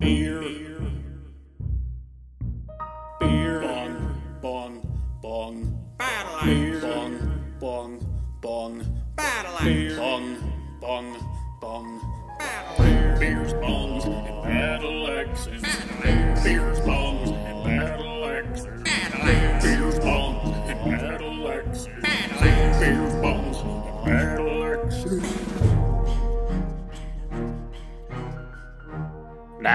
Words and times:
Beer. 0.00 0.40
Beer. 0.40 0.99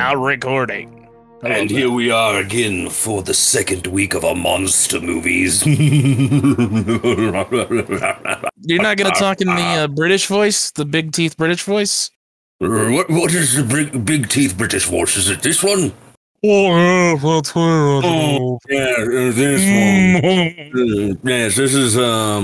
Now 0.05 0.13
recording. 0.13 1.09
And 1.41 1.67
here 1.67 1.89
we 1.89 2.11
are 2.11 2.37
again 2.37 2.91
for 2.91 3.23
the 3.23 3.33
second 3.33 3.87
week 3.87 4.13
of 4.13 4.23
our 4.23 4.35
monster 4.35 5.01
movies. 5.01 5.65
You're 5.65 5.81
not 7.33 8.97
gonna 8.97 9.15
talk 9.15 9.41
in 9.41 9.47
the 9.47 9.63
uh, 9.81 9.87
British 9.87 10.27
voice, 10.27 10.69
the 10.69 10.85
big 10.85 11.11
teeth 11.11 11.35
British 11.37 11.63
voice. 11.63 12.11
what 12.59 13.09
what 13.09 13.33
is 13.33 13.55
the 13.55 13.63
big, 13.63 14.05
big 14.05 14.29
teeth 14.29 14.55
British 14.55 14.85
voice? 14.85 15.17
Is 15.17 15.31
it 15.31 15.41
this 15.41 15.63
one? 15.63 15.91
Oh 16.43 16.77
yeah, 16.77 17.15
that's 17.19 17.51
Oh, 17.55 18.59
yeah, 18.69 18.93
uh, 18.99 19.31
this 19.41 19.63
one. 19.65 21.15
Uh, 21.15 21.15
yes, 21.23 21.55
this 21.55 21.73
is 21.73 21.97
um, 21.97 22.43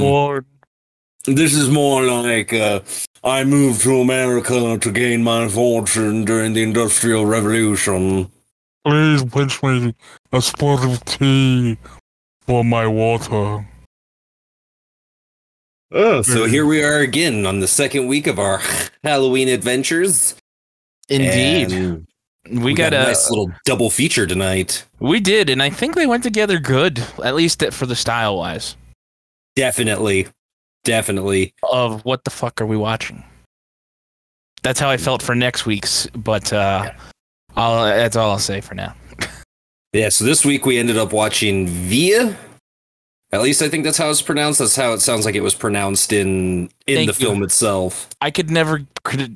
this 1.26 1.54
is 1.54 1.70
more 1.70 2.02
like 2.02 2.54
uh, 2.54 2.80
I 3.24 3.44
moved 3.44 3.82
to 3.82 4.02
America 4.02 4.80
to 4.80 4.92
gain 4.92 5.24
my 5.24 5.48
fortune 5.48 6.26
during 6.26 6.54
the 6.54 6.64
Industrial 6.64 7.24
Revolution. 7.24 8.32
Please 8.84 9.24
pitch 9.26 9.62
me 9.62 9.94
a 10.32 10.42
spot 10.42 10.84
of 10.84 11.06
tea 11.06 11.78
for 12.48 12.64
my 12.64 12.88
water. 12.88 13.68
Oh, 15.92 16.22
so 16.24 16.46
hmm. 16.46 16.50
here 16.50 16.66
we 16.66 16.82
are 16.84 17.00
again 17.00 17.46
on 17.46 17.60
the 17.60 17.68
second 17.68 18.08
week 18.08 18.26
of 18.26 18.40
our 18.40 18.60
Halloween 19.04 19.50
adventures. 19.50 20.36
Indeed, 21.08 21.72
And 21.74 22.08
we, 22.64 22.74
got, 22.74 22.94
a 22.94 23.02
a 23.02 23.04
nice 23.04 23.30
little 23.30 23.52
double 23.66 23.92
feature 23.92 24.26
tonight. 24.26 24.84
we 25.00 25.20
did, 25.20 25.50
and 25.50 25.62
I 25.62 25.70
think 25.70 25.94
they 25.94 26.08
went 26.08 26.24
together 26.24 26.58
good, 26.58 27.06
at 27.24 27.36
least 27.36 27.64
for 27.72 27.86
the 27.86 27.96
style 27.96 28.38
wise. 28.38 28.78
Definitely, 29.56 30.28
definitely. 30.84 31.54
Of 31.64 32.04
what 32.06 32.24
the 32.24 32.30
fuck 32.32 32.62
are 32.62 32.66
we 32.66 32.78
watching? 32.78 33.24
That's 34.64 34.80
how 34.80 34.90
I 34.90 34.98
felt 34.98 35.22
for 35.24 35.34
next 35.36 35.66
week's, 35.66 36.08
but 36.16 36.54
uh, 36.54 36.92
I'll, 37.56 37.86
that's 37.86 38.16
all 38.16 38.32
I'll 38.32 38.40
say 38.40 38.62
for 38.62 38.76
now. 38.76 38.96
Yeah. 39.94 40.08
So 40.08 40.24
this 40.24 40.46
week 40.46 40.66
we 40.66 40.78
ended 40.78 40.98
up 40.98 41.12
watching 41.12 41.68
Via. 41.68 42.38
At 43.34 43.42
least 43.42 43.62
I 43.62 43.68
think 43.68 43.84
that's 43.84 43.98
how 43.98 44.10
it's 44.10 44.22
pronounced. 44.22 44.60
That's 44.60 44.74
how 44.78 44.94
it 44.94 45.02
sounds 45.02 45.26
like 45.26 45.36
it 45.36 45.42
was 45.44 45.54
pronounced 45.54 46.14
in 46.14 46.70
in 46.88 46.96
Thank 46.96 47.14
the 47.14 47.22
you. 47.22 47.28
film 47.28 47.44
itself. 47.44 48.08
I 48.22 48.32
could 48.32 48.50
never 48.50 48.86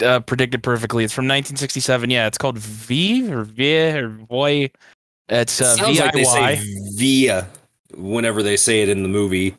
uh, 0.02 0.22
predict 0.22 0.56
it 0.56 0.62
perfectly. 0.64 1.04
It's 1.04 1.12
from 1.14 1.26
1967. 1.26 2.10
Yeah, 2.10 2.26
it's 2.28 2.38
called 2.38 2.58
V 2.58 3.30
or 3.34 3.44
V 3.44 3.90
or 3.98 4.08
Voy. 4.30 4.70
It's 5.28 5.60
uh, 5.60 5.76
it 5.78 5.78
sounds 5.78 6.00
like 6.00 6.14
they 6.14 6.24
VIY. 6.24 6.58
say 6.58 6.76
Via 6.96 7.48
whenever 7.98 8.42
they 8.42 8.56
say 8.56 8.82
it 8.82 8.88
in 8.88 9.04
the 9.04 9.10
movie 9.10 9.58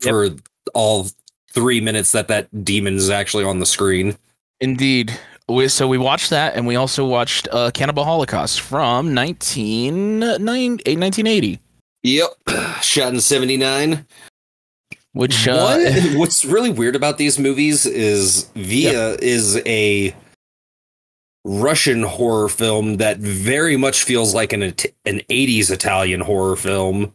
Yep. 0.00 0.02
for 0.02 0.30
all 0.74 1.08
three 1.56 1.80
minutes 1.80 2.12
that 2.12 2.28
that 2.28 2.46
demon 2.64 2.94
is 2.96 3.08
actually 3.08 3.44
on 3.44 3.58
the 3.58 3.66
screen. 3.66 4.14
Indeed. 4.60 5.18
We, 5.48 5.68
so 5.68 5.88
we 5.88 5.96
watched 5.96 6.28
that, 6.30 6.54
and 6.56 6.66
we 6.66 6.76
also 6.76 7.06
watched 7.06 7.48
uh, 7.52 7.70
Cannibal 7.72 8.04
Holocaust 8.04 8.60
from 8.60 9.14
19, 9.14 10.18
nine- 10.20 10.80
eh, 10.84 10.96
1980, 10.96 11.58
Yep. 12.02 12.28
Shot 12.82 13.14
in 13.14 13.20
'79. 13.20 14.04
which 15.12 15.48
uh, 15.48 15.56
What? 15.78 16.02
What's 16.18 16.44
really 16.44 16.70
weird 16.70 16.94
about 16.96 17.16
these 17.18 17.38
movies 17.38 17.86
is 17.86 18.50
Via 18.54 19.14
is 19.22 19.56
a 19.66 20.14
Russian 21.44 22.02
horror 22.02 22.48
film 22.48 22.96
that 22.96 23.18
very 23.18 23.76
much 23.76 24.02
feels 24.02 24.34
like 24.34 24.52
an 24.52 24.62
an 24.62 24.74
80s 25.30 25.70
Italian 25.70 26.20
horror 26.20 26.56
film. 26.56 27.14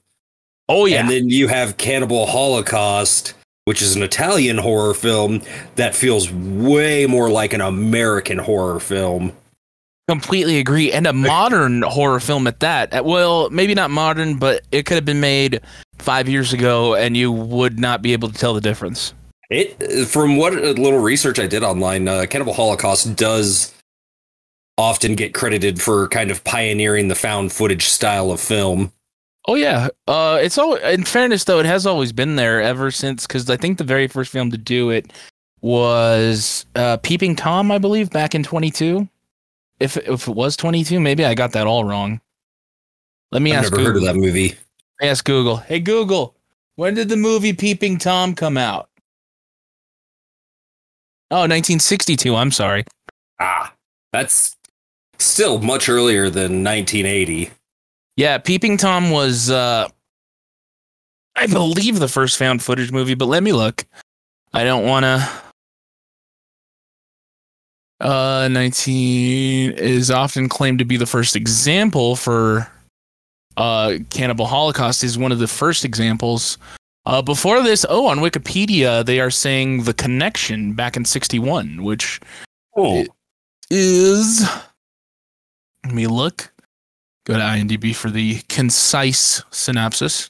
oh 0.70 0.86
yeah, 0.86 1.02
And 1.02 1.10
then 1.10 1.30
you 1.30 1.48
have 1.50 1.76
Cannibal 1.78 2.26
Holocaust, 2.28 3.34
which 3.72 3.82
is 3.82 3.96
an 3.96 4.04
Italian 4.04 4.58
horror 4.58 4.94
film 4.94 5.42
that 5.76 5.96
feels 5.96 6.30
way 6.30 7.06
more 7.06 7.30
like 7.30 7.54
an 7.54 7.62
American 7.62 8.38
horror 8.38 8.82
film. 8.82 9.32
completely 10.10 10.58
agree. 10.60 10.92
And 10.92 11.08
a 11.08 11.14
modern 11.14 11.84
horror 11.84 12.20
film 12.20 12.48
at 12.48 12.60
that. 12.60 12.94
Uh, 12.94 13.02
Well, 13.02 13.50
maybe 13.50 13.74
not 13.74 13.90
modern, 13.90 14.36
but 14.36 14.64
it 14.74 14.86
could 14.86 14.96
have 14.96 15.06
been 15.06 15.22
made 15.22 15.62
five 16.00 16.28
years 16.28 16.52
ago, 16.52 16.96
and 16.96 17.16
you 17.16 17.32
would 17.32 17.80
not 17.80 18.02
be 18.02 18.12
able 18.12 18.28
to 18.28 18.38
tell 18.38 18.54
the 18.54 18.60
difference. 18.60 19.14
It 19.50 20.06
from 20.06 20.36
what 20.36 20.52
uh, 20.54 20.72
little 20.72 21.00
research 21.00 21.40
I 21.40 21.48
did 21.48 21.64
online, 21.64 22.10
uh, 22.10 22.26
Cannibal 22.30 22.52
Holocaust 22.52 23.16
does 23.16 23.74
often 24.78 25.16
get 25.16 25.34
credited 25.34 25.82
for 25.82 26.10
kind 26.10 26.30
of 26.30 26.44
pioneering 26.44 27.08
the 27.08 27.16
found 27.16 27.54
footage 27.54 27.86
style 27.86 28.32
of 28.32 28.42
film. 28.42 28.92
Oh 29.52 29.56
yeah. 29.56 29.90
Uh, 30.08 30.40
it's 30.42 30.58
all. 30.58 30.76
In 30.76 31.04
fairness, 31.04 31.44
though, 31.44 31.60
it 31.60 31.66
has 31.66 31.86
always 31.86 32.14
been 32.14 32.38
there 32.38 32.62
ever 32.62 32.90
since. 32.90 33.28
Because 33.28 33.50
I 33.50 33.58
think 33.58 33.78
the 33.78 33.84
very 33.84 34.08
first 34.08 34.32
film 34.32 34.50
to 34.50 34.58
do 34.58 34.92
it 34.92 35.12
was 35.60 36.66
uh, 36.76 36.96
Peeping 37.04 37.36
Tom, 37.36 37.70
I 37.70 37.78
believe, 37.78 38.12
back 38.12 38.34
in 38.34 38.44
22. 38.44 39.10
If 39.82 39.98
if 39.98 40.30
it 40.30 40.36
was 40.36 40.56
22, 40.56 41.02
maybe 41.02 41.26
I 41.26 41.34
got 41.34 41.52
that 41.52 41.68
all 41.68 41.84
wrong. 41.84 42.22
Let 43.34 43.42
me 43.42 43.52
I've 43.52 43.66
ask 43.66 43.74
never 43.74 43.84
heard 43.84 43.98
of 43.98 44.04
that 44.04 44.16
movie. 44.16 44.56
Ask 45.02 45.26
Google. 45.26 45.58
Hey 45.58 45.82
Google, 45.82 46.34
when 46.78 46.94
did 46.94 47.10
the 47.10 47.18
movie 47.18 47.52
Peeping 47.52 47.98
Tom 47.98 48.34
come 48.34 48.56
out? 48.56 48.88
Oh, 51.30 51.44
1962. 51.44 52.34
I'm 52.34 52.52
sorry. 52.52 52.86
Ah, 53.42 53.74
that's 54.14 54.56
still 55.20 55.60
much 55.60 55.90
earlier 55.90 56.30
than 56.30 56.64
1980. 56.64 57.52
Yeah, 58.22 58.38
Peeping 58.38 58.78
Tom 58.78 59.10
was, 59.10 59.50
uh, 59.50 59.88
I 61.36 61.48
believe, 61.48 61.98
the 61.98 62.08
first 62.08 62.38
found 62.38 62.62
footage 62.62 62.92
movie, 62.92 63.16
but 63.16 63.26
let 63.26 63.42
me 63.42 63.52
look. 63.52 63.84
I 64.54 64.64
don't 64.64 64.86
want 64.86 65.06
to. 65.06 65.28
Uh, 68.00 68.48
19 68.52 69.72
is 69.72 70.12
often 70.12 70.48
claimed 70.50 70.78
to 70.78 70.86
be 70.86 70.98
the 70.98 71.08
first 71.08 71.36
example 71.36 72.16
for 72.16 72.68
uh, 73.58 73.96
Cannibal 74.12 74.46
Holocaust, 74.46 75.04
is 75.04 75.18
one 75.18 75.32
of 75.32 75.40
the 75.40 75.48
first 75.48 75.84
examples. 75.84 76.60
Uh, 77.08 77.24
before 77.24 77.64
this, 77.64 77.88
oh, 77.90 78.06
on 78.06 78.20
Wikipedia, 78.20 79.04
they 79.04 79.20
are 79.20 79.32
saying 79.32 79.86
The 79.86 79.96
Connection 79.96 80.74
back 80.74 80.96
in 80.96 81.06
61, 81.06 81.82
which 81.82 82.20
Oh, 82.78 83.04
is. 83.72 84.48
Let 85.84 85.96
me 85.96 86.06
look. 86.06 86.51
Go 87.26 87.34
to 87.34 87.40
IMDb 87.40 87.96
for 87.96 88.10
the 88.10 88.40
concise 88.50 89.44
synopsis 89.52 90.30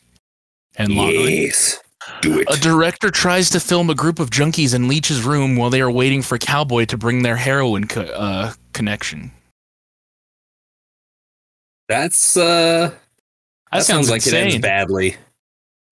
and 0.76 0.90
logline. 0.90 1.44
yes. 1.44 1.80
Do 2.22 2.40
it. 2.40 2.48
A 2.52 2.60
director 2.60 3.12
tries 3.12 3.50
to 3.52 3.60
film 3.60 3.90
a 3.90 3.96
group 3.96 4.20
of 4.20 4.30
junkies 4.32 4.74
in 4.74 4.88
Leach's 4.88 5.22
room 5.22 5.56
while 5.56 5.70
they 5.70 5.82
are 5.82 5.92
waiting 5.92 6.22
for 6.22 6.38
Cowboy 6.38 6.86
to 6.86 6.98
bring 6.98 7.22
their 7.24 7.36
heroin 7.38 7.88
co- 7.88 8.02
uh, 8.02 8.54
connection. 8.74 9.32
That's 11.88 12.38
uh 12.38 12.42
That, 12.42 12.94
that, 13.72 13.84
sounds, 13.84 14.08
sounds 14.08 14.10
like 14.10 14.26
it 14.28 14.34
ends 14.34 14.58
badly. 14.60 15.16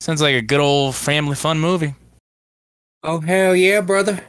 Sounds 0.01 0.21
like 0.21 0.35
a 0.35 0.41
good 0.41 0.59
old 0.61 0.95
family 0.95 1.35
fun 1.35 1.59
movie. 1.59 1.93
Oh 3.03 3.19
hell 3.19 3.55
yeah, 3.55 3.81
brother. 3.81 4.21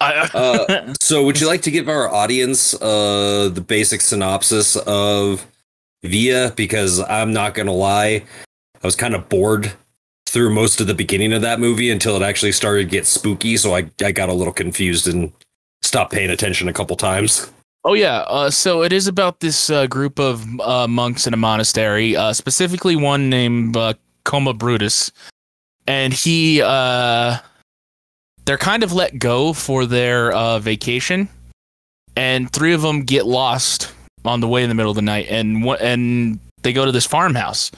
I, 0.00 0.28
Uh, 0.34 0.94
So 1.00 1.24
would 1.24 1.40
you 1.40 1.46
like 1.46 1.62
to 1.62 1.70
give 1.70 1.88
our 1.88 2.08
audience 2.12 2.74
uh 2.74 3.50
the 3.52 3.60
basic 3.60 4.00
synopsis 4.00 4.76
of 4.76 5.46
Via 6.04 6.52
because 6.56 7.00
I'm 7.00 7.32
not 7.32 7.54
going 7.54 7.66
to 7.66 7.72
lie, 7.72 8.24
I 8.82 8.86
was 8.86 8.96
kind 8.96 9.14
of 9.14 9.28
bored 9.28 9.72
through 10.26 10.52
most 10.52 10.80
of 10.80 10.86
the 10.86 10.94
beginning 10.94 11.32
of 11.32 11.42
that 11.42 11.60
movie 11.60 11.90
until 11.90 12.16
it 12.16 12.22
actually 12.22 12.52
started 12.52 12.84
to 12.84 12.90
get 12.90 13.06
spooky, 13.06 13.56
so 13.56 13.76
I 13.76 13.90
I 14.04 14.10
got 14.12 14.28
a 14.28 14.32
little 14.32 14.52
confused 14.52 15.06
and 15.06 15.32
stopped 15.82 16.12
paying 16.12 16.30
attention 16.30 16.68
a 16.68 16.72
couple 16.72 16.96
times. 16.96 17.52
Oh 17.84 17.94
yeah, 17.94 18.20
uh, 18.28 18.48
so 18.50 18.82
it 18.82 18.92
is 18.92 19.08
about 19.08 19.40
this 19.40 19.68
uh, 19.68 19.86
group 19.86 20.18
of 20.18 20.44
uh, 20.60 20.88
monks 20.88 21.26
in 21.26 21.34
a 21.34 21.36
monastery, 21.36 22.16
uh, 22.16 22.32
specifically 22.32 22.96
one 22.96 23.28
named 23.28 23.76
uh, 23.76 23.94
Khoma 24.24 24.56
Brutus, 24.56 25.12
and 25.86 26.12
he 26.12 26.62
uh, 26.62 27.38
they're 28.44 28.58
kind 28.58 28.82
of 28.82 28.92
let 28.92 29.18
go 29.18 29.52
for 29.52 29.84
their 29.84 30.58
vacation, 30.60 31.28
and 32.16 32.50
three 32.52 32.72
of 32.72 32.82
them 32.82 33.02
get 33.02 33.26
lost 33.26 33.91
on 34.24 34.40
the 34.40 34.48
way 34.48 34.62
in 34.62 34.68
the 34.68 34.74
middle 34.74 34.90
of 34.90 34.96
the 34.96 35.02
night, 35.02 35.26
and 35.28 35.64
and 35.80 36.38
they 36.62 36.72
go 36.72 36.84
to 36.84 36.92
this 36.92 37.06
farmhouse. 37.06 37.70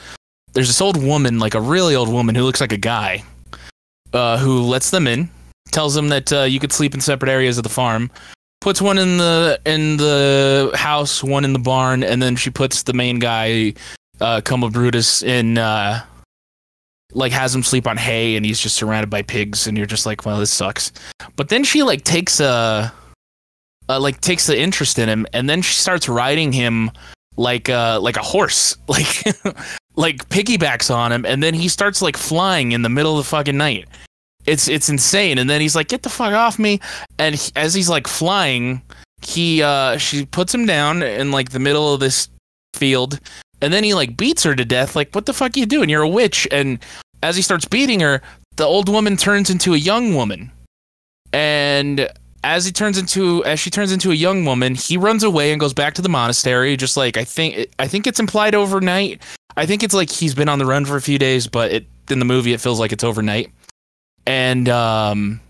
There's 0.52 0.68
this 0.68 0.80
old 0.80 1.02
woman, 1.02 1.38
like 1.38 1.54
a 1.54 1.60
really 1.60 1.96
old 1.96 2.08
woman, 2.08 2.34
who 2.34 2.44
looks 2.44 2.60
like 2.60 2.72
a 2.72 2.78
guy, 2.78 3.24
uh, 4.12 4.38
who 4.38 4.62
lets 4.62 4.90
them 4.90 5.06
in, 5.06 5.28
tells 5.72 5.94
them 5.94 6.08
that 6.08 6.32
uh, 6.32 6.42
you 6.42 6.60
could 6.60 6.72
sleep 6.72 6.94
in 6.94 7.00
separate 7.00 7.30
areas 7.30 7.58
of 7.58 7.64
the 7.64 7.70
farm 7.70 8.10
puts 8.64 8.80
one 8.80 8.96
in 8.96 9.18
the 9.18 9.60
in 9.66 9.98
the 9.98 10.70
house, 10.74 11.22
one 11.22 11.44
in 11.44 11.52
the 11.52 11.58
barn, 11.58 12.02
and 12.02 12.22
then 12.22 12.34
she 12.34 12.48
puts 12.48 12.84
the 12.84 12.94
main 12.94 13.18
guy, 13.18 13.74
uh, 14.22 14.40
Khoma 14.40 14.72
Brutus, 14.72 15.22
in 15.22 15.58
uh, 15.58 16.02
like 17.12 17.30
has 17.30 17.54
him 17.54 17.62
sleep 17.62 17.86
on 17.86 17.98
hay, 17.98 18.36
and 18.36 18.46
he's 18.46 18.58
just 18.58 18.74
surrounded 18.74 19.10
by 19.10 19.20
pigs, 19.20 19.66
and 19.66 19.76
you're 19.76 19.86
just 19.86 20.06
like, 20.06 20.24
well, 20.24 20.38
this 20.38 20.50
sucks. 20.50 20.92
But 21.36 21.50
then 21.50 21.62
she 21.62 21.82
like 21.82 22.04
takes 22.04 22.40
a, 22.40 22.90
uh, 23.88 24.00
like 24.00 24.20
takes 24.20 24.46
the 24.46 24.58
interest 24.58 24.98
in 24.98 25.08
him, 25.08 25.26
and 25.32 25.48
then 25.48 25.62
she 25.62 25.74
starts 25.74 26.08
riding 26.08 26.52
him 26.52 26.90
like 27.36 27.68
uh 27.68 27.98
like 28.00 28.16
a 28.16 28.22
horse, 28.22 28.76
like 28.88 29.24
like 29.96 30.28
piggybacks 30.28 30.94
on 30.94 31.12
him, 31.12 31.24
and 31.24 31.42
then 31.42 31.54
he 31.54 31.68
starts 31.68 32.02
like 32.02 32.16
flying 32.16 32.72
in 32.72 32.82
the 32.82 32.88
middle 32.88 33.18
of 33.18 33.24
the 33.24 33.28
fucking 33.28 33.56
night. 33.56 33.88
It's 34.46 34.68
it's 34.68 34.88
insane, 34.88 35.38
and 35.38 35.48
then 35.48 35.60
he's 35.60 35.74
like, 35.74 35.88
"Get 35.88 36.02
the 36.02 36.10
fuck 36.10 36.32
off 36.32 36.58
me!" 36.58 36.80
And 37.18 37.34
he, 37.34 37.52
as 37.56 37.74
he's 37.74 37.88
like 37.88 38.06
flying, 38.06 38.82
he 39.22 39.62
uh 39.62 39.96
she 39.96 40.26
puts 40.26 40.54
him 40.54 40.66
down 40.66 41.02
in 41.02 41.30
like 41.30 41.50
the 41.50 41.58
middle 41.58 41.92
of 41.94 42.00
this 42.00 42.28
field, 42.74 43.20
and 43.60 43.72
then 43.72 43.84
he 43.84 43.94
like 43.94 44.16
beats 44.16 44.42
her 44.42 44.54
to 44.54 44.64
death. 44.64 44.94
Like, 44.96 45.14
what 45.14 45.26
the 45.26 45.32
fuck 45.32 45.56
are 45.56 45.60
you 45.60 45.66
doing? 45.66 45.88
You're 45.88 46.02
a 46.02 46.08
witch. 46.08 46.46
And 46.50 46.78
as 47.22 47.36
he 47.36 47.42
starts 47.42 47.64
beating 47.64 48.00
her, 48.00 48.20
the 48.56 48.64
old 48.64 48.88
woman 48.88 49.16
turns 49.16 49.48
into 49.48 49.72
a 49.72 49.78
young 49.78 50.14
woman, 50.14 50.52
and 51.32 52.10
as 52.44 52.66
he 52.66 52.72
turns 52.72 52.98
into 52.98 53.42
as 53.44 53.58
she 53.58 53.70
turns 53.70 53.90
into 53.90 54.10
a 54.10 54.14
young 54.14 54.44
woman, 54.44 54.74
he 54.74 54.96
runs 54.98 55.22
away 55.22 55.50
and 55.50 55.58
goes 55.58 55.72
back 55.72 55.94
to 55.94 56.02
the 56.02 56.10
monastery. 56.10 56.76
Just 56.76 56.96
like 56.96 57.16
I 57.16 57.24
think 57.24 57.68
I 57.78 57.88
think 57.88 58.06
it's 58.06 58.20
implied 58.20 58.54
overnight. 58.54 59.22
I 59.56 59.66
think 59.66 59.82
it's 59.82 59.94
like 59.94 60.10
he's 60.10 60.34
been 60.34 60.48
on 60.48 60.58
the 60.58 60.66
run 60.66 60.84
for 60.84 60.96
a 60.96 61.02
few 61.02 61.18
days, 61.18 61.48
but 61.48 61.72
it 61.72 61.86
in 62.10 62.18
the 62.18 62.24
movie 62.26 62.52
it 62.52 62.60
feels 62.60 62.78
like 62.78 62.92
it's 62.92 63.02
overnight. 63.02 63.50
And 64.26 64.68
um, 64.68 65.40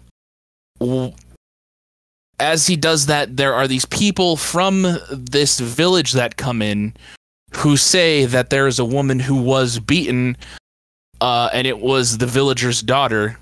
as 2.39 2.67
he 2.67 2.77
does 2.77 3.07
that, 3.07 3.37
there 3.37 3.55
are 3.55 3.67
these 3.67 3.87
people 3.87 4.37
from 4.37 4.87
this 5.11 5.59
village 5.59 6.13
that 6.13 6.37
come 6.37 6.63
in 6.63 6.95
who 7.57 7.77
say 7.77 8.25
that 8.25 8.51
there 8.51 8.69
is 8.69 8.79
a 8.79 8.85
woman 8.85 9.19
who 9.19 9.37
was 9.37 9.79
beaten, 9.81 10.37
uh, 11.21 11.51
and 11.53 11.67
it 11.67 11.81
was 11.81 12.19
the 12.19 12.27
villager's 12.27 12.83
daughter. 12.83 13.39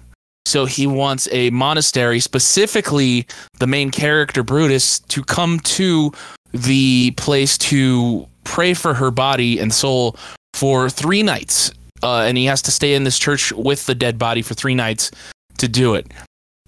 So 0.46 0.64
he 0.64 0.86
wants 0.86 1.28
a 1.30 1.50
monastery, 1.50 2.20
specifically 2.20 3.26
the 3.58 3.66
main 3.66 3.90
character 3.90 4.42
Brutus, 4.42 4.98
to 5.00 5.22
come 5.22 5.60
to 5.60 6.12
the 6.52 7.12
place 7.16 7.56
to 7.58 8.26
pray 8.44 8.74
for 8.74 8.94
her 8.94 9.10
body 9.10 9.58
and 9.58 9.72
soul 9.72 10.16
for 10.54 10.90
three 10.90 11.22
nights. 11.22 11.72
Uh, 12.02 12.22
and 12.22 12.36
he 12.36 12.44
has 12.46 12.60
to 12.62 12.70
stay 12.70 12.94
in 12.94 13.04
this 13.04 13.18
church 13.18 13.52
with 13.52 13.86
the 13.86 13.94
dead 13.94 14.18
body 14.18 14.42
for 14.42 14.54
three 14.54 14.74
nights 14.74 15.10
to 15.58 15.68
do 15.68 15.94
it. 15.94 16.06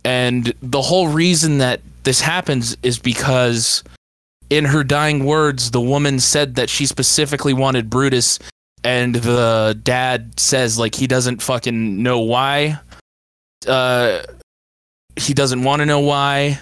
And 0.04 0.52
the 0.62 0.82
whole 0.82 1.08
reason 1.08 1.58
that 1.58 1.80
this 2.04 2.20
happens 2.20 2.76
is 2.82 2.98
because 2.98 3.82
in 4.50 4.66
her 4.66 4.84
dying 4.84 5.24
words, 5.24 5.70
the 5.70 5.80
woman 5.80 6.20
said 6.20 6.54
that 6.54 6.70
she 6.70 6.86
specifically 6.86 7.54
wanted 7.54 7.90
Brutus, 7.90 8.38
and 8.84 9.14
the 9.14 9.78
dad 9.82 10.38
says 10.38 10.78
like 10.78 10.94
he 10.94 11.06
doesn't 11.06 11.42
fucking 11.42 12.02
know 12.02 12.20
why. 12.20 12.78
Uh, 13.66 14.22
he 15.16 15.34
doesn't 15.34 15.62
want 15.62 15.80
to 15.80 15.86
know 15.86 16.00
why, 16.00 16.58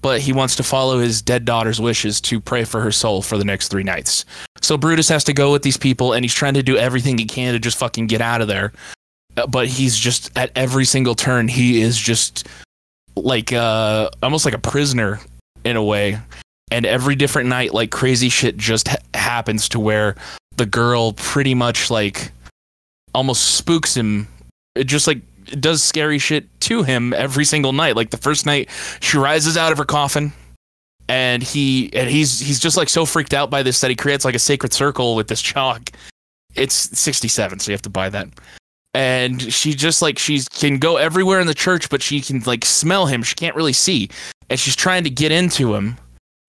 but 0.00 0.20
he 0.20 0.32
wants 0.32 0.56
to 0.56 0.62
follow 0.62 0.98
his 0.98 1.22
dead 1.22 1.44
daughter's 1.44 1.80
wishes 1.80 2.20
to 2.22 2.40
pray 2.40 2.64
for 2.64 2.80
her 2.80 2.92
soul 2.92 3.22
for 3.22 3.36
the 3.36 3.44
next 3.44 3.68
three 3.68 3.82
nights. 3.82 4.24
So 4.62 4.76
Brutus 4.76 5.08
has 5.08 5.24
to 5.24 5.32
go 5.32 5.52
with 5.52 5.62
these 5.62 5.76
people, 5.76 6.12
and 6.12 6.24
he's 6.24 6.34
trying 6.34 6.54
to 6.54 6.62
do 6.62 6.76
everything 6.76 7.18
he 7.18 7.24
can 7.24 7.52
to 7.52 7.58
just 7.58 7.78
fucking 7.78 8.06
get 8.06 8.20
out 8.20 8.40
of 8.40 8.48
there. 8.48 8.72
Uh, 9.36 9.46
But 9.46 9.68
he's 9.68 9.98
just 9.98 10.30
at 10.36 10.50
every 10.54 10.84
single 10.84 11.14
turn, 11.14 11.48
he 11.48 11.80
is 11.80 11.98
just 11.98 12.46
like 13.16 13.52
uh 13.52 14.08
almost 14.22 14.44
like 14.44 14.54
a 14.54 14.58
prisoner 14.58 15.20
in 15.64 15.76
a 15.76 15.82
way 15.82 16.18
and 16.70 16.86
every 16.86 17.16
different 17.16 17.48
night 17.48 17.74
like 17.74 17.90
crazy 17.90 18.28
shit 18.28 18.56
just 18.56 18.86
ha- 18.86 18.96
happens 19.14 19.68
to 19.68 19.80
where 19.80 20.14
the 20.56 20.64
girl 20.64 21.12
pretty 21.14 21.52
much 21.52 21.90
like 21.90 22.30
almost 23.12 23.56
spooks 23.56 23.96
him 23.96 24.28
it 24.76 24.84
just 24.84 25.08
like 25.08 25.20
does 25.58 25.82
scary 25.82 26.18
shit 26.18 26.48
to 26.60 26.82
him 26.82 27.12
every 27.14 27.44
single 27.44 27.72
night. 27.72 27.96
Like 27.96 28.10
the 28.10 28.16
first 28.16 28.46
night 28.46 28.68
she 29.00 29.16
rises 29.16 29.56
out 29.56 29.72
of 29.72 29.78
her 29.78 29.84
coffin 29.84 30.32
and 31.08 31.42
he 31.42 31.90
and 31.92 32.08
he's 32.08 32.38
he's 32.38 32.60
just 32.60 32.76
like 32.76 32.88
so 32.88 33.04
freaked 33.04 33.34
out 33.34 33.50
by 33.50 33.62
this 33.62 33.80
that 33.80 33.90
he 33.90 33.96
creates 33.96 34.24
like 34.24 34.36
a 34.36 34.38
sacred 34.38 34.72
circle 34.72 35.16
with 35.16 35.26
this 35.26 35.42
chalk. 35.42 35.90
It's 36.54 36.74
67 36.98 37.58
so 37.58 37.70
you 37.70 37.74
have 37.74 37.82
to 37.82 37.90
buy 37.90 38.08
that. 38.10 38.28
And 38.94 39.40
she 39.52 39.74
just 39.74 40.02
like 40.02 40.18
she 40.18 40.40
can 40.52 40.78
go 40.78 40.96
everywhere 40.96 41.40
in 41.40 41.48
the 41.48 41.54
church 41.54 41.90
but 41.90 42.00
she 42.02 42.20
can 42.20 42.40
like 42.46 42.64
smell 42.64 43.06
him. 43.06 43.22
She 43.22 43.34
can't 43.34 43.56
really 43.56 43.72
see. 43.72 44.08
And 44.48 44.58
she's 44.58 44.76
trying 44.76 45.04
to 45.04 45.10
get 45.10 45.32
into 45.32 45.74
him 45.74 45.96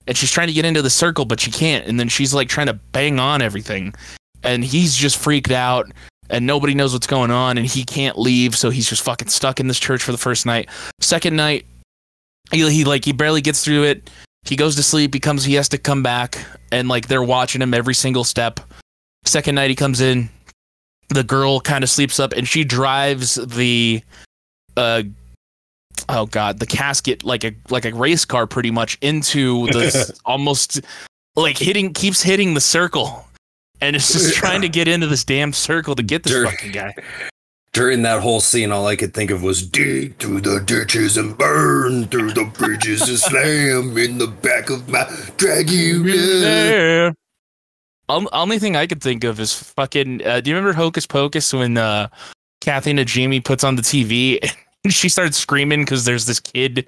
and 0.05 0.15
she's 0.15 0.31
trying 0.31 0.47
to 0.47 0.53
get 0.53 0.65
into 0.65 0.83
the 0.83 0.89
circle 0.91 1.25
but 1.25 1.39
she 1.39 1.49
can't. 1.49 1.87
And 1.87 1.99
then 1.99 2.07
she's 2.07 2.33
like 2.33 2.47
trying 2.47 2.67
to 2.67 2.73
bang 2.73 3.19
on 3.19 3.41
everything. 3.41 3.95
And 4.43 4.63
he's 4.63 4.95
just 4.95 5.17
freaked 5.17 5.51
out 5.51 5.91
and 6.31 6.47
nobody 6.47 6.73
knows 6.73 6.93
what's 6.93 7.05
going 7.05 7.29
on 7.29 7.57
and 7.57 7.67
he 7.67 7.83
can't 7.83 8.17
leave 8.17 8.55
so 8.55 8.69
he's 8.69 8.89
just 8.89 9.03
fucking 9.03 9.27
stuck 9.27 9.59
in 9.59 9.67
this 9.67 9.79
church 9.79 10.01
for 10.01 10.11
the 10.11 10.17
first 10.17 10.45
night. 10.45 10.69
Second 10.99 11.35
night 11.35 11.65
he, 12.51 12.67
he 12.69 12.83
like 12.85 13.05
he 13.05 13.11
barely 13.11 13.41
gets 13.41 13.63
through 13.63 13.83
it. 13.83 14.09
He 14.45 14.55
goes 14.55 14.75
to 14.77 14.83
sleep 14.83 15.13
he 15.13 15.19
comes 15.19 15.43
he 15.43 15.53
has 15.55 15.69
to 15.69 15.77
come 15.77 16.01
back 16.01 16.43
and 16.71 16.87
like 16.87 17.07
they're 17.07 17.21
watching 17.21 17.61
him 17.61 17.73
every 17.73 17.93
single 17.93 18.23
step. 18.23 18.59
Second 19.25 19.55
night 19.55 19.69
he 19.69 19.75
comes 19.75 20.01
in. 20.01 20.29
The 21.09 21.23
girl 21.23 21.59
kind 21.59 21.83
of 21.83 21.89
sleeps 21.89 22.19
up 22.19 22.31
and 22.31 22.47
she 22.47 22.63
drives 22.63 23.35
the 23.35 24.01
uh 24.77 25.03
oh 26.07 26.25
god 26.25 26.57
the 26.59 26.65
casket 26.65 27.21
like 27.25 27.43
a 27.43 27.53
like 27.69 27.83
a 27.83 27.93
race 27.93 28.23
car 28.23 28.47
pretty 28.47 28.71
much 28.71 28.97
into 29.01 29.67
the 29.67 30.17
almost 30.25 30.79
like 31.35 31.57
hitting 31.57 31.93
keeps 31.93 32.21
hitting 32.21 32.53
the 32.53 32.61
circle 32.61 33.27
and 33.81 33.95
it's 33.95 34.11
just 34.13 34.33
trying 34.41 34.61
to 34.61 34.69
get 34.69 34.87
into 34.87 35.07
this 35.07 35.23
damn 35.23 35.51
circle 35.53 35.95
to 35.95 36.03
get 36.03 36.23
this 36.23 36.33
Sure. 36.33 36.45
fucking 36.45 36.71
guy 36.71 36.93
During 37.73 38.01
that 38.01 38.21
whole 38.21 38.41
scene, 38.41 38.71
all 38.71 38.85
I 38.87 38.95
could 38.97 39.13
think 39.13 39.31
of 39.31 39.43
was 39.43 39.65
dig 39.65 40.17
through 40.17 40.41
the 40.41 40.59
ditches 40.59 41.15
and 41.17 41.37
burn 41.37 42.07
through 42.07 42.33
the 42.33 42.43
bridges 42.45 43.07
and 43.07 43.17
slam 43.17 43.97
in 43.97 44.17
the 44.17 44.27
back 44.27 44.69
of 44.69 44.89
my 44.89 45.07
yeah. 45.39 47.11
Um, 48.09 48.27
only 48.33 48.59
thing 48.59 48.75
I 48.75 48.87
could 48.87 49.01
think 49.01 49.23
of 49.23 49.39
is 49.39 49.53
fucking. 49.53 50.25
Uh, 50.25 50.41
do 50.41 50.49
you 50.49 50.55
remember 50.57 50.73
Hocus 50.73 51.07
Pocus 51.07 51.53
when 51.53 51.77
uh, 51.77 52.09
Kathy 52.59 52.91
Najimy 52.93 53.43
puts 53.43 53.63
on 53.63 53.75
the 53.77 53.81
TV 53.81 54.37
and 54.83 54.93
she 54.93 55.07
starts 55.07 55.37
screaming 55.37 55.81
because 55.83 56.03
there's 56.03 56.25
this 56.25 56.39
kid 56.41 56.87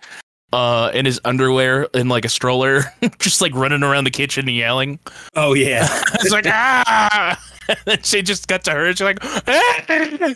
uh, 0.53 0.91
in 0.93 1.05
his 1.05 1.19
underwear 1.25 1.83
in 1.95 2.07
like 2.07 2.25
a 2.25 2.29
stroller, 2.29 2.83
just 3.19 3.41
like 3.41 3.53
running 3.55 3.83
around 3.83 4.03
the 4.03 4.11
kitchen 4.11 4.47
and 4.47 4.55
yelling. 4.55 4.99
Oh 5.35 5.53
yeah, 5.53 5.87
It's 6.13 6.31
like 6.31 6.45
ah. 6.47 7.43
And 7.87 8.05
she 8.05 8.21
just 8.21 8.47
got 8.47 8.63
to 8.65 8.71
her 8.71 8.87
and 8.87 8.97
she's 8.97 9.05
like, 9.05 9.19
"Ah!" 9.47 10.35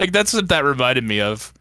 like 0.00 0.10
that's 0.10 0.32
what 0.34 0.48
that 0.48 0.64
reminded 0.64 1.04
me 1.04 1.20
of. 1.20 1.52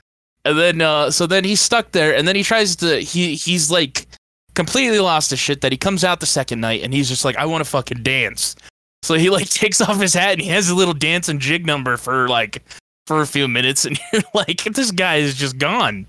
And 0.43 0.57
then 0.57 0.81
uh 0.81 1.11
so 1.11 1.27
then 1.27 1.43
he's 1.43 1.61
stuck 1.61 1.91
there 1.91 2.15
and 2.15 2.27
then 2.27 2.35
he 2.35 2.41
tries 2.43 2.75
to 2.77 2.99
he 3.01 3.35
he's 3.35 3.69
like 3.69 4.07
completely 4.55 4.99
lost 4.99 5.29
his 5.29 5.39
shit 5.39 5.61
that 5.61 5.71
he 5.71 5.77
comes 5.77 6.03
out 6.03 6.19
the 6.19 6.25
second 6.25 6.59
night 6.59 6.81
and 6.83 6.91
he's 6.91 7.07
just 7.07 7.23
like, 7.23 7.35
I 7.37 7.45
want 7.45 7.63
to 7.63 7.69
fucking 7.69 8.01
dance. 8.01 8.55
So 9.03 9.13
he 9.13 9.29
like 9.29 9.49
takes 9.49 9.79
off 9.79 10.01
his 10.01 10.15
hat 10.15 10.33
and 10.33 10.41
he 10.41 10.47
has 10.49 10.69
a 10.69 10.75
little 10.75 10.95
dance 10.95 11.29
and 11.29 11.39
jig 11.39 11.67
number 11.67 11.97
for 11.97 12.27
like 12.27 12.63
for 13.05 13.21
a 13.21 13.27
few 13.27 13.47
minutes 13.47 13.85
and 13.85 13.99
you're 14.11 14.23
like, 14.33 14.63
this 14.63 14.89
guy 14.89 15.17
is 15.17 15.35
just 15.35 15.59
gone. 15.59 16.07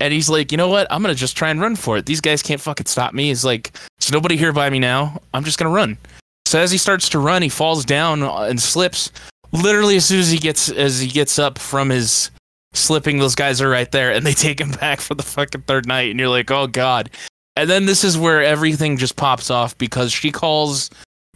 And 0.00 0.12
he's 0.12 0.28
like, 0.28 0.52
you 0.52 0.58
know 0.58 0.68
what? 0.68 0.86
I'm 0.90 1.02
gonna 1.02 1.14
just 1.14 1.36
try 1.36 1.50
and 1.50 1.60
run 1.60 1.76
for 1.76 1.96
it. 1.96 2.06
These 2.06 2.20
guys 2.20 2.42
can't 2.42 2.60
fucking 2.60 2.86
stop 2.86 3.14
me. 3.14 3.28
He's 3.28 3.44
like, 3.44 3.72
there's 3.98 4.12
nobody 4.12 4.36
here 4.36 4.52
by 4.52 4.68
me 4.70 4.78
now. 4.78 5.20
I'm 5.32 5.44
just 5.44 5.58
gonna 5.58 5.70
run. 5.70 5.96
So 6.46 6.60
as 6.60 6.70
he 6.70 6.78
starts 6.78 7.08
to 7.10 7.18
run, 7.18 7.42
he 7.42 7.48
falls 7.48 7.84
down 7.84 8.22
and 8.22 8.60
slips. 8.60 9.10
Literally, 9.52 9.96
as 9.96 10.04
soon 10.04 10.20
as 10.20 10.30
he 10.30 10.38
gets 10.38 10.68
as 10.68 11.00
he 11.00 11.08
gets 11.08 11.38
up 11.38 11.58
from 11.58 11.88
his 11.88 12.30
slipping, 12.74 13.18
those 13.18 13.34
guys 13.34 13.60
are 13.60 13.68
right 13.68 13.90
there, 13.90 14.12
and 14.12 14.24
they 14.24 14.32
take 14.34 14.60
him 14.60 14.70
back 14.70 15.00
for 15.00 15.14
the 15.14 15.22
fucking 15.22 15.62
third 15.62 15.86
night. 15.86 16.10
And 16.10 16.20
you're 16.20 16.28
like, 16.28 16.50
oh 16.50 16.66
god. 16.66 17.10
And 17.56 17.70
then 17.70 17.86
this 17.86 18.04
is 18.04 18.18
where 18.18 18.42
everything 18.42 18.98
just 18.98 19.16
pops 19.16 19.50
off 19.50 19.76
because 19.78 20.12
she 20.12 20.30
calls 20.30 20.90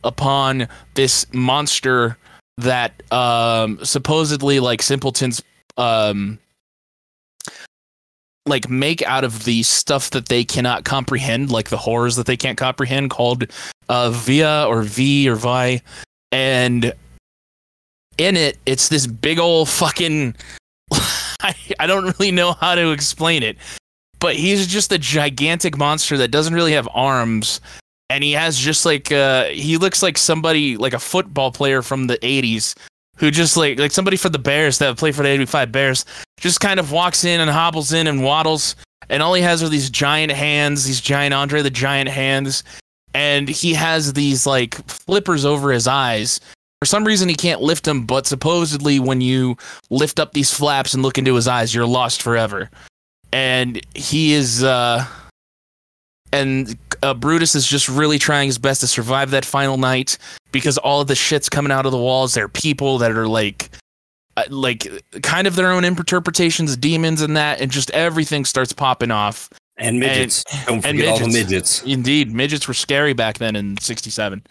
upon 0.05 0.69
this 0.95 1.27
monster 1.33 2.17
that 2.59 3.03
um 3.13 3.79
supposedly 3.83 4.61
like 4.61 4.83
simpletons 4.83 5.43
um 5.79 6.39
like 8.47 8.69
make 8.69 9.03
out 9.03 9.25
of 9.25 9.45
the 9.45 9.63
stuff 9.63 10.11
that 10.11 10.27
they 10.27 10.45
cannot 10.45 10.85
comprehend, 10.85 11.51
like 11.51 11.69
the 11.69 11.77
horrors 11.77 12.17
that 12.17 12.27
they 12.27 12.37
can't 12.37 12.59
comprehend, 12.59 13.11
called 13.11 13.47
uh, 13.89 14.11
Via 14.11 14.67
or 14.67 14.83
V 14.83 15.29
or 15.29 15.37
Vi, 15.37 15.83
and 16.33 16.93
in 18.19 18.37
it, 18.37 18.59
it's 18.67 18.89
this 18.89 19.07
big 19.07 19.39
old 19.39 19.69
fucking. 19.69 20.35
I, 21.43 21.55
I 21.79 21.87
don't 21.87 22.19
really 22.19 22.33
know 22.33 22.53
how 22.53 22.75
to 22.75 22.91
explain 22.91 23.43
it, 23.43 23.57
but 24.19 24.37
he's 24.37 24.67
just 24.67 24.93
a 24.93 24.99
gigantic 24.99 25.79
monster 25.79 26.19
that 26.19 26.31
doesn't 26.31 26.55
really 26.55 26.73
have 26.73 26.89
arms, 26.93 27.61
and 28.09 28.23
he 28.25 28.33
has 28.33 28.59
just 28.59 28.85
like 28.85 29.13
uh, 29.13 29.47
he 29.47 29.77
looks 29.77 30.03
like 30.03 30.19
somebody 30.19 30.77
like 30.77 30.93
a 30.93 30.99
football 30.99 31.53
player 31.53 31.83
from 31.83 32.07
the 32.07 32.19
'80s 32.19 32.75
who 33.21 33.31
just 33.31 33.57
like 33.57 33.79
like 33.79 33.93
somebody 33.93 34.17
for 34.17 34.29
the 34.29 34.39
Bears 34.39 34.79
that 34.79 34.97
played 34.97 35.15
for 35.15 35.23
the 35.23 35.29
'85 35.29 35.71
Bears 35.71 36.05
just 36.39 36.61
kind 36.61 36.81
of 36.81 36.91
walks 36.91 37.25
in 37.25 37.41
and 37.41 37.51
hobbles 37.51 37.93
in 37.93 38.09
and 38.09 38.25
waddles 38.25 38.75
and 39.11 39.23
all 39.23 39.35
he 39.35 39.43
has 39.43 39.63
are 39.63 39.69
these 39.69 39.91
giant 39.91 40.33
hands, 40.33 40.85
these 40.85 41.01
giant 41.01 41.35
Andre 41.35 41.63
the 41.63 41.71
Giant 41.71 42.09
hands, 42.09 42.63
and 43.13 43.49
he 43.49 43.75
has 43.75 44.13
these 44.13 44.47
like 44.47 44.77
flippers 44.89 45.45
over 45.45 45.73
his 45.73 45.87
eyes. 45.89 46.41
For 46.81 46.87
some 46.87 47.05
reason, 47.05 47.29
he 47.29 47.35
can't 47.35 47.61
lift 47.61 47.85
them, 47.85 48.07
but 48.07 48.27
supposedly, 48.27 49.01
when 49.01 49.21
you 49.21 49.57
lift 49.91 50.19
up 50.19 50.33
these 50.33 50.55
flaps 50.55 50.95
and 50.95 51.03
look 51.03 51.19
into 51.19 51.35
his 51.35 51.49
eyes, 51.49 51.75
you're 51.75 51.87
lost 51.87 52.23
forever. 52.23 52.71
And 53.33 53.85
he 53.95 54.33
is, 54.33 54.65
uh, 54.65 55.05
and 56.33 56.79
uh, 57.03 57.15
Brutus 57.15 57.55
is 57.55 57.67
just 57.67 57.89
really 57.89 58.19
trying 58.19 58.47
his 58.47 58.59
best 58.59 58.81
to 58.81 58.87
survive 58.87 59.33
that 59.33 59.45
final 59.45 59.77
night 59.77 60.17
because 60.53 60.79
all 60.79 61.01
of 61.01 61.07
the 61.07 61.15
shit's 61.15 61.49
coming 61.49 61.73
out 61.73 61.87
of 61.87 61.93
the 61.93 61.99
walls. 61.99 62.35
There 62.35 62.45
are 62.45 62.49
people 62.49 62.99
that 62.99 63.13
are 63.13 63.29
like, 63.29 63.71
uh, 64.37 64.45
like 64.49 64.87
kind 65.23 65.47
of 65.47 65.57
their 65.57 65.71
own 65.71 65.85
interpretations, 65.85 66.77
demons 66.77 67.21
and 67.21 67.37
that, 67.37 67.61
and 67.61 67.71
just 67.71 67.91
everything 67.91 68.45
starts 68.45 68.73
popping 68.73 69.11
off. 69.11 69.49
And 69.77 69.99
midgets. 69.99 70.45
Don't 70.67 70.85
and 70.85 70.99
forget 70.99 71.09
all 71.09 71.19
the 71.19 71.27
midgets. 71.27 71.83
midgets. 71.83 71.83
Indeed, 71.85 72.33
midgets 72.33 72.69
were 72.69 72.75
scary 72.75 73.15
back 73.15 73.39
then 73.39 73.57
in 73.57 73.79
'67. 73.79 74.43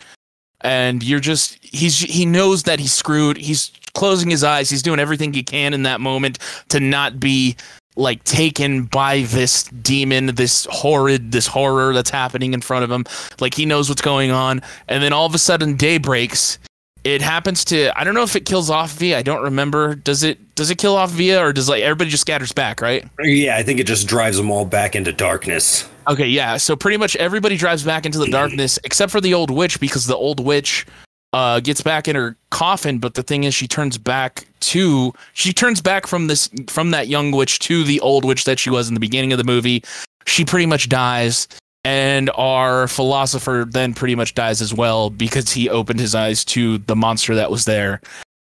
And 0.62 1.04
you're 1.04 1.20
just 1.20 1.58
he's 1.62 2.00
he 2.00 2.26
knows 2.26 2.64
that 2.64 2.80
he's 2.80 2.94
screwed. 2.94 3.38
He's 3.38 3.72
closing 3.94 4.30
his 4.30 4.44
eyes. 4.44 4.70
He's 4.70 4.82
doing 4.82 5.00
everything 5.00 5.34
he 5.34 5.44
can 5.44 5.74
in 5.74 5.84
that 5.84 6.02
moment 6.02 6.40
to 6.70 6.80
not 6.80 7.20
be 7.20 7.56
like 8.00 8.24
taken 8.24 8.84
by 8.86 9.24
this 9.24 9.66
demon, 9.66 10.28
this 10.28 10.66
horrid, 10.72 11.32
this 11.32 11.46
horror 11.46 11.94
that's 11.94 12.10
happening 12.10 12.54
in 12.54 12.62
front 12.62 12.84
of 12.84 12.92
him. 12.92 13.06
Like 13.40 13.54
he 13.54 13.66
knows 13.66 13.90
what's 13.90 14.02
going 14.02 14.32
on. 14.32 14.62
And 14.88 15.04
then 15.04 15.14
all 15.14 15.26
of 15.26 15.36
a 15.36 15.40
sudden 15.40 15.76
day 15.76 15.98
breaks. 15.98 16.58
It 17.06 17.22
happens 17.22 17.64
to 17.66 17.98
I 17.98 18.04
don't 18.04 18.14
know 18.14 18.24
if 18.24 18.36
it 18.36 18.46
kills 18.46 18.70
off 18.70 18.92
Via. 18.94 19.18
I 19.18 19.22
don't 19.22 19.44
remember. 19.44 19.96
Does 19.96 20.24
it 20.24 20.56
does 20.56 20.70
it 20.70 20.78
kill 20.78 20.96
off 20.96 21.12
Via 21.12 21.42
or 21.42 21.54
does 21.54 21.70
like 21.70 21.82
everybody 21.82 22.10
just 22.10 22.22
scatters 22.22 22.52
back, 22.52 22.82
right? 22.82 23.08
Yeah, 23.22 23.56
I 23.56 23.64
think 23.64 23.80
it 23.80 23.88
just 23.88 24.08
drives 24.08 24.36
them 24.36 24.52
all 24.52 24.66
back 24.66 24.96
into 24.96 25.14
darkness. 25.14 25.88
Okay, 26.10 26.28
yeah. 26.28 26.58
So 26.58 26.76
pretty 26.76 26.98
much 26.98 27.16
everybody 27.16 27.56
drives 27.56 27.84
back 27.84 28.06
into 28.06 28.20
the 28.20 28.28
darkness 28.32 28.80
except 28.84 29.12
for 29.12 29.22
the 29.22 29.34
old 29.34 29.50
witch 29.50 29.80
because 29.80 30.08
the 30.08 30.16
old 30.16 30.44
witch 30.44 30.86
uh 31.34 31.60
gets 31.60 31.82
back 31.82 32.08
in 32.08 32.16
her 32.16 32.36
coffin, 32.50 33.00
but 33.00 33.14
the 33.14 33.24
thing 33.24 33.44
is 33.44 33.54
she 33.54 33.68
turns 33.68 33.98
back 33.98 34.48
to 34.62 35.14
she 35.34 35.54
turns 35.54 35.82
back 35.82 36.08
from 36.08 36.28
this 36.28 36.50
from 36.68 36.92
that 36.92 37.08
young 37.08 37.32
witch 37.32 37.60
to 37.60 37.84
the 37.84 38.00
old 38.00 38.26
witch 38.26 38.46
that 38.46 38.60
she 38.60 38.70
was 38.70 38.88
in 38.88 38.94
the 38.94 39.00
beginning 39.00 39.32
of 39.32 39.38
the 39.38 39.44
movie. 39.44 39.84
She 40.26 40.44
pretty 40.46 40.66
much 40.66 40.90
dies 40.90 41.48
and 41.86 42.30
our 42.36 42.88
philosopher 42.88 43.66
then 43.68 43.94
pretty 43.94 44.16
much 44.16 44.36
dies 44.36 44.62
as 44.62 44.74
well 44.74 45.10
because 45.10 45.52
he 45.52 45.70
opened 45.70 46.00
his 46.00 46.14
eyes 46.14 46.44
to 46.46 46.78
the 46.80 46.96
monster 46.96 47.36
that 47.36 47.52
was 47.52 47.66
there. 47.66 48.02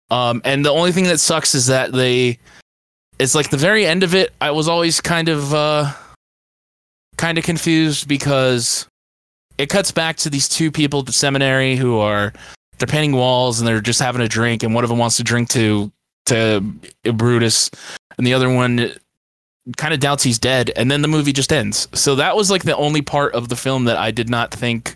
Um 0.09 0.41
and 0.45 0.65
the 0.65 0.71
only 0.71 0.91
thing 0.91 1.05
that 1.05 1.19
sucks 1.19 1.53
is 1.53 1.67
that 1.67 1.91
they 1.91 2.39
it's 3.19 3.35
like 3.35 3.49
the 3.49 3.57
very 3.57 3.85
end 3.85 4.03
of 4.03 4.15
it 4.15 4.33
I 4.39 4.51
was 4.51 4.67
always 4.67 5.01
kind 5.01 5.27
of 5.27 5.53
uh 5.53 5.91
kind 7.17 7.37
of 7.37 7.43
confused 7.43 8.07
because 8.07 8.87
it 9.57 9.69
cuts 9.69 9.91
back 9.91 10.17
to 10.17 10.29
these 10.29 10.47
two 10.47 10.71
people 10.71 10.99
at 10.99 11.07
the 11.07 11.11
seminary 11.11 11.75
who 11.75 11.97
are 11.97 12.31
they're 12.77 12.87
painting 12.87 13.13
walls 13.13 13.59
and 13.59 13.67
they're 13.67 13.81
just 13.81 13.99
having 13.99 14.21
a 14.21 14.27
drink 14.27 14.63
and 14.63 14.73
one 14.73 14.83
of 14.83 14.89
them 14.89 14.99
wants 14.99 15.17
to 15.17 15.23
drink 15.23 15.49
to 15.49 15.91
to 16.25 16.61
Brutus 17.13 17.69
and 18.17 18.27
the 18.27 18.33
other 18.33 18.49
one 18.49 18.91
kind 19.77 19.93
of 19.93 19.99
doubts 19.99 20.23
he's 20.23 20.39
dead 20.39 20.71
and 20.75 20.89
then 20.89 21.01
the 21.01 21.07
movie 21.07 21.33
just 21.33 21.51
ends. 21.51 21.87
So 21.93 22.15
that 22.15 22.35
was 22.35 22.51
like 22.51 22.63
the 22.63 22.75
only 22.75 23.01
part 23.01 23.33
of 23.33 23.49
the 23.49 23.55
film 23.55 23.85
that 23.85 23.97
I 23.97 24.11
did 24.11 24.29
not 24.29 24.53
think 24.53 24.95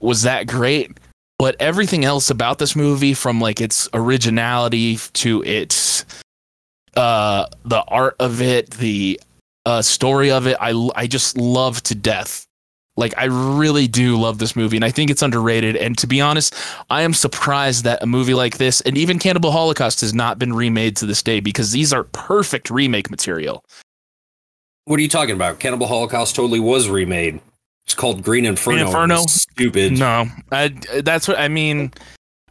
was 0.00 0.22
that 0.22 0.46
great. 0.46 0.98
But 1.38 1.56
everything 1.58 2.04
else 2.04 2.28
about 2.28 2.58
this 2.58 2.76
movie 2.76 3.14
from 3.14 3.40
like 3.40 3.60
its 3.62 3.88
originality 3.94 4.98
to 5.14 5.42
its 5.44 6.04
uh 6.96 7.46
the 7.64 7.82
art 7.88 8.16
of 8.20 8.42
it, 8.42 8.70
the 8.72 9.18
uh, 9.66 9.82
story 9.82 10.30
of 10.30 10.46
it, 10.46 10.56
I 10.60 10.90
I 10.94 11.06
just 11.06 11.36
love 11.36 11.82
to 11.84 11.94
death. 11.94 12.46
Like 13.00 13.14
I 13.16 13.24
really 13.24 13.88
do 13.88 14.16
love 14.16 14.38
this 14.38 14.54
movie, 14.54 14.76
and 14.76 14.84
I 14.84 14.90
think 14.90 15.10
it's 15.10 15.22
underrated. 15.22 15.74
And 15.74 15.98
to 15.98 16.06
be 16.06 16.20
honest, 16.20 16.54
I 16.90 17.02
am 17.02 17.14
surprised 17.14 17.82
that 17.84 18.02
a 18.02 18.06
movie 18.06 18.34
like 18.34 18.58
this, 18.58 18.80
and 18.82 18.96
even 18.96 19.18
Cannibal 19.18 19.50
Holocaust, 19.50 20.02
has 20.02 20.14
not 20.14 20.38
been 20.38 20.52
remade 20.52 20.96
to 20.98 21.06
this 21.06 21.22
day 21.22 21.40
because 21.40 21.72
these 21.72 21.92
are 21.92 22.04
perfect 22.04 22.70
remake 22.70 23.10
material. 23.10 23.64
What 24.84 24.98
are 24.98 25.02
you 25.02 25.08
talking 25.08 25.34
about? 25.34 25.58
Cannibal 25.58 25.86
Holocaust 25.86 26.36
totally 26.36 26.60
was 26.60 26.88
remade. 26.88 27.40
It's 27.86 27.94
called 27.94 28.22
Green 28.22 28.44
Inferno. 28.44 28.86
Inferno? 28.86 29.24
Stupid. 29.26 29.98
No, 29.98 30.26
I, 30.52 30.68
that's 31.02 31.26
what 31.26 31.38
I 31.38 31.48
mean. 31.48 31.92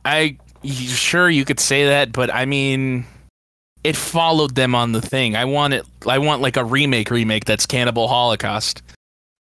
I 0.03 0.37
sure 0.63 1.29
you 1.29 1.45
could 1.45 1.59
say 1.59 1.85
that, 1.87 2.11
but 2.11 2.33
I 2.33 2.45
mean, 2.45 3.05
it 3.83 3.95
followed 3.95 4.55
them 4.55 4.75
on 4.75 4.91
the 4.91 5.01
thing. 5.01 5.35
I 5.35 5.45
want 5.45 5.73
it. 5.73 5.85
I 6.07 6.17
want 6.17 6.41
like 6.41 6.57
a 6.57 6.63
remake, 6.63 7.11
remake 7.11 7.45
that's 7.45 7.65
Cannibal 7.65 8.07
Holocaust. 8.07 8.81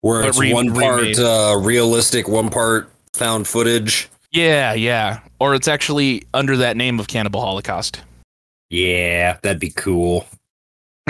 Where 0.01 0.21
But 0.21 0.29
it's 0.29 0.39
re- 0.39 0.53
one 0.53 0.73
part 0.73 1.19
uh, 1.19 1.57
realistic, 1.61 2.27
one 2.27 2.49
part 2.49 2.89
found 3.13 3.47
footage. 3.47 4.09
Yeah, 4.31 4.73
yeah. 4.73 5.19
Or 5.39 5.55
it's 5.55 5.67
actually 5.67 6.23
under 6.33 6.55
that 6.57 6.77
name 6.77 6.99
of 6.99 7.07
Cannibal 7.07 7.41
Holocaust. 7.41 8.01
Yeah, 8.69 9.37
that'd 9.41 9.59
be 9.59 9.71
cool. 9.71 10.25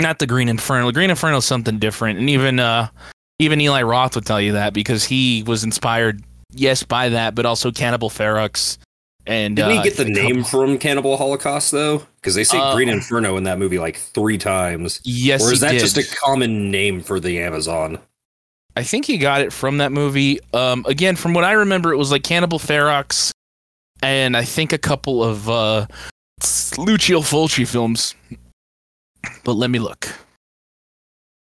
Not 0.00 0.18
the 0.18 0.26
Green 0.26 0.48
Inferno. 0.48 0.90
Green 0.92 1.10
Inferno 1.10 1.36
is 1.36 1.44
something 1.44 1.78
different, 1.78 2.18
and 2.18 2.30
even 2.30 2.58
uh, 2.58 2.88
even 3.38 3.60
Eli 3.60 3.82
Roth 3.82 4.14
would 4.14 4.24
tell 4.26 4.40
you 4.40 4.52
that 4.52 4.72
because 4.72 5.04
he 5.04 5.44
was 5.46 5.62
inspired, 5.62 6.22
yes, 6.52 6.82
by 6.82 7.10
that, 7.10 7.34
but 7.34 7.44
also 7.46 7.70
Cannibal 7.70 8.08
Ferox. 8.08 8.78
And 9.26 9.56
Didn't 9.56 9.72
uh, 9.72 9.82
he 9.82 9.88
get 9.88 9.96
the 9.98 10.04
a 10.04 10.06
couple- 10.14 10.22
name 10.22 10.44
from 10.44 10.78
Cannibal 10.78 11.18
Holocaust 11.18 11.70
though? 11.70 12.06
Because 12.16 12.34
they 12.34 12.44
say 12.44 12.58
Uh, 12.58 12.74
Green 12.74 12.88
Inferno 12.88 13.36
in 13.36 13.44
that 13.44 13.58
movie 13.58 13.78
like 13.78 13.98
three 13.98 14.38
times. 14.38 15.00
Yes, 15.04 15.46
or 15.46 15.52
is 15.52 15.60
that 15.60 15.72
did. 15.72 15.80
just 15.80 15.98
a 15.98 16.16
common 16.16 16.70
name 16.70 17.02
for 17.02 17.20
the 17.20 17.38
Amazon? 17.40 17.98
I 18.80 18.82
think 18.82 19.04
he 19.04 19.18
got 19.18 19.42
it 19.42 19.52
from 19.52 19.76
that 19.76 19.92
movie. 19.92 20.40
Um, 20.54 20.86
again, 20.88 21.14
from 21.14 21.34
what 21.34 21.44
I 21.44 21.52
remember, 21.52 21.92
it 21.92 21.98
was 21.98 22.10
like 22.10 22.22
Cannibal 22.22 22.58
Ferox, 22.58 23.30
and 24.02 24.34
I 24.34 24.42
think 24.42 24.72
a 24.72 24.78
couple 24.78 25.22
of 25.22 25.50
uh, 25.50 25.86
Lucio 26.78 27.20
Fulci 27.20 27.68
films. 27.68 28.14
But 29.44 29.52
let 29.52 29.68
me 29.68 29.78
look. 29.78 30.08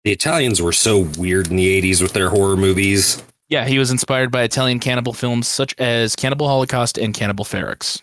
The 0.03 0.11
Italians 0.11 0.61
were 0.61 0.73
so 0.73 1.07
weird 1.17 1.47
in 1.47 1.55
the 1.55 1.81
80s 1.81 2.03
with 2.03 2.13
their 2.13 2.29
horror 2.29 2.55
movies. 2.55 3.23
Yeah, 3.49 3.65
he 3.65 3.79
was 3.79 3.89
inspired 3.89 4.31
by 4.31 4.43
Italian 4.43 4.79
cannibal 4.79 5.13
films 5.13 5.47
such 5.47 5.73
as 5.79 6.15
Cannibal 6.15 6.47
Holocaust 6.47 6.99
and 6.99 7.15
Cannibal 7.15 7.45
Ferox. 7.45 7.99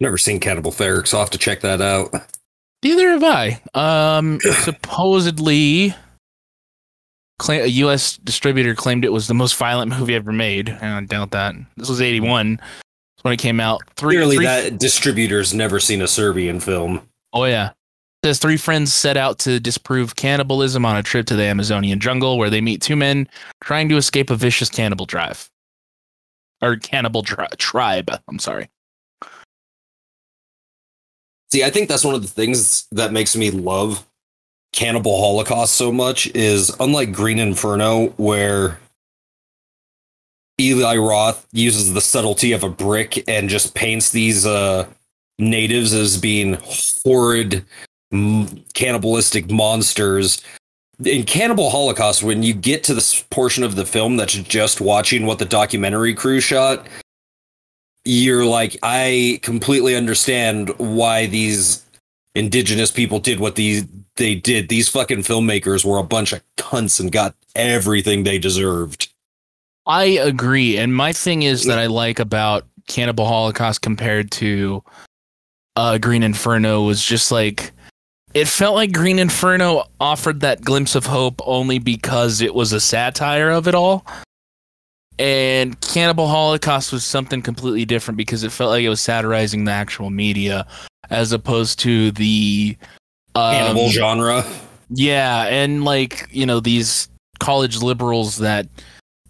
Never 0.00 0.16
seen 0.16 0.40
Cannibal 0.40 0.72
Ferox. 0.72 1.12
I'll 1.12 1.20
have 1.20 1.30
to 1.30 1.38
check 1.38 1.60
that 1.60 1.82
out. 1.82 2.14
Neither 2.82 3.10
have 3.10 3.22
I. 3.22 3.60
Um, 3.74 4.40
supposedly, 4.62 5.94
a 7.48 7.66
U.S. 7.66 8.16
distributor 8.18 8.74
claimed 8.74 9.04
it 9.04 9.12
was 9.12 9.28
the 9.28 9.34
most 9.34 9.56
violent 9.56 9.96
movie 9.98 10.14
ever 10.14 10.32
made. 10.32 10.68
And 10.68 10.84
I 10.84 11.00
doubt 11.02 11.30
that. 11.32 11.54
This 11.76 11.88
was 11.88 12.00
'81 12.00 12.60
when 13.22 13.34
it 13.34 13.38
came 13.38 13.60
out. 13.60 13.80
Three, 13.96 14.16
Clearly, 14.16 14.36
three- 14.36 14.44
that 14.46 14.78
distributor's 14.78 15.54
never 15.54 15.78
seen 15.80 16.02
a 16.02 16.08
Serbian 16.08 16.60
film. 16.60 17.02
Oh 17.32 17.44
yeah. 17.44 17.70
Says 18.24 18.40
three 18.40 18.56
friends 18.56 18.92
set 18.92 19.16
out 19.16 19.38
to 19.40 19.60
disprove 19.60 20.16
cannibalism 20.16 20.84
on 20.84 20.96
a 20.96 21.02
trip 21.04 21.26
to 21.26 21.36
the 21.36 21.44
Amazonian 21.44 22.00
jungle, 22.00 22.36
where 22.36 22.50
they 22.50 22.60
meet 22.60 22.82
two 22.82 22.96
men 22.96 23.28
trying 23.62 23.88
to 23.90 23.96
escape 23.96 24.30
a 24.30 24.34
vicious 24.34 24.68
cannibal 24.68 25.06
drive, 25.06 25.48
or 26.60 26.74
cannibal 26.76 27.22
tri- 27.22 27.46
tribe. 27.58 28.10
I'm 28.26 28.40
sorry. 28.40 28.68
See, 31.52 31.62
I 31.62 31.70
think 31.70 31.88
that's 31.88 32.04
one 32.04 32.16
of 32.16 32.22
the 32.22 32.28
things 32.28 32.88
that 32.90 33.12
makes 33.12 33.36
me 33.36 33.50
love 33.52 34.04
Cannibal 34.78 35.18
Holocaust 35.18 35.74
so 35.74 35.90
much 35.90 36.28
is 36.36 36.72
unlike 36.78 37.12
Green 37.12 37.40
Inferno, 37.40 38.10
where 38.10 38.78
Eli 40.60 40.96
Roth 40.96 41.44
uses 41.50 41.94
the 41.94 42.00
subtlety 42.00 42.52
of 42.52 42.62
a 42.62 42.68
brick 42.68 43.28
and 43.28 43.48
just 43.48 43.74
paints 43.74 44.12
these 44.12 44.46
uh, 44.46 44.86
natives 45.36 45.92
as 45.92 46.16
being 46.16 46.58
horrid, 47.04 47.64
cannibalistic 48.74 49.50
monsters. 49.50 50.40
In 51.04 51.24
Cannibal 51.24 51.70
Holocaust, 51.70 52.22
when 52.22 52.44
you 52.44 52.54
get 52.54 52.84
to 52.84 52.94
this 52.94 53.24
portion 53.32 53.64
of 53.64 53.74
the 53.74 53.84
film 53.84 54.16
that's 54.16 54.34
just 54.34 54.80
watching 54.80 55.26
what 55.26 55.40
the 55.40 55.44
documentary 55.44 56.14
crew 56.14 56.38
shot, 56.38 56.86
you're 58.04 58.46
like, 58.46 58.78
I 58.84 59.40
completely 59.42 59.96
understand 59.96 60.68
why 60.78 61.26
these 61.26 61.84
indigenous 62.36 62.92
people 62.92 63.18
did 63.18 63.40
what 63.40 63.56
these 63.56 63.84
they 64.18 64.34
did. 64.34 64.68
These 64.68 64.88
fucking 64.90 65.18
filmmakers 65.18 65.84
were 65.84 65.98
a 65.98 66.04
bunch 66.04 66.32
of 66.32 66.42
cunts 66.56 67.00
and 67.00 67.10
got 67.10 67.34
everything 67.56 68.24
they 68.24 68.38
deserved. 68.38 69.12
I 69.86 70.04
agree, 70.04 70.76
and 70.76 70.94
my 70.94 71.12
thing 71.12 71.42
is 71.42 71.64
that 71.64 71.78
I 71.78 71.86
like 71.86 72.18
about 72.18 72.66
Cannibal 72.88 73.24
Holocaust 73.26 73.80
compared 73.80 74.30
to 74.32 74.84
uh, 75.76 75.96
Green 75.96 76.22
Inferno 76.22 76.82
was 76.82 77.02
just 77.02 77.32
like 77.32 77.72
it 78.34 78.46
felt 78.46 78.74
like 78.74 78.92
Green 78.92 79.18
Inferno 79.18 79.84
offered 80.00 80.40
that 80.40 80.60
glimpse 80.60 80.94
of 80.94 81.06
hope 81.06 81.40
only 81.46 81.78
because 81.78 82.40
it 82.40 82.54
was 82.54 82.72
a 82.72 82.80
satire 82.80 83.50
of 83.50 83.66
it 83.66 83.74
all. 83.74 84.04
And 85.18 85.80
Cannibal 85.80 86.28
Holocaust 86.28 86.92
was 86.92 87.04
something 87.04 87.42
completely 87.42 87.84
different 87.84 88.18
because 88.18 88.44
it 88.44 88.52
felt 88.52 88.70
like 88.70 88.84
it 88.84 88.88
was 88.88 89.00
satirizing 89.00 89.64
the 89.64 89.72
actual 89.72 90.10
media 90.10 90.66
as 91.10 91.32
opposed 91.32 91.78
to 91.80 92.10
the 92.12 92.76
um, 93.38 93.54
Cannibal 93.54 93.88
genre. 93.90 94.44
Yeah, 94.90 95.44
and 95.44 95.84
like, 95.84 96.28
you 96.30 96.46
know, 96.46 96.60
these 96.60 97.08
college 97.38 97.82
liberals 97.82 98.38
that 98.38 98.66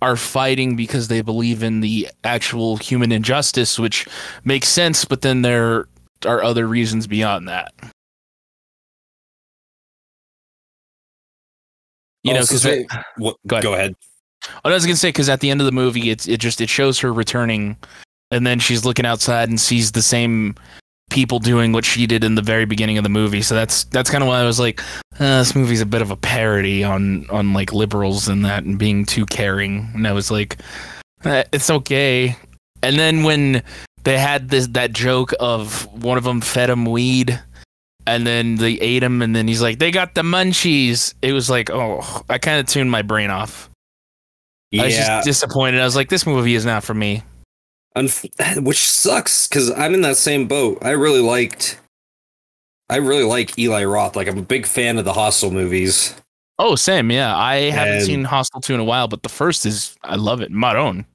are 0.00 0.16
fighting 0.16 0.76
because 0.76 1.08
they 1.08 1.20
believe 1.20 1.62
in 1.62 1.80
the 1.80 2.08
actual 2.24 2.76
human 2.76 3.10
injustice, 3.12 3.78
which 3.78 4.06
makes 4.44 4.68
sense, 4.68 5.04
but 5.04 5.22
then 5.22 5.42
there 5.42 5.88
are 6.24 6.42
other 6.42 6.66
reasons 6.66 7.06
beyond 7.06 7.48
that. 7.48 7.72
You 12.22 12.34
know, 12.34 12.40
because 12.42 12.64
what, 13.16 13.36
Go 13.46 13.56
ahead. 13.56 13.62
go 13.64 13.74
ahead. 13.74 13.94
I 14.64 14.70
was 14.70 14.84
gonna 14.86 14.96
say 14.96 15.08
because 15.08 15.28
at 15.28 15.40
the 15.40 15.50
end 15.50 15.60
of 15.60 15.66
the 15.66 15.72
movie, 15.72 16.10
it's 16.10 16.28
it 16.28 16.38
just 16.40 16.60
it 16.60 16.68
shows 16.68 16.98
her 17.00 17.12
returning, 17.12 17.76
and 18.30 18.46
then 18.46 18.60
she's 18.60 18.84
looking 18.84 19.04
outside 19.06 19.48
and 19.48 19.60
sees 19.60 19.92
the 19.92 20.02
same 20.02 20.54
people 21.10 21.38
doing 21.38 21.72
what 21.72 21.84
she 21.84 22.06
did 22.06 22.24
in 22.24 22.34
the 22.34 22.42
very 22.42 22.64
beginning 22.64 22.98
of 22.98 23.04
the 23.04 23.10
movie. 23.10 23.42
So 23.42 23.54
that's 23.54 23.84
that's 23.84 24.10
kind 24.10 24.22
of 24.22 24.28
why 24.28 24.40
I 24.40 24.44
was 24.44 24.60
like, 24.60 24.80
uh, 25.18 25.38
this 25.38 25.54
movie's 25.54 25.80
a 25.80 25.86
bit 25.86 26.02
of 26.02 26.10
a 26.10 26.16
parody 26.16 26.84
on 26.84 27.28
on 27.30 27.52
like 27.52 27.72
liberals 27.72 28.28
and 28.28 28.44
that 28.44 28.64
and 28.64 28.78
being 28.78 29.04
too 29.04 29.26
caring. 29.26 29.90
And 29.94 30.06
I 30.06 30.12
was 30.12 30.30
like, 30.30 30.58
eh, 31.24 31.44
it's 31.52 31.70
okay. 31.70 32.36
And 32.82 32.98
then 32.98 33.22
when 33.24 33.62
they 34.04 34.18
had 34.18 34.48
this 34.48 34.68
that 34.68 34.92
joke 34.92 35.32
of 35.40 35.86
one 36.02 36.18
of 36.18 36.24
them 36.24 36.40
fed 36.40 36.70
him 36.70 36.84
weed. 36.84 37.40
And 38.06 38.26
then 38.26 38.54
they 38.54 38.72
ate 38.80 39.02
him, 39.02 39.20
and 39.20 39.36
then 39.36 39.46
he's 39.46 39.60
like, 39.60 39.78
"They 39.78 39.90
got 39.90 40.14
the 40.14 40.22
munchies." 40.22 41.12
It 41.20 41.34
was 41.34 41.50
like, 41.50 41.68
oh, 41.68 42.22
I 42.30 42.38
kind 42.38 42.58
of 42.58 42.64
tuned 42.64 42.90
my 42.90 43.02
brain 43.02 43.28
off. 43.28 43.68
I 44.72 44.84
was 44.86 44.96
just 44.96 45.26
disappointed. 45.26 45.80
I 45.80 45.84
was 45.84 45.94
like, 45.96 46.08
this 46.08 46.26
movie 46.26 46.54
is 46.54 46.64
not 46.64 46.84
for 46.84 46.94
me. 46.94 47.22
Unf- 47.96 48.62
which 48.62 48.78
sucks 48.78 49.48
because 49.48 49.70
I'm 49.72 49.94
in 49.94 50.02
that 50.02 50.16
same 50.16 50.46
boat. 50.46 50.78
I 50.82 50.90
really 50.90 51.20
liked, 51.20 51.80
I 52.88 52.96
really 52.96 53.24
like 53.24 53.58
Eli 53.58 53.84
Roth. 53.84 54.14
Like 54.16 54.28
I'm 54.28 54.38
a 54.38 54.42
big 54.42 54.66
fan 54.66 54.98
of 54.98 55.04
the 55.04 55.12
Hostel 55.12 55.50
movies. 55.50 56.14
Oh, 56.60 56.74
same. 56.74 57.10
Yeah. 57.10 57.36
I 57.36 57.70
haven't 57.70 57.94
And- 57.94 58.04
seen 58.04 58.24
Hostel 58.24 58.60
2 58.60 58.74
in 58.74 58.80
a 58.80 58.84
while, 58.84 59.08
but 59.08 59.22
the 59.22 59.28
first 59.28 59.64
is, 59.66 59.96
I 60.02 60.16
love 60.16 60.40
it. 60.40 60.50
Maron. 60.50 61.06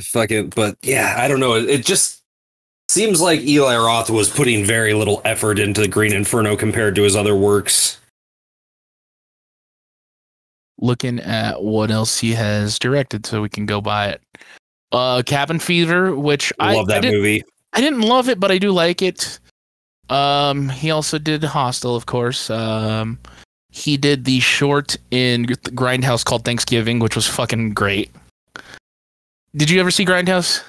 Fucking, 0.00 0.50
but 0.50 0.76
yeah, 0.82 1.16
I 1.18 1.26
don't 1.26 1.40
know. 1.40 1.54
It, 1.54 1.68
it 1.68 1.84
just 1.84 2.22
seems 2.88 3.20
like 3.20 3.40
Eli 3.40 3.76
Roth 3.76 4.08
was 4.10 4.30
putting 4.30 4.64
very 4.64 4.94
little 4.94 5.20
effort 5.24 5.58
into 5.58 5.86
Green 5.88 6.12
Inferno 6.12 6.56
compared 6.56 6.94
to 6.96 7.02
his 7.02 7.16
other 7.16 7.34
works. 7.36 7.98
Looking 10.78 11.18
at 11.20 11.62
what 11.62 11.90
else 11.90 12.18
he 12.20 12.32
has 12.34 12.78
directed 12.78 13.26
so 13.26 13.42
we 13.42 13.48
can 13.48 13.66
go 13.66 13.80
by 13.80 14.08
it. 14.08 14.22
Uh, 14.92 15.22
Cabin 15.24 15.58
Fever, 15.58 16.16
which 16.16 16.52
I, 16.58 16.74
love 16.74 16.90
I, 16.90 16.94
that 16.94 17.02
didn't, 17.02 17.18
movie. 17.18 17.42
I 17.72 17.80
didn't 17.80 18.00
love 18.00 18.28
it, 18.28 18.40
but 18.40 18.50
I 18.50 18.58
do 18.58 18.72
like 18.72 19.02
it. 19.02 19.38
Um, 20.08 20.68
he 20.68 20.90
also 20.90 21.18
did 21.18 21.44
Hostel, 21.44 21.94
of 21.94 22.06
course. 22.06 22.50
Um, 22.50 23.18
he 23.70 23.96
did 23.96 24.24
the 24.24 24.40
short 24.40 24.96
in 25.12 25.46
Grindhouse 25.46 26.24
called 26.24 26.44
Thanksgiving, 26.44 26.98
which 26.98 27.14
was 27.14 27.28
fucking 27.28 27.74
great. 27.74 28.10
Did 29.54 29.70
you 29.70 29.80
ever 29.80 29.90
see 29.90 30.04
Grindhouse? 30.04 30.62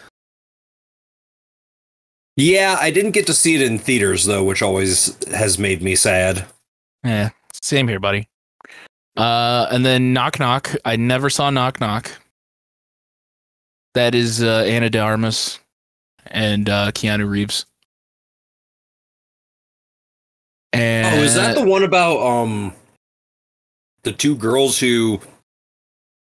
Yeah, 2.37 2.77
I 2.79 2.91
didn't 2.91 3.11
get 3.11 3.27
to 3.27 3.33
see 3.33 3.55
it 3.55 3.61
in 3.61 3.77
theaters 3.77 4.25
though, 4.25 4.43
which 4.43 4.61
always 4.61 5.17
has 5.33 5.59
made 5.59 5.81
me 5.81 5.95
sad. 5.95 6.45
Yeah, 7.03 7.29
same 7.61 7.87
here, 7.87 7.99
buddy. 7.99 8.27
Uh, 9.17 9.67
and 9.71 9.85
then 9.85 10.13
Knock 10.13 10.39
Knock. 10.39 10.73
I 10.85 10.95
never 10.95 11.29
saw 11.29 11.49
Knock 11.49 11.81
Knock. 11.81 12.11
That 13.93 14.15
is 14.15 14.41
uh, 14.41 14.63
Ana 14.67 14.89
de 14.89 14.99
Armas 14.99 15.59
and 16.27 16.69
uh, 16.69 16.91
Keanu 16.91 17.29
Reeves. 17.29 17.65
And 20.73 21.19
Oh, 21.19 21.23
is 21.23 21.35
that 21.35 21.55
the 21.55 21.65
one 21.65 21.83
about 21.83 22.19
um 22.21 22.73
the 24.03 24.13
two 24.13 24.35
girls 24.35 24.79
who 24.79 25.19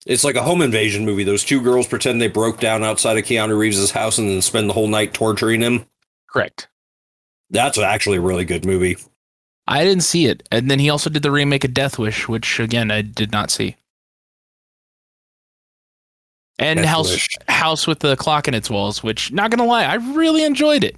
it's 0.05 0.23
like 0.23 0.35
a 0.35 0.41
home 0.41 0.61
invasion 0.63 1.05
movie. 1.05 1.23
Those 1.23 1.43
two 1.43 1.61
girls 1.61 1.85
pretend 1.87 2.19
they 2.19 2.27
broke 2.27 2.59
down 2.59 2.83
outside 2.83 3.17
of 3.17 3.23
Keanu 3.23 3.55
Reeves' 3.57 3.91
house 3.91 4.17
and 4.17 4.27
then 4.27 4.41
spend 4.41 4.67
the 4.67 4.73
whole 4.73 4.87
night 4.87 5.13
torturing 5.13 5.61
him. 5.61 5.85
correct? 6.27 6.67
That's 7.51 7.77
actually 7.77 8.17
a 8.17 8.21
really 8.21 8.45
good 8.45 8.65
movie. 8.65 8.97
I 9.67 9.83
didn't 9.83 10.03
see 10.03 10.25
it. 10.25 10.47
And 10.51 10.71
then 10.71 10.79
he 10.79 10.89
also 10.89 11.09
did 11.09 11.21
the 11.21 11.31
remake 11.31 11.63
of 11.63 11.73
Death 11.73 11.99
Wish, 11.99 12.27
which 12.27 12.59
again 12.59 12.89
I 12.89 13.03
did 13.03 13.31
not 13.31 13.51
see. 13.51 13.75
And 16.61 16.85
House 16.85 17.11
Wish. 17.11 17.27
House 17.49 17.87
with 17.87 17.99
the 17.99 18.15
Clock 18.15 18.47
in 18.47 18.53
its 18.53 18.69
Walls, 18.69 19.03
which 19.03 19.31
not 19.31 19.51
gonna 19.51 19.65
lie, 19.65 19.83
I 19.85 19.95
really 19.95 20.43
enjoyed 20.43 20.83
it. 20.83 20.95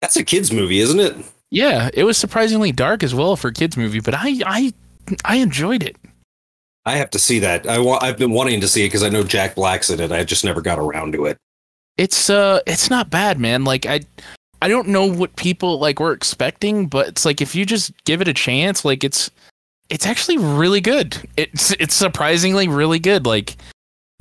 That's 0.00 0.16
a 0.16 0.24
kids 0.24 0.52
movie, 0.52 0.80
isn't 0.80 1.00
it? 1.00 1.16
Yeah, 1.50 1.88
it 1.94 2.04
was 2.04 2.18
surprisingly 2.18 2.72
dark 2.72 3.02
as 3.02 3.14
well 3.14 3.36
for 3.36 3.48
a 3.48 3.52
kids 3.52 3.76
movie, 3.76 4.00
but 4.00 4.14
I 4.14 4.40
I 4.44 4.72
I 5.24 5.36
enjoyed 5.36 5.82
it. 5.82 5.96
I 6.86 6.96
have 6.96 7.10
to 7.10 7.18
see 7.18 7.38
that. 7.38 7.66
I 7.66 7.78
wa- 7.78 7.98
I've 8.02 8.18
been 8.18 8.32
wanting 8.32 8.60
to 8.60 8.68
see 8.68 8.84
it 8.84 8.88
because 8.88 9.02
I 9.02 9.08
know 9.08 9.22
Jack 9.22 9.54
Black's 9.54 9.88
in 9.88 10.00
it. 10.00 10.12
I 10.12 10.22
just 10.24 10.44
never 10.44 10.60
got 10.60 10.78
around 10.78 11.12
to 11.12 11.26
it. 11.26 11.38
It's 11.96 12.28
uh 12.28 12.60
it's 12.66 12.90
not 12.90 13.08
bad, 13.10 13.38
man. 13.38 13.64
Like 13.64 13.86
I 13.86 14.00
I 14.60 14.68
don't 14.68 14.88
know 14.88 15.06
what 15.06 15.36
people 15.36 15.78
like 15.78 16.00
were 16.00 16.12
expecting, 16.12 16.86
but 16.86 17.08
it's 17.08 17.24
like 17.24 17.40
if 17.40 17.54
you 17.54 17.64
just 17.64 17.92
give 18.04 18.20
it 18.20 18.28
a 18.28 18.34
chance, 18.34 18.84
like 18.84 19.04
it's 19.04 19.30
it's 19.88 20.06
actually 20.06 20.38
really 20.38 20.80
good. 20.80 21.16
It's 21.36 21.70
it's 21.72 21.94
surprisingly 21.94 22.68
really 22.68 22.98
good. 22.98 23.26
Like 23.26 23.56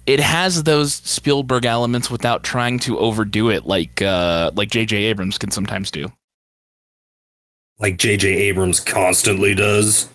it 0.05 0.19
has 0.19 0.63
those 0.63 0.93
Spielberg 0.93 1.65
elements 1.65 2.09
without 2.11 2.43
trying 2.43 2.79
to 2.79 2.99
overdo 2.99 3.49
it 3.49 3.65
like 3.65 4.01
uh 4.01 4.51
like 4.55 4.69
JJ 4.69 4.93
Abrams 4.93 5.37
can 5.37 5.51
sometimes 5.51 5.91
do. 5.91 6.11
Like 7.79 7.97
J.J. 7.97 8.29
Abrams 8.29 8.79
constantly 8.79 9.55
does. 9.55 10.09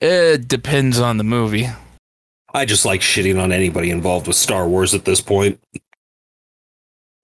It 0.00 0.48
depends 0.48 1.00
on 1.00 1.18
the 1.18 1.24
movie. 1.24 1.66
I 2.54 2.64
just 2.64 2.84
like 2.84 3.00
shitting 3.00 3.42
on 3.42 3.52
anybody 3.52 3.90
involved 3.90 4.26
with 4.26 4.36
Star 4.36 4.66
Wars 4.66 4.94
at 4.94 5.04
this 5.04 5.20
point. 5.20 5.60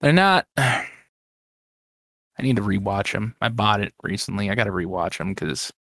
They're 0.01 0.13
not 0.13 0.45
I 0.57 0.85
need 2.41 2.57
to 2.57 2.61
rewatch 2.61 3.13
them. 3.13 3.35
I 3.41 3.49
bought 3.49 3.79
it 3.81 3.93
recently. 4.03 4.51
I 4.51 4.55
got 4.55 4.65
to 4.65 4.71
rewatch 4.71 5.17
them 5.17 5.33
cuz 5.33 5.71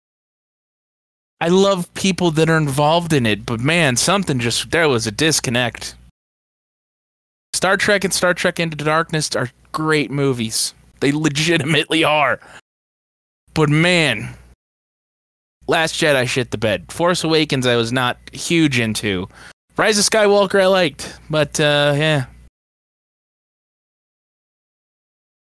I 1.41 1.49
love 1.49 1.93
people 1.95 2.31
that 2.33 2.49
are 2.49 2.57
involved 2.57 3.13
in 3.13 3.27
it, 3.27 3.45
but 3.45 3.61
man, 3.61 3.97
something 3.97 4.39
just 4.39 4.71
there 4.71 4.89
was 4.89 5.07
a 5.07 5.11
disconnect. 5.11 5.95
Star 7.53 7.77
Trek 7.77 8.05
and 8.05 8.13
Star 8.13 8.35
Trek 8.35 8.59
Into 8.59 8.77
Darkness 8.77 9.35
are 9.37 9.51
great 9.73 10.11
movies. 10.11 10.75
They 11.01 11.13
legitimately 11.13 12.05
are. 12.05 12.41
But 13.53 13.69
man, 13.69 14.35
Last 15.67 15.95
Jedi 15.95 16.29
shit 16.29 16.51
the 16.51 16.59
bed. 16.59 16.93
Force 16.93 17.25
Awakens 17.25 17.67
I 17.67 17.77
was 17.77 17.93
not 17.93 18.19
huge 18.33 18.79
into. 18.79 19.29
Rise 19.77 19.99
of 19.99 20.05
Skywalker 20.05 20.61
I 20.61 20.67
liked, 20.67 21.19
but 21.31 21.59
uh 21.59 21.95
yeah. 21.97 22.27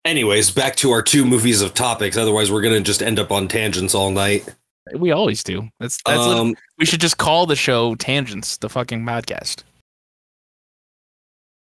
Anyways, 0.03 0.51
back 0.51 0.75
to 0.77 0.91
our 0.91 1.01
two 1.01 1.25
movies 1.25 1.61
of 1.61 1.73
topics. 1.73 2.17
Otherwise, 2.17 2.51
we're 2.51 2.61
gonna 2.61 2.81
just 2.81 3.03
end 3.03 3.19
up 3.19 3.31
on 3.31 3.47
tangents 3.47 3.93
all 3.93 4.09
night. 4.09 4.47
We 4.95 5.11
always 5.11 5.43
do. 5.43 5.69
That's 5.79 5.99
that's 6.05 6.19
um, 6.19 6.55
we 6.77 6.85
should 6.85 7.01
just 7.01 7.17
call 7.17 7.45
the 7.45 7.55
show 7.55 7.95
Tangents, 7.95 8.57
the 8.57 8.69
fucking 8.69 9.03
podcast. 9.03 9.63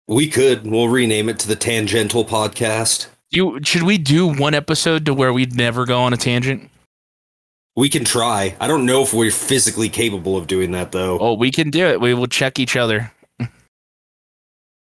we 0.08 0.28
could. 0.28 0.66
We'll 0.66 0.88
rename 0.88 1.28
it 1.28 1.38
to 1.40 1.48
the 1.48 1.56
Tangential 1.56 2.24
Podcast. 2.24 3.06
You 3.30 3.58
should 3.64 3.82
we 3.82 3.98
do 3.98 4.26
one 4.26 4.54
episode 4.54 5.06
to 5.06 5.14
where 5.14 5.32
we'd 5.32 5.56
never 5.56 5.86
go 5.86 6.00
on 6.00 6.12
a 6.12 6.16
tangent? 6.16 6.70
We 7.76 7.88
can 7.88 8.04
try. 8.04 8.54
I 8.60 8.68
don't 8.68 8.86
know 8.86 9.02
if 9.02 9.12
we're 9.12 9.32
physically 9.32 9.88
capable 9.88 10.36
of 10.36 10.46
doing 10.46 10.70
that 10.72 10.92
though. 10.92 11.18
Oh, 11.18 11.34
we 11.34 11.50
can 11.50 11.70
do 11.70 11.86
it. 11.86 12.00
We 12.00 12.14
will 12.14 12.28
check 12.28 12.58
each 12.58 12.76
other. 12.76 13.10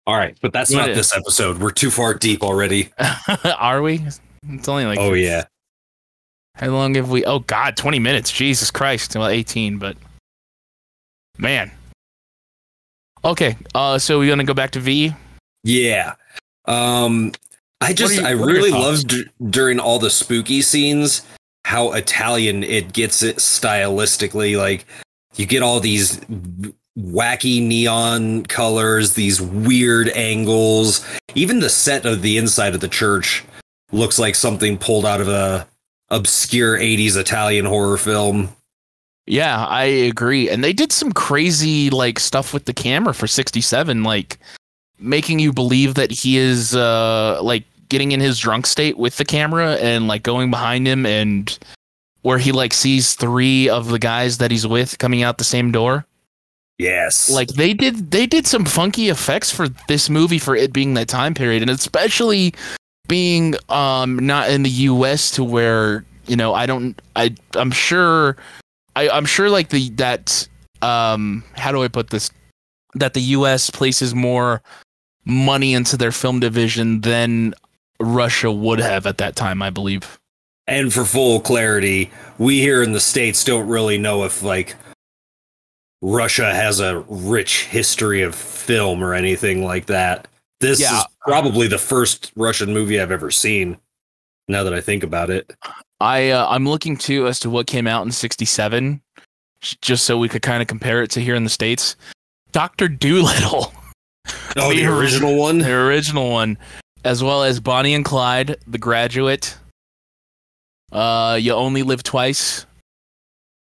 All 0.06 0.18
right, 0.18 0.38
but 0.42 0.52
that's 0.52 0.74
What 0.74 0.88
not 0.88 0.96
this 0.96 1.16
episode. 1.16 1.60
We're 1.60 1.72
too 1.72 1.90
far 1.90 2.14
deep 2.14 2.44
already. 2.44 2.92
Are 3.58 3.82
we? 3.82 4.06
It's 4.50 4.68
only 4.68 4.86
like 4.86 5.00
oh 5.00 5.14
yeah. 5.14 5.46
How 6.56 6.68
long 6.70 6.96
have 6.96 7.10
we? 7.10 7.26
Oh 7.26 7.40
God, 7.40 7.76
twenty 7.78 8.00
minutes. 8.00 8.32
Jesus 8.32 8.70
Christ. 8.72 9.16
Well, 9.16 9.28
eighteen, 9.28 9.78
but 9.80 9.98
man. 11.38 11.72
Okay. 13.26 13.56
Uh, 13.74 13.98
so 13.98 14.20
we're 14.20 14.30
gonna 14.30 14.44
go 14.44 14.54
back 14.54 14.72
to 14.72 14.80
V. 14.80 15.14
Yeah. 15.64 16.16
Um 16.66 17.32
I 17.82 17.94
just 17.94 18.16
you- 18.16 18.22
I 18.26 18.36
what 18.36 18.50
are 18.50 18.52
your 18.54 18.58
really 18.64 18.72
loved 18.72 19.08
d- 19.10 19.26
during 19.50 19.80
all 19.80 20.00
the 20.00 20.10
spooky 20.10 20.62
scenes 20.62 21.22
how 21.66 21.94
Italian 21.94 22.64
it 22.64 22.92
gets 22.94 23.24
it 23.24 23.38
stylistically 23.38 24.58
like 24.58 24.86
you 25.36 25.46
get 25.46 25.64
all 25.64 25.80
these 25.80 26.20
wacky 27.00 27.66
neon 27.66 28.44
colors, 28.46 29.14
these 29.16 29.42
weird 29.42 30.10
angles. 30.10 31.06
Even 31.36 31.60
the 31.62 31.70
set 31.70 32.06
of 32.06 32.22
the 32.22 32.38
inside 32.38 32.76
of 32.76 32.82
the 32.82 32.88
church 32.90 33.44
looks 33.92 34.20
like 34.20 34.36
something 34.36 34.78
pulled 34.78 35.06
out 35.06 35.20
of 35.22 35.28
a 35.28 35.68
obscure 36.14 36.78
80s 36.78 37.18
Italian 37.18 37.66
horror 37.66 37.98
film. 37.98 38.50
Yeah, 39.26 39.66
I 39.66 39.84
agree. 39.84 40.50
And 40.50 40.64
they 40.64 40.74
did 40.74 40.92
some 40.92 41.12
crazy 41.12 41.90
like 41.90 42.20
stuff 42.20 42.54
with 42.54 42.66
the 42.66 42.74
camera 42.74 43.14
for 43.14 43.28
67 43.28 44.04
like 44.04 44.38
making 45.00 45.40
you 45.40 45.52
believe 45.52 45.96
that 45.96 46.12
he 46.12 46.38
is 46.38 46.76
uh 46.76 47.40
like 47.42 47.64
getting 47.90 48.12
in 48.12 48.20
his 48.20 48.40
drunk 48.40 48.66
state 48.66 48.98
with 48.98 49.18
the 49.18 49.26
camera 49.26 49.76
and 49.76 50.08
like 50.08 50.24
going 50.24 50.50
behind 50.50 50.88
him 50.88 51.06
and 51.06 51.60
where 52.22 52.38
he 52.38 52.52
like 52.52 52.74
sees 52.74 53.16
three 53.16 53.70
of 53.70 53.90
the 53.90 54.00
guys 54.00 54.38
that 54.38 54.52
he's 54.52 54.66
with 54.66 54.98
coming 54.98 55.24
out 55.24 55.38
the 55.38 55.44
same 55.44 55.72
door. 55.72 56.06
Yes. 56.78 57.30
Like 57.30 57.50
they 57.50 57.74
did 57.74 58.12
they 58.12 58.26
did 58.26 58.46
some 58.46 58.66
funky 58.66 59.10
effects 59.10 59.52
for 59.52 59.70
this 59.88 60.10
movie 60.10 60.40
for 60.40 60.56
it 60.56 60.74
being 60.74 60.96
that 60.96 61.08
time 61.08 61.34
period 61.34 61.62
and 61.62 61.72
especially 61.72 62.54
being 63.08 63.56
um 63.70 64.18
not 64.18 64.50
in 64.50 64.64
the 64.64 64.70
US 64.70 65.32
to 65.32 65.44
where, 65.44 66.06
you 66.28 66.36
know, 66.36 66.54
I 66.54 66.66
don't 66.66 67.00
I 67.16 67.36
I'm 67.56 67.72
sure 67.72 68.38
I 68.96 69.10
I'm 69.10 69.26
sure 69.26 69.50
like 69.50 69.70
the 69.70 69.90
that 69.92 70.48
um 70.82 71.44
how 71.56 71.72
do 71.72 71.84
I 71.84 71.88
put 71.88 72.10
this 72.10 72.32
that 72.96 73.14
the 73.14 73.22
US 73.22 73.70
places 73.70 74.14
more 74.14 74.62
money 75.26 75.74
into 75.74 75.98
their 75.98 76.12
film 76.12 76.40
division 76.40 77.02
than 77.02 77.54
Russia 78.00 78.52
would 78.52 78.80
have 78.80 79.06
at 79.06 79.18
that 79.18 79.36
time, 79.36 79.62
I 79.62 79.70
believe. 79.70 80.20
And 80.68 80.94
for 80.94 81.06
full 81.06 81.40
clarity, 81.40 82.12
we 82.38 82.60
here 82.60 82.82
in 82.84 82.94
the 82.94 83.00
States 83.00 83.44
don't 83.44 83.68
really 83.68 83.98
know 83.98 84.24
if 84.24 84.44
like 84.44 84.76
Russia 86.02 86.54
has 86.54 86.80
a 86.80 87.00
rich 87.08 87.66
history 87.66 88.22
of 88.22 88.36
film 88.36 89.04
or 89.04 89.14
anything 89.14 89.64
like 89.64 89.88
that. 89.88 90.28
This 90.64 90.80
Yeah. 90.80 91.00
is 91.00 91.06
probably 91.22 91.68
the 91.68 91.78
first 91.78 92.32
Russian 92.38 92.74
movie 92.74 93.00
I've 93.00 93.12
ever 93.12 93.30
seen. 93.32 93.78
Now 94.48 94.64
that 94.64 94.74
I 94.74 94.80
think 94.82 95.04
about 95.04 95.30
it. 95.30 95.52
I 96.00 96.30
uh, 96.32 96.48
I'm 96.50 96.68
looking 96.68 96.96
too 96.98 97.28
as 97.28 97.40
to 97.42 97.50
what 97.50 97.68
came 97.68 97.86
out 97.88 98.06
in 98.06 98.12
'67, 98.12 99.02
just 99.82 100.06
so 100.06 100.18
we 100.18 100.30
could 100.30 100.42
kind 100.42 100.62
of 100.62 100.68
compare 100.68 101.02
it 101.04 101.12
to 101.12 101.20
here 101.22 101.36
in 101.36 101.44
the 101.44 101.50
states. 101.50 101.96
Doctor 102.54 102.88
Doolittle, 102.88 103.74
Oh, 104.58 104.70
The 104.70 104.76
the 104.82 104.86
original 104.86 105.36
one? 105.38 105.58
the 105.60 105.74
original 105.74 106.30
one, 106.30 106.58
as 107.04 107.24
well 107.24 107.44
as 107.44 107.60
Bonnie 107.60 107.94
and 107.94 108.06
Clyde, 108.06 108.58
The 108.68 108.78
Graduate. 108.78 109.58
Uh, 110.92 111.38
You 111.42 111.54
Only 111.54 111.84
Live 111.84 112.04
Twice. 112.04 112.66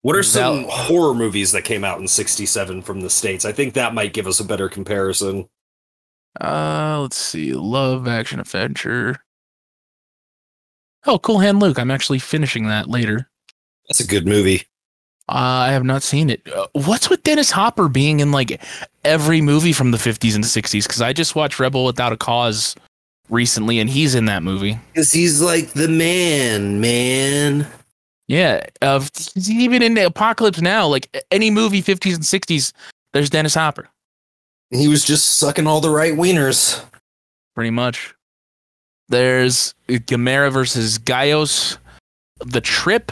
What 0.03 0.15
are 0.15 0.23
some 0.23 0.63
That- 0.63 0.69
horror 0.71 1.13
movies 1.15 1.51
that 1.53 1.63
came 1.63 1.83
out 1.83 1.99
in 1.99 2.07
67 2.07 2.81
from 2.83 3.01
the 3.01 3.09
States? 3.09 3.43
I 3.45 3.51
think 3.51 3.73
that 3.73 3.93
might 3.95 4.13
give 4.13 4.27
us 4.27 4.39
a 4.39 4.43
better 4.45 4.69
comparison. 4.69 5.47
Uh, 6.41 6.99
let's 7.01 7.17
see, 7.17 7.53
love, 7.53 8.07
action, 8.07 8.39
adventure. 8.39 9.17
Oh, 11.05 11.19
Cool 11.19 11.39
Hand 11.39 11.59
Luke. 11.59 11.79
I'm 11.79 11.91
actually 11.91 12.19
finishing 12.19 12.67
that 12.67 12.89
later. 12.89 13.29
That's 13.87 13.99
a 13.99 14.07
good 14.07 14.27
movie. 14.27 14.63
Uh, 15.27 15.67
I 15.67 15.71
have 15.71 15.83
not 15.83 16.03
seen 16.03 16.29
it. 16.29 16.41
Uh, 16.51 16.67
what's 16.73 17.09
with 17.09 17.23
Dennis 17.23 17.51
Hopper 17.51 17.87
being 17.87 18.19
in 18.19 18.31
like 18.31 18.61
every 19.03 19.41
movie 19.41 19.73
from 19.73 19.91
the 19.91 19.97
50s 19.97 20.35
and 20.35 20.43
60s? 20.43 20.83
Because 20.83 21.01
I 21.01 21.13
just 21.13 21.35
watched 21.35 21.59
Rebel 21.59 21.85
Without 21.85 22.13
a 22.13 22.17
Cause 22.17 22.75
recently, 23.29 23.79
and 23.79 23.89
he's 23.89 24.13
in 24.13 24.25
that 24.25 24.43
movie. 24.43 24.77
Because 24.93 25.11
he's 25.11 25.41
like 25.41 25.71
the 25.73 25.87
man, 25.87 26.79
man. 26.79 27.67
Yeah, 28.27 28.65
uh, 28.81 29.03
even 29.49 29.81
in 29.81 29.93
the 29.93 30.05
Apocalypse 30.05 30.61
Now. 30.61 30.87
Like 30.87 31.25
any 31.31 31.51
movie 31.51 31.81
50s 31.81 32.15
and 32.15 32.23
60s, 32.23 32.73
there's 33.13 33.29
Dennis 33.29 33.55
Hopper, 33.55 33.87
He 34.77 34.87
was 34.87 35.03
just 35.03 35.37
sucking 35.37 35.67
all 35.67 35.81
the 35.81 35.89
right 35.89 36.13
wieners. 36.13 36.83
pretty 37.55 37.71
much. 37.71 38.13
There's 39.07 39.73
Gamera 39.87 40.51
versus 40.51 40.97
Gyaos, 40.99 41.77
The 42.39 42.61
Trip, 42.61 43.11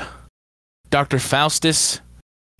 Dr. 0.89 1.19
Faustus, 1.19 2.01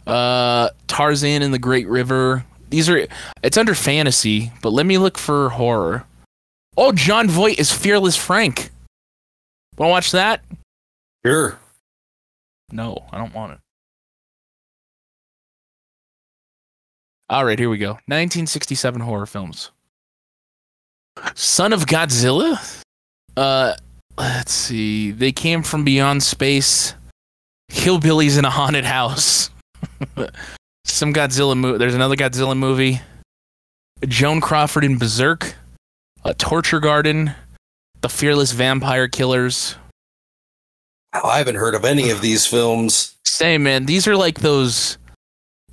uh, 0.06 0.70
Tarzan 0.88 1.42
and 1.42 1.54
the 1.54 1.60
Great 1.60 1.88
River. 1.88 2.46
These 2.70 2.89
are 2.89 3.08
it's 3.42 3.58
under 3.58 3.76
fantasy, 3.76 4.52
but 4.62 4.72
let 4.72 4.86
me 4.86 4.98
look 4.98 5.18
for 5.18 5.50
horror. 5.50 6.06
Oh, 6.78 6.92
Jon 6.92 7.28
Voight 7.28 7.60
is 7.60 7.72
Fearless 7.72 8.16
Frank. 8.16 8.72
Want 9.78 9.89
to 9.89 9.92
watch 9.92 10.12
that? 10.12 10.44
Sure. 11.26 11.58
No, 12.72 13.06
I 13.12 13.18
don't 13.18 13.34
want 13.34 13.54
it. 13.54 13.60
All 17.30 17.46
right, 17.46 17.58
here 17.58 17.70
we 17.70 17.78
go. 17.78 17.92
1967 18.08 19.02
horror 19.02 19.26
films. 19.26 19.72
Son 21.36 21.74
of 21.74 21.86
Godzilla. 21.86 22.84
Uh, 23.38 23.76
let's 24.18 24.52
see. 24.52 25.12
They 25.12 25.32
came 25.32 25.64
from 25.64 25.84
beyond 25.84 26.24
space. 26.24 26.96
Hillbillies 27.72 28.38
in 28.38 28.46
a 28.46 28.50
haunted 28.50 28.86
house. 28.86 29.50
Some 30.86 31.14
Godzilla 31.14 31.58
movie. 31.58 31.78
There's 31.78 31.96
another 31.96 32.16
Godzilla 32.16 32.58
movie. 32.58 33.02
Joan 34.06 34.42
Crawford 34.42 34.84
in 34.84 34.98
Berserk. 34.98 35.56
A 36.26 36.34
Torture 36.34 36.80
Garden. 36.80 37.34
The 38.02 38.10
Fearless 38.10 38.52
Vampire 38.52 39.08
Killers. 39.08 39.76
I 41.14 41.38
haven't 41.38 41.56
heard 41.56 41.76
of 41.76 41.86
any 41.86 42.10
of 42.10 42.22
these 42.22 42.46
films. 42.46 43.16
Same 43.24 43.64
man. 43.64 43.86
These 43.86 44.08
are 44.08 44.18
like 44.18 44.40
those 44.40 44.98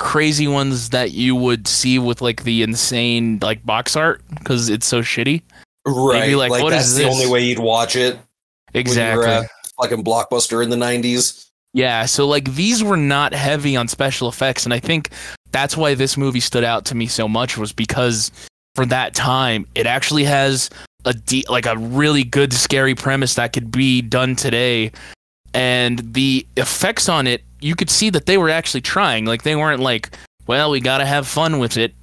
crazy 0.01 0.49
ones 0.49 0.91
that 0.91 1.13
you 1.13 1.37
would 1.37 1.69
see 1.69 1.99
with 1.99 2.23
like 2.23 2.43
the 2.43 2.63
insane 2.63 3.39
like 3.43 3.65
box 3.65 3.95
art 3.95 4.23
because 4.31 4.69
it's 4.69 4.87
so 4.87 5.03
shitty. 5.03 5.43
Right. 5.87 6.35
like, 6.35 6.51
what 6.51 6.71
that's 6.71 6.87
is 6.87 6.97
the 6.97 7.05
this? 7.05 7.15
only 7.15 7.27
way 7.27 7.45
you'd 7.45 7.59
watch 7.59 7.97
it. 7.97 8.19
Exactly. 8.75 9.21
When 9.21 9.29
you 9.29 9.39
were 9.39 9.45
at 9.45 9.51
fucking 9.81 10.05
Blockbuster 10.05 10.65
in 10.65 10.71
the 10.71 10.77
90s. 10.77 11.49
Yeah. 11.75 12.07
So 12.07 12.27
like 12.27 12.55
these 12.55 12.83
were 12.83 12.97
not 12.97 13.35
heavy 13.35 13.77
on 13.77 13.89
special 13.89 14.29
effects, 14.29 14.65
and 14.65 14.75
I 14.75 14.81
think 14.81 15.11
that's 15.53 15.77
why 15.77 15.95
this 15.95 16.17
movie 16.17 16.41
stood 16.41 16.65
out 16.65 16.85
to 16.87 16.95
me 16.95 17.07
so 17.07 17.29
much 17.29 17.59
was 17.59 17.73
because 17.73 18.33
for 18.75 18.87
that 18.87 19.15
time 19.15 19.67
it 19.75 19.87
actually 19.87 20.25
has 20.25 20.71
a 21.05 21.13
de- 21.13 21.45
like 21.49 21.67
a 21.67 21.77
really 21.77 22.25
good 22.25 22.53
scary 22.53 22.95
premise 22.95 23.35
that 23.35 23.53
could 23.53 23.71
be 23.71 24.01
done 24.01 24.37
today 24.37 24.93
and 25.55 25.99
the 26.15 26.47
effects 26.57 27.09
on 27.09 27.27
it 27.27 27.43
you 27.61 27.75
could 27.75 27.91
see 27.91 28.11
that 28.11 28.27
they 28.27 28.39
were 28.39 28.49
actually 28.51 28.81
trying 28.81 29.25
like 29.25 29.43
they 29.43 29.57
weren't 29.57 29.81
like 29.83 30.11
well 30.47 30.71
we 30.71 30.81
got 30.81 30.99
to 30.99 31.07
have 31.07 31.27
fun 31.27 31.59
with 31.59 31.77
it 31.77 31.95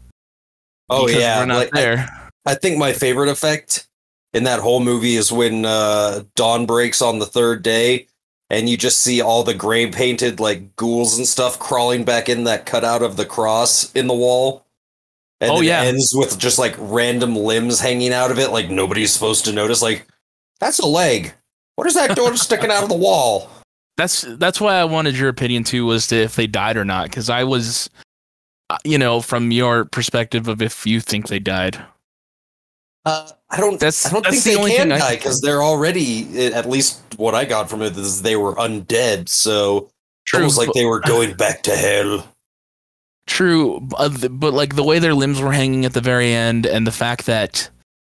Oh, 0.89 1.07
yeah. 1.07 1.39
we're 1.39 1.45
not 1.47 1.57
like, 1.57 1.75
I- 1.75 1.81
there 1.81 2.09
I 2.45 2.55
think 2.55 2.77
my 2.77 2.93
favorite 2.93 3.29
effect 3.29 3.87
in 4.33 4.43
that 4.45 4.59
whole 4.61 4.79
movie 4.79 5.15
is 5.15 5.31
when 5.31 5.65
uh, 5.65 6.23
dawn 6.35 6.65
breaks 6.65 7.01
on 7.01 7.19
the 7.19 7.25
third 7.25 7.61
day 7.63 8.07
and 8.49 8.69
you 8.69 8.77
just 8.77 9.01
see 9.01 9.19
all 9.21 9.43
the 9.43 9.53
gray 9.53 9.87
painted 9.91 10.39
like 10.39 10.75
ghouls 10.77 11.17
and 11.17 11.27
stuff 11.27 11.59
crawling 11.59 12.05
back 12.05 12.29
in 12.29 12.45
that 12.45 12.65
cutout 12.65 13.01
of 13.01 13.17
the 13.17 13.25
cross 13.25 13.91
in 13.93 14.07
the 14.07 14.13
wall. 14.13 14.65
And 15.41 15.51
Oh, 15.51 15.59
it 15.61 15.65
yeah. 15.65 15.81
ends 15.81 16.13
with 16.15 16.39
just 16.39 16.57
like 16.57 16.73
random 16.77 17.35
limbs 17.35 17.81
hanging 17.81 18.13
out 18.13 18.31
of 18.31 18.39
it, 18.39 18.51
like 18.51 18.69
nobody's 18.69 19.11
supposed 19.11 19.43
to 19.45 19.51
notice. 19.51 19.81
Like, 19.81 20.07
that's 20.61 20.79
a 20.79 20.87
leg. 20.87 21.33
What 21.75 21.85
is 21.87 21.95
that 21.95 22.15
door 22.15 22.35
sticking 22.37 22.71
out 22.71 22.83
of 22.83 22.89
the 22.89 22.95
wall? 22.95 23.49
That's 23.97 24.21
that's 24.37 24.61
why 24.61 24.75
i 24.75 24.85
wanted 24.85 25.17
your 25.17 25.29
opinion 25.29 25.63
too 25.63 25.85
was 25.85 26.07
to 26.07 26.15
if 26.15 26.35
they 26.35 26.47
died 26.47 26.77
or 26.77 26.85
not 26.85 27.05
because 27.05 27.29
i 27.29 27.43
was 27.43 27.89
uh, 28.69 28.77
you 28.83 28.97
know 28.97 29.21
from 29.21 29.51
your 29.51 29.85
perspective 29.85 30.47
of 30.47 30.61
if 30.61 30.85
you 30.85 30.99
think 31.01 31.27
they 31.27 31.39
died 31.39 31.77
Uh, 33.05 33.29
I 33.49 33.57
don't. 33.57 33.79
That's- 33.79 34.05
I 34.05 34.09
don't 34.11 34.23
that's 34.23 34.43
think 34.43 34.59
the 34.59 34.65
they 34.67 34.75
can 34.75 34.89
die 34.89 35.15
because 35.15 35.39
they're 35.39 35.63
already. 35.63 36.51
At 36.51 36.67
least 36.67 36.99
what 37.15 37.33
I 37.33 37.45
got 37.45 37.69
from 37.69 37.81
it 37.81 37.95
is 37.95 38.21
they 38.21 38.35
were 38.35 38.53
undead. 38.55 39.29
So 39.29 39.89
it's 40.25 40.33
almost 40.33 40.57
like 40.57 40.73
they 40.73 40.83
were 40.83 40.99
going 40.99 41.33
back 41.35 41.63
to 41.63 41.75
hell. 41.77 42.27
True, 43.25 43.79
but, 43.79 44.27
but 44.37 44.53
like 44.53 44.75
the 44.75 44.83
way 44.83 44.99
their 44.99 45.13
limbs 45.13 45.39
were 45.39 45.53
hanging 45.53 45.85
at 45.85 45.93
the 45.93 46.01
very 46.01 46.33
end, 46.33 46.65
and 46.65 46.85
the 46.85 46.91
fact 46.91 47.25
that 47.27 47.69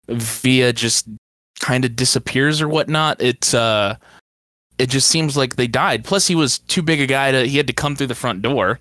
Via 0.09 0.73
just 0.73 1.07
kind 1.61 1.85
of 1.85 1.95
disappears 1.95 2.63
or 2.63 2.69
whatnot, 2.69 3.21
it's 3.21 3.53
uh, 3.53 3.95
it 4.79 4.89
just 4.89 5.09
seems 5.09 5.37
like 5.37 5.57
they 5.57 5.67
died. 5.67 6.05
Plus, 6.05 6.27
he 6.27 6.35
was 6.35 6.59
too 6.59 6.83
big 6.83 7.01
a 7.01 7.07
guy 7.07 7.33
to. 7.33 7.47
He 7.47 7.57
had 7.57 7.67
to 7.67 7.73
come 7.73 7.97
through 7.97 8.07
the 8.09 8.15
front 8.15 8.43
door. 8.43 8.81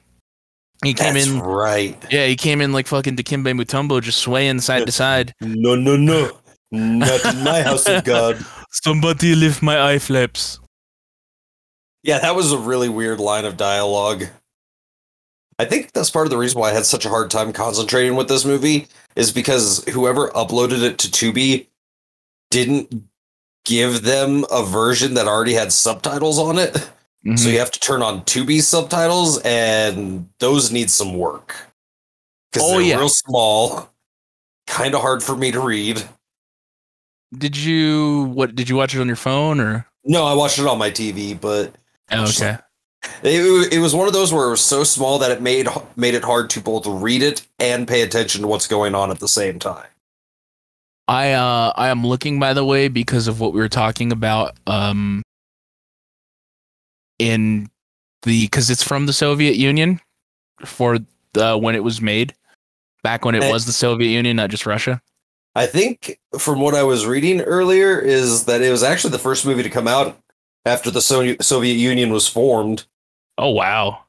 He 0.84 0.94
came 0.94 1.16
That's 1.16 1.28
in, 1.28 1.40
right. 1.40 1.98
yeah, 2.12 2.28
he 2.28 2.36
came 2.36 2.62
in 2.62 2.72
like 2.72 2.86
fucking 2.86 3.16
Dikembe 3.16 3.60
Mutombo, 3.60 4.00
just 4.02 4.20
swaying 4.20 4.60
side 4.60 4.86
to 4.86 4.92
side. 4.92 5.34
No, 5.42 5.76
no, 5.76 5.98
no. 5.98 6.38
Not 6.72 7.26
in 7.26 7.44
my 7.44 7.64
house 7.64 7.88
of 7.88 8.04
God. 8.04 8.46
Somebody 8.84 9.34
lift 9.34 9.64
my 9.64 9.82
eye 9.94 9.98
flaps. 10.00 10.60
Yeah, 12.04 12.20
that 12.20 12.36
was 12.36 12.52
a 12.52 12.60
really 12.60 12.90
weird 12.90 13.20
line 13.20 13.46
of 13.46 13.58
dialogue. 13.58 14.26
I 15.58 15.66
think 15.66 15.94
that's 15.94 16.12
part 16.12 16.28
of 16.28 16.30
the 16.30 16.38
reason 16.38 16.60
why 16.62 16.70
I 16.70 16.74
had 16.74 16.86
such 16.86 17.06
a 17.06 17.10
hard 17.10 17.32
time 17.32 17.52
concentrating 17.52 18.16
with 18.16 18.28
this 18.28 18.46
movie 18.46 18.88
is 19.16 19.32
because 19.32 19.84
whoever 19.90 20.30
uploaded 20.30 20.84
it 20.84 21.00
to 21.00 21.08
Tubi 21.08 21.68
didn't 22.52 23.04
give 23.68 24.02
them 24.04 24.46
a 24.50 24.64
version 24.64 25.14
that 25.16 25.28
already 25.28 25.54
had 25.54 25.72
subtitles 25.74 26.40
on 26.40 26.58
it. 26.58 26.74
So 26.76 26.90
Mhm. 27.48 27.52
you 27.52 27.60
have 27.60 27.72
to 27.72 27.80
turn 27.80 28.02
on 28.02 28.22
Tubi 28.24 28.62
subtitles, 28.62 29.40
and 29.40 30.30
those 30.40 30.72
need 30.72 30.90
some 30.90 31.18
work. 31.18 31.56
Because 32.52 32.66
Oh, 32.68 32.72
they're 32.78 32.82
yeah. 32.82 32.98
real 32.98 33.10
small, 33.10 33.90
kind 34.66 34.96
of 34.96 35.02
hard 35.02 35.22
for 35.22 35.36
me 35.36 35.52
to 35.52 35.60
read. 35.60 36.08
Did 37.38 37.58
you 37.58 38.32
what? 38.34 38.56
Did 38.56 38.70
you 38.70 38.78
watch 38.78 38.96
it 38.96 39.02
on 39.02 39.08
your 39.08 39.18
phone 39.18 39.60
or? 39.60 39.86
No, 40.06 40.26
I 40.26 40.34
watched 40.34 40.58
it 40.60 40.66
on 40.68 40.78
my 40.78 40.90
TV, 40.90 41.34
but 41.34 41.74
Oh, 42.12 42.24
okay. 42.24 42.58
it, 43.24 43.74
it 43.74 43.80
was 43.80 43.94
one 43.94 44.08
of 44.08 44.14
those 44.14 44.32
where 44.32 44.48
it 44.48 44.52
was 44.52 44.62
so 44.64 44.86
small 44.86 45.20
that 45.20 45.30
it 45.32 45.42
made 45.42 45.68
made 45.98 46.14
it 46.14 46.24
hard 46.24 46.50
to 46.52 46.62
both 46.62 46.86
read 46.88 47.22
it 47.22 47.42
and 47.60 47.86
pay 47.88 48.02
attention 48.04 48.42
to 48.44 48.48
what's 48.48 48.68
going 48.68 48.96
on 48.96 49.12
at 49.12 49.20
the 49.20 49.28
same 49.28 49.60
time. 49.60 49.88
I 51.08 51.32
uh 51.34 51.72
I 51.76 51.88
am 51.90 52.06
looking 52.06 52.40
by 52.40 52.54
the 52.54 52.66
way 52.66 52.88
because 52.90 53.28
of 53.28 53.40
what 53.40 53.54
we 53.54 53.60
were 53.60 53.70
talking 53.70 54.12
about 54.12 54.56
um 54.68 55.24
in 57.20 57.70
the 58.24 58.42
because 58.46 58.70
it's 58.70 58.84
from 58.84 59.06
the 59.06 59.14
Soviet 59.14 59.56
Union 59.56 60.00
for 60.66 61.00
the, 61.34 61.58
when 61.58 61.76
it 61.76 61.84
was 61.84 62.02
made, 62.02 62.34
back 63.04 63.24
when 63.26 63.36
it 63.36 63.44
Eh. 63.44 63.52
was 63.52 63.66
the 63.66 63.72
Soviet 63.72 64.10
Union, 64.10 64.36
not 64.38 64.50
just 64.50 64.66
Russia. 64.66 65.02
I 65.56 65.66
think 65.66 66.20
from 66.38 66.60
what 66.62 66.76
I 66.76 66.84
was 66.84 67.06
reading 67.06 67.42
earlier 67.42 68.00
is 68.00 68.46
that 68.46 68.62
it 68.62 68.70
was 68.72 68.84
actually 68.84 69.12
the 69.12 69.20
first 69.20 69.46
movie 69.46 69.64
to 69.64 69.70
come 69.70 69.88
out 69.88 70.20
after 70.66 70.92
the 70.92 71.02
so- 71.02 71.36
Soviet 71.42 71.76
Union 71.76 72.12
was 72.12 72.28
formed. 72.28 72.86
Oh 73.38 73.50
wow. 73.52 74.00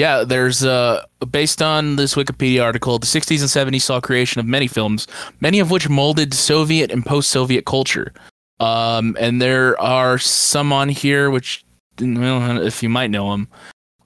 Yeah, 0.00 0.24
there's 0.24 0.64
uh 0.64 1.04
based 1.30 1.60
on 1.60 1.96
this 1.96 2.14
Wikipedia 2.14 2.64
article, 2.64 2.98
the 2.98 3.06
60s 3.06 3.40
and 3.42 3.74
70s 3.74 3.82
saw 3.82 4.00
creation 4.00 4.40
of 4.40 4.46
many 4.46 4.66
films, 4.66 5.06
many 5.42 5.60
of 5.60 5.70
which 5.70 5.90
molded 5.90 6.32
Soviet 6.32 6.90
and 6.90 7.04
post-Soviet 7.04 7.66
culture. 7.66 8.14
Um 8.60 9.14
and 9.20 9.42
there 9.42 9.78
are 9.78 10.16
some 10.16 10.72
on 10.72 10.88
here 10.88 11.28
which 11.28 11.66
if 11.98 12.82
you 12.82 12.88
might 12.88 13.10
know 13.10 13.30
them. 13.30 13.46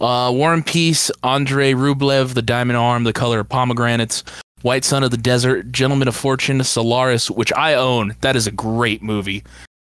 Uh 0.00 0.32
War 0.34 0.52
and 0.52 0.66
Peace, 0.66 1.12
Andrei 1.22 1.74
Rublev, 1.74 2.34
The 2.34 2.42
Diamond 2.42 2.76
Arm, 2.76 3.04
The 3.04 3.12
Color 3.12 3.38
of 3.38 3.48
Pomegranates, 3.48 4.24
White 4.62 4.84
Sun 4.84 5.04
of 5.04 5.12
the 5.12 5.16
Desert, 5.16 5.70
Gentleman 5.70 6.08
of 6.08 6.16
Fortune, 6.16 6.64
Solaris, 6.64 7.30
which 7.30 7.52
I 7.52 7.74
own. 7.74 8.16
That 8.22 8.34
is 8.34 8.48
a 8.48 8.50
great 8.50 9.00
movie. 9.00 9.44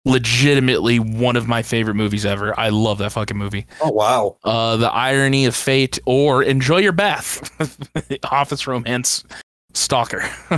Legitimately 0.07 1.01
one 1.01 1.35
of 1.35 1.49
my 1.49 1.63
favorite 1.63 1.95
movies 1.97 2.25
ever. 2.25 2.59
I 2.59 2.69
love 2.69 2.99
that 2.99 3.11
fucking 3.11 3.37
movie 3.37 3.67
Oh 3.83 3.91
wow! 3.91 4.37
uh, 4.45 4.77
the 4.77 4.91
irony 4.93 5.47
of 5.47 5.57
fate, 5.57 5.99
or 6.07 6.45
enjoy 6.45 6.79
your 6.79 6.93
bath. 6.93 7.51
Office 8.31 8.69
romance, 8.69 9.25
stalker. 9.75 10.23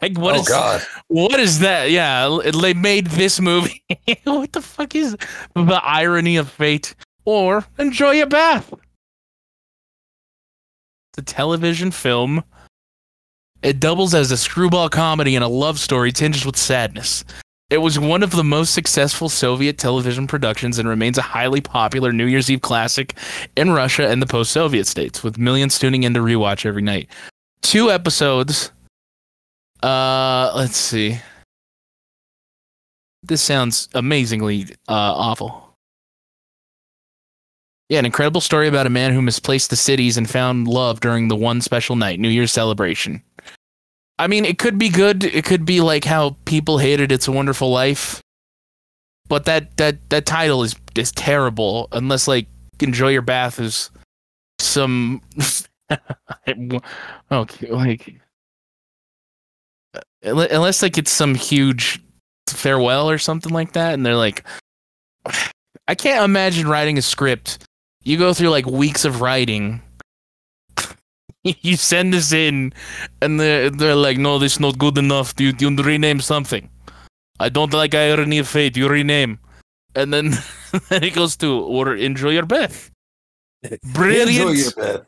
like, 0.00 0.16
what 0.18 0.36
oh 0.36 0.40
is- 0.40 0.48
god! 0.48 0.82
what 1.08 1.38
is 1.38 1.58
that? 1.58 1.90
Yeah, 1.90 2.38
they 2.60 2.72
made 2.72 3.08
this 3.08 3.40
movie. 3.40 3.82
what 4.24 4.52
the 4.52 4.62
fuck 4.62 4.94
is 4.94 5.16
the 5.54 5.80
irony 5.84 6.36
of 6.38 6.48
fate, 6.50 6.94
or 7.26 7.66
enjoy 7.78 8.12
your 8.12 8.26
bath? 8.26 8.72
It's 11.12 11.18
a 11.18 11.22
television 11.22 11.90
film. 11.90 12.42
It 13.62 13.80
doubles 13.80 14.14
as 14.14 14.30
a 14.30 14.36
screwball 14.38 14.88
comedy 14.88 15.34
and 15.34 15.44
a 15.44 15.48
love 15.48 15.78
story 15.78 16.10
tinged 16.10 16.44
with 16.46 16.56
sadness. 16.56 17.24
It 17.70 17.82
was 17.82 17.98
one 17.98 18.22
of 18.22 18.30
the 18.30 18.44
most 18.44 18.72
successful 18.72 19.28
Soviet 19.28 19.76
television 19.76 20.26
productions 20.26 20.78
and 20.78 20.88
remains 20.88 21.18
a 21.18 21.22
highly 21.22 21.60
popular 21.60 22.12
New 22.12 22.24
Year's 22.24 22.50
Eve 22.50 22.62
classic 22.62 23.14
in 23.56 23.72
Russia 23.72 24.08
and 24.08 24.22
the 24.22 24.26
post 24.26 24.52
Soviet 24.52 24.86
states, 24.86 25.22
with 25.22 25.36
millions 25.36 25.78
tuning 25.78 26.04
in 26.04 26.14
to 26.14 26.20
rewatch 26.20 26.64
every 26.64 26.80
night. 26.80 27.10
Two 27.60 27.90
episodes. 27.90 28.72
Uh, 29.82 30.50
let's 30.56 30.78
see. 30.78 31.18
This 33.22 33.42
sounds 33.42 33.90
amazingly 33.92 34.64
uh, 34.88 35.12
awful. 35.14 35.76
Yeah, 37.90 37.98
an 37.98 38.06
incredible 38.06 38.40
story 38.40 38.68
about 38.68 38.86
a 38.86 38.90
man 38.90 39.12
who 39.12 39.20
misplaced 39.20 39.68
the 39.68 39.76
cities 39.76 40.16
and 40.16 40.28
found 40.28 40.68
love 40.68 41.00
during 41.00 41.28
the 41.28 41.36
one 41.36 41.60
special 41.60 41.96
night, 41.96 42.18
New 42.18 42.28
Year's 42.30 42.52
celebration. 42.52 43.22
I 44.18 44.26
mean, 44.26 44.44
it 44.44 44.58
could 44.58 44.78
be 44.78 44.88
good. 44.88 45.24
It 45.24 45.44
could 45.44 45.64
be 45.64 45.80
like 45.80 46.04
how 46.04 46.36
people 46.44 46.78
hated 46.78 47.12
"It's 47.12 47.28
a 47.28 47.32
Wonderful 47.32 47.70
Life," 47.70 48.20
but 49.28 49.44
that 49.44 49.76
that 49.76 50.10
that 50.10 50.26
title 50.26 50.62
is 50.62 50.74
is 50.96 51.12
terrible. 51.12 51.88
Unless 51.92 52.26
like 52.26 52.48
"Enjoy 52.80 53.08
Your 53.08 53.22
Bath" 53.22 53.60
is 53.60 53.90
some 54.58 55.20
okay, 57.30 57.68
oh, 57.70 57.76
like 57.76 58.20
unless 60.22 60.82
like 60.82 60.98
it's 60.98 61.10
some 61.10 61.34
huge 61.34 62.00
farewell 62.48 63.08
or 63.10 63.18
something 63.18 63.52
like 63.52 63.72
that, 63.72 63.94
and 63.94 64.04
they're 64.04 64.16
like, 64.16 64.44
I 65.88 65.94
can't 65.94 66.24
imagine 66.24 66.68
writing 66.68 66.98
a 66.98 67.02
script. 67.02 67.64
You 68.02 68.18
go 68.18 68.34
through 68.34 68.50
like 68.50 68.66
weeks 68.66 69.04
of 69.04 69.20
writing. 69.20 69.82
you 71.44 71.76
send 71.76 72.12
this 72.14 72.32
in, 72.32 72.72
and 73.22 73.38
they're, 73.38 73.70
they're 73.70 73.94
like, 73.94 74.18
no, 74.18 74.38
this 74.38 74.54
is 74.54 74.60
not 74.60 74.78
good 74.78 74.98
enough. 74.98 75.34
You, 75.38 75.52
you 75.58 75.74
rename 75.74 76.20
something. 76.20 76.68
I 77.40 77.48
don't 77.48 77.72
like 77.72 77.94
irony 77.94 78.38
of 78.38 78.48
fate. 78.48 78.76
You 78.76 78.88
rename. 78.88 79.38
And 79.94 80.12
then, 80.12 80.30
then 80.88 81.04
it 81.04 81.14
goes 81.14 81.36
to, 81.38 81.60
or 81.60 81.94
enjoy 81.94 82.30
your 82.30 82.46
bath. 82.46 82.90
Brilliant. 83.92 84.30
Enjoy 84.30 84.50
your 84.50 84.72
bed. 84.72 85.06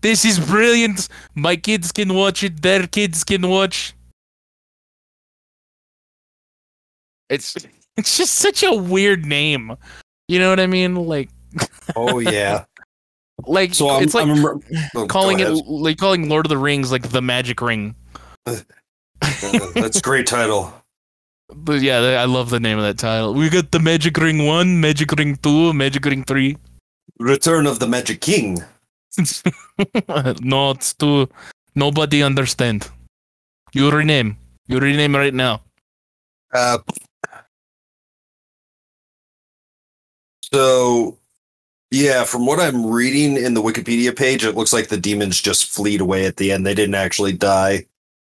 This 0.00 0.24
is 0.24 0.38
brilliant. 0.40 1.08
My 1.34 1.56
kids 1.56 1.92
can 1.92 2.14
watch 2.14 2.42
it. 2.42 2.62
Their 2.62 2.86
kids 2.86 3.22
can 3.22 3.46
watch. 3.46 3.94
It's 7.28 7.54
it's 7.96 8.16
just 8.16 8.34
such 8.34 8.62
a 8.62 8.74
weird 8.74 9.26
name. 9.26 9.76
You 10.26 10.38
know 10.38 10.48
what 10.48 10.58
I 10.58 10.66
mean? 10.66 10.94
Like 10.94 11.28
Oh 11.94 12.18
yeah. 12.18 12.64
Like 13.46 13.74
So 13.74 13.90
I'm, 13.90 14.02
it's 14.02 14.14
like 14.14 14.26
I'm 14.26 14.44
rem- 14.44 14.62
oh, 14.94 15.00
go 15.02 15.06
calling 15.06 15.40
it 15.40 15.48
like 15.66 15.98
calling 15.98 16.28
Lord 16.28 16.46
of 16.46 16.50
the 16.50 16.58
Rings 16.58 16.90
like 16.92 17.10
the 17.10 17.22
Magic 17.22 17.60
Ring. 17.60 17.94
Uh, 18.46 18.56
That's 19.74 19.98
a 19.98 20.02
great 20.02 20.26
title. 20.26 20.72
But 21.52 21.80
yeah, 21.80 21.98
I 21.98 22.26
love 22.26 22.50
the 22.50 22.60
name 22.60 22.78
of 22.78 22.84
that 22.84 22.96
title. 22.96 23.34
We 23.34 23.48
got 23.50 23.72
the 23.72 23.80
Magic 23.80 24.16
Ring 24.16 24.46
one, 24.46 24.80
Magic 24.80 25.10
Ring 25.10 25.34
two, 25.34 25.72
Magic 25.72 26.04
Ring 26.04 26.22
three. 26.22 26.56
Return 27.18 27.66
of 27.66 27.80
the 27.80 27.88
Magic 27.88 28.20
King. 28.20 28.62
no, 30.40 30.70
it's 30.70 30.94
too. 30.94 31.28
Nobody 31.74 32.22
understand. 32.22 32.88
You 33.72 33.90
rename. 33.90 34.36
You 34.68 34.78
rename 34.78 35.16
right 35.16 35.34
now. 35.34 35.62
Uh, 36.54 36.78
so, 40.52 41.18
yeah, 41.90 42.24
from 42.24 42.46
what 42.46 42.60
I'm 42.60 42.86
reading 42.86 43.36
in 43.36 43.54
the 43.54 43.62
Wikipedia 43.62 44.16
page, 44.16 44.44
it 44.44 44.54
looks 44.54 44.72
like 44.72 44.88
the 44.88 44.96
demons 44.96 45.40
just 45.40 45.70
fleed 45.70 46.00
away 46.00 46.24
at 46.24 46.36
the 46.36 46.52
end. 46.52 46.64
They 46.64 46.74
didn't 46.74 46.94
actually 46.94 47.32
die. 47.32 47.86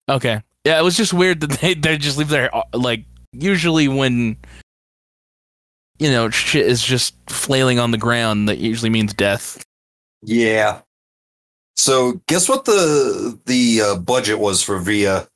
Okay. 0.08 0.42
Yeah, 0.64 0.78
it 0.78 0.82
was 0.82 0.96
just 0.96 1.14
weird 1.14 1.40
that 1.40 1.50
they 1.60 1.74
they 1.74 1.96
just 1.96 2.18
leave 2.18 2.28
their 2.28 2.54
uh, 2.54 2.64
like 2.74 3.04
usually 3.32 3.88
when 3.88 4.36
you 5.98 6.10
know 6.10 6.28
shit 6.30 6.66
is 6.66 6.82
just 6.82 7.14
flailing 7.28 7.78
on 7.78 7.90
the 7.90 7.98
ground 7.98 8.48
that 8.48 8.58
usually 8.58 8.90
means 8.90 9.14
death. 9.14 9.64
Yeah. 10.22 10.80
So, 11.76 12.20
guess 12.26 12.48
what 12.48 12.64
the 12.64 13.38
the 13.46 13.80
uh, 13.82 13.96
budget 13.96 14.38
was 14.38 14.62
for 14.62 14.78
Via? 14.78 15.28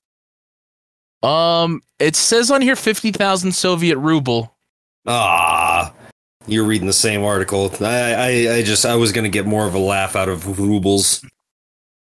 Um, 1.22 1.83
it 1.98 2.16
says 2.16 2.50
on 2.50 2.62
here 2.62 2.76
fifty 2.76 3.12
thousand 3.12 3.52
Soviet 3.52 3.98
ruble. 3.98 4.54
Ah, 5.06 5.59
you're 6.50 6.64
reading 6.64 6.86
the 6.86 6.92
same 6.92 7.22
article. 7.22 7.70
I, 7.80 8.12
I, 8.12 8.28
I 8.56 8.62
just 8.62 8.84
I 8.84 8.96
was 8.96 9.12
gonna 9.12 9.28
get 9.28 9.46
more 9.46 9.66
of 9.66 9.74
a 9.74 9.78
laugh 9.78 10.16
out 10.16 10.28
of 10.28 10.58
rubles. 10.58 11.24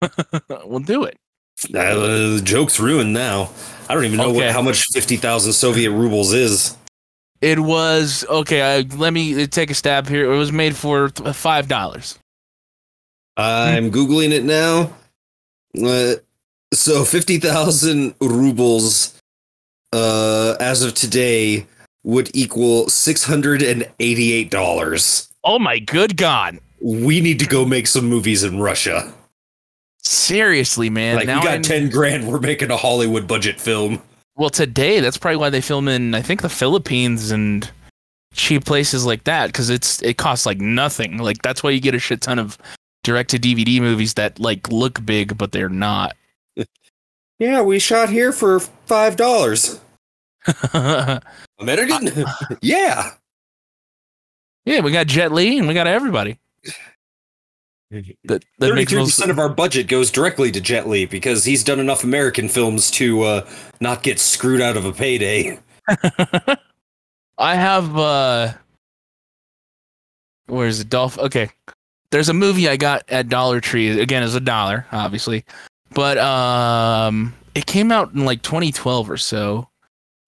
we'll 0.65 0.81
do 0.81 1.05
it. 1.05 1.17
Uh, 1.75 1.95
the 2.37 2.43
joke's 2.45 2.79
ruined 2.79 3.13
now. 3.13 3.51
I 3.89 3.95
don't 3.95 4.05
even 4.05 4.19
know 4.19 4.31
Okay. 4.31 4.47
what, 4.47 4.51
how 4.51 4.63
much 4.63 4.83
fifty 4.93 5.17
thousand 5.17 5.53
Soviet 5.53 5.91
rubles 5.91 6.33
is. 6.33 6.77
It 7.41 7.59
was 7.59 8.25
okay. 8.29 8.79
I, 8.79 8.81
let 8.97 9.13
me 9.13 9.47
take 9.47 9.71
a 9.71 9.75
stab 9.75 10.09
here. 10.09 10.33
It 10.33 10.37
was 10.37 10.53
made 10.53 10.77
for 10.77 11.09
five 11.11 11.69
dollars. 11.69 12.19
I'm 13.37 13.91
googling 13.91 14.31
it 14.31 14.45
now. 14.45 14.93
Uh, 15.83 16.15
so 16.73 17.05
fifty 17.05 17.39
thousand 17.39 18.15
rubles, 18.21 19.21
uh, 19.93 20.57
as 20.61 20.83
of 20.83 20.95
today, 20.95 21.67
would 22.05 22.31
equal 22.35 22.89
six 22.89 23.25
hundred 23.25 23.63
and 23.63 23.91
eighty-eight 23.99 24.51
dollars. 24.51 25.29
Oh 25.43 25.59
my 25.59 25.79
good 25.79 26.17
god! 26.17 26.59
We 26.81 27.21
need 27.21 27.39
to 27.41 27.47
go 27.47 27.65
make 27.65 27.87
some 27.87 28.07
movies 28.07 28.45
in 28.45 28.61
Russia. 28.61 29.13
Seriously, 30.03 30.91
man. 30.91 31.17
like 31.17 31.27
now 31.27 31.41
we 31.41 31.45
got 31.45 31.53
I'm- 31.55 31.63
ten 31.63 31.89
grand, 31.91 32.29
we're 32.29 32.41
making 32.41 32.71
a 32.71 32.77
Hollywood 32.77 33.27
budget 33.27 33.61
film. 33.61 34.01
Well, 34.37 34.51
today 34.51 35.01
that's 35.01 35.17
probably 35.17 35.37
why 35.37 35.51
they 35.51 35.61
film 35.61 35.89
in 35.89 36.15
I 36.15 36.21
think 36.23 36.43
the 36.43 36.49
Philippines 36.49 37.31
and 37.31 37.71
cheap 38.35 38.65
places 38.65 39.07
like 39.07 39.25
that 39.25 39.47
because 39.47 39.71
it's 39.71 40.03
it 40.03 40.19
costs 40.19 40.45
like 40.45 40.59
nothing. 40.59 41.19
Like 41.19 41.41
that's 41.43 41.63
why 41.63 41.71
you 41.71 41.81
get 41.81 41.95
a 41.95 41.99
shit 42.01 42.21
ton 42.21 42.39
of 42.39 42.59
direct 43.05 43.31
to 43.31 43.39
DVD 43.39 43.81
movies 43.81 44.15
that 44.15 44.39
like 44.41 44.69
look 44.71 45.05
big 45.07 45.39
but 45.39 45.53
they're 45.53 45.69
not. 45.69 46.17
Yeah, 47.41 47.63
we 47.63 47.81
shot 47.81 48.11
here 48.11 48.31
for 48.31 48.61
five 48.61 49.17
dollars. 49.17 49.81
yeah, 50.75 51.19
American? 51.59 52.25
yeah. 52.63 53.11
we 54.81 54.93
got 54.93 55.07
Jet 55.07 55.33
Li 55.33 55.59
and 55.59 55.69
we 55.69 55.75
got 55.75 55.87
everybody. 55.87 56.39
That 58.25 58.45
that 58.59 58.75
makes 58.75 58.91
Thirty-three 58.91 58.99
most 58.99 59.17
percent 59.17 59.31
of 59.31 59.39
our 59.39 59.49
budget 59.49 59.87
goes 59.87 60.11
directly 60.11 60.51
to 60.51 60.61
Jet 60.61 60.89
Li 60.89 61.07
because 61.07 61.45
he's 61.45 61.63
done 61.63 61.79
enough 61.79 62.03
American 62.03 62.49
films 62.49 62.91
to 62.93 63.23
uh, 63.23 63.49
not 63.81 64.03
get 64.03 64.19
screwed 64.19 64.61
out 64.61 64.77
of 64.77 64.85
a 64.85 64.93
payday. 64.93 65.59
I 67.39 67.55
have 67.55 67.97
uh 67.97 68.53
where's 70.47 70.81
it 70.81 70.89
Dolph 70.89 71.19
okay. 71.19 71.51
There's 72.11 72.29
a 72.29 72.35
movie 72.35 72.69
I 72.69 72.77
got 72.77 73.03
at 73.09 73.29
Dollar 73.29 73.61
Tree. 73.61 74.01
Again, 74.01 74.23
it's 74.23 74.35
a 74.35 74.41
dollar, 74.41 74.87
obviously. 74.93 75.45
But 75.91 76.19
um 76.19 77.35
it 77.55 77.67
came 77.67 77.93
out 77.93 78.13
in 78.15 78.25
like 78.25 78.43
2012 78.43 79.11
or 79.11 79.17
so. 79.17 79.69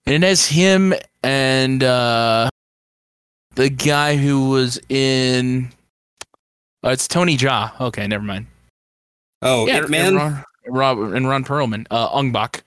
And 0.07 0.23
it 0.23 0.27
has 0.27 0.47
him 0.47 0.95
and 1.23 1.83
uh 1.83 2.49
the 3.55 3.69
guy 3.71 4.16
who 4.16 4.51
was 4.51 4.79
in 4.88 5.71
Oh, 6.83 6.90
it's 6.90 7.09
Tony 7.09 7.37
Jaa. 7.37 7.79
Okay, 7.81 8.07
never 8.07 8.23
mind. 8.23 8.47
Oh, 9.42 9.66
yeah, 9.66 9.79
Ip 9.79 9.83
and 9.85 9.90
Man, 9.90 10.14
Ron, 10.14 10.45
Rob 10.69 10.99
and 11.01 11.29
Ron 11.29 11.45
Perlman. 11.45 11.87
Uh, 11.90 12.09
Ong 12.12 12.31
Bak. 12.31 12.62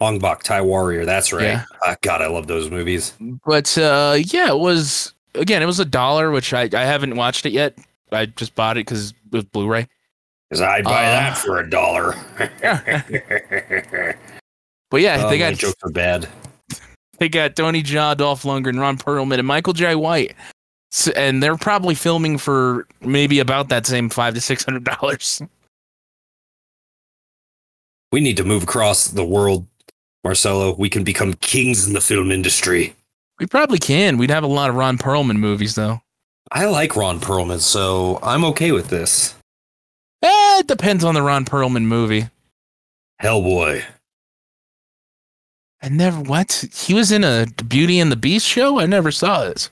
Ong 0.00 0.20
Bak, 0.20 0.44
Thai 0.44 0.60
Warrior. 0.60 1.04
That's 1.04 1.32
right. 1.32 1.42
Yeah. 1.44 1.64
Ah, 1.82 1.96
God, 2.02 2.22
I 2.22 2.28
love 2.28 2.46
those 2.46 2.70
movies. 2.70 3.14
But 3.44 3.76
uh, 3.76 4.16
yeah, 4.26 4.50
it 4.50 4.58
was 4.58 5.12
again. 5.34 5.60
It 5.62 5.66
was 5.66 5.80
a 5.80 5.84
dollar, 5.84 6.30
which 6.30 6.54
I 6.54 6.68
I 6.72 6.84
haven't 6.84 7.16
watched 7.16 7.44
it 7.46 7.52
yet. 7.52 7.76
I 8.12 8.26
just 8.26 8.54
bought 8.54 8.76
it 8.76 8.86
because 8.86 9.12
with 9.32 9.50
Blu-ray. 9.50 9.88
Because 10.48 10.60
I'd 10.60 10.84
buy 10.84 11.04
Uh, 11.06 11.10
that 11.10 11.38
for 11.38 11.58
a 11.58 11.68
dollar. 11.68 12.14
But 14.90 15.00
yeah, 15.00 15.24
oh, 15.24 15.30
they 15.30 15.38
got 15.38 15.54
jokes 15.54 15.82
are 15.84 15.90
bad. 15.90 16.28
They 17.22 17.28
got 17.28 17.54
Tony 17.54 17.84
Jaa, 17.84 18.16
Dolph 18.16 18.42
Lundgren, 18.42 18.80
Ron 18.80 18.98
Perlman, 18.98 19.38
and 19.38 19.46
Michael 19.46 19.74
Jai 19.74 19.94
White. 19.94 20.34
S 20.92 21.06
and 21.06 21.40
they're 21.40 21.56
probably 21.56 21.94
filming 21.94 22.36
for 22.36 22.88
maybe 23.00 23.38
about 23.38 23.68
that 23.68 23.86
same 23.86 24.08
five 24.08 24.34
to 24.34 24.40
six 24.40 24.64
hundred 24.64 24.82
dollars. 24.82 25.40
We 28.10 28.18
need 28.18 28.36
to 28.38 28.44
move 28.44 28.64
across 28.64 29.06
the 29.06 29.24
world, 29.24 29.68
Marcelo. 30.24 30.74
We 30.74 30.90
can 30.90 31.04
become 31.04 31.34
kings 31.34 31.86
in 31.86 31.92
the 31.92 32.00
film 32.00 32.32
industry. 32.32 32.92
We 33.38 33.46
probably 33.46 33.78
can. 33.78 34.18
We'd 34.18 34.30
have 34.30 34.42
a 34.42 34.48
lot 34.48 34.68
of 34.68 34.74
Ron 34.74 34.98
Perlman 34.98 35.36
movies 35.36 35.76
though. 35.76 36.02
I 36.50 36.64
like 36.64 36.96
Ron 36.96 37.20
Perlman, 37.20 37.60
so 37.60 38.18
I'm 38.20 38.44
okay 38.46 38.72
with 38.72 38.88
this. 38.88 39.36
Eh, 40.24 40.58
it 40.58 40.66
depends 40.66 41.04
on 41.04 41.14
the 41.14 41.22
Ron 41.22 41.44
Perlman 41.44 41.84
movie. 41.84 42.30
Hellboy. 43.22 43.84
I 45.82 45.88
never 45.88 46.20
what 46.20 46.66
he 46.72 46.94
was 46.94 47.10
in 47.10 47.24
a 47.24 47.46
Beauty 47.66 47.98
and 47.98 48.12
the 48.12 48.16
Beast 48.16 48.46
show. 48.46 48.78
I 48.78 48.86
never 48.86 49.10
saw 49.10 49.44
this. 49.44 49.70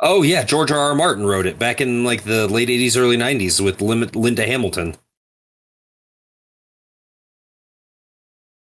Oh 0.00 0.22
yeah, 0.22 0.44
George 0.44 0.70
R. 0.70 0.78
R. 0.78 0.94
Martin 0.94 1.24
wrote 1.26 1.46
it 1.46 1.58
back 1.58 1.80
in 1.80 2.04
like 2.04 2.24
the 2.24 2.46
late 2.46 2.68
'80s, 2.68 2.96
early 2.96 3.16
'90s 3.16 3.60
with 3.60 3.80
Linda 3.80 4.46
Hamilton. 4.46 4.94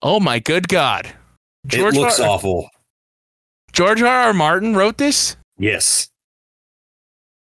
Oh 0.01 0.19
my 0.19 0.39
good 0.39 0.67
God! 0.67 1.13
it 1.71 1.93
looks 1.93 2.19
R- 2.19 2.27
awful. 2.27 2.69
George 3.73 4.01
R. 4.01 4.07
R. 4.07 4.33
Martin 4.33 4.75
wrote 4.75 4.97
this. 4.97 5.35
Yes, 5.57 6.09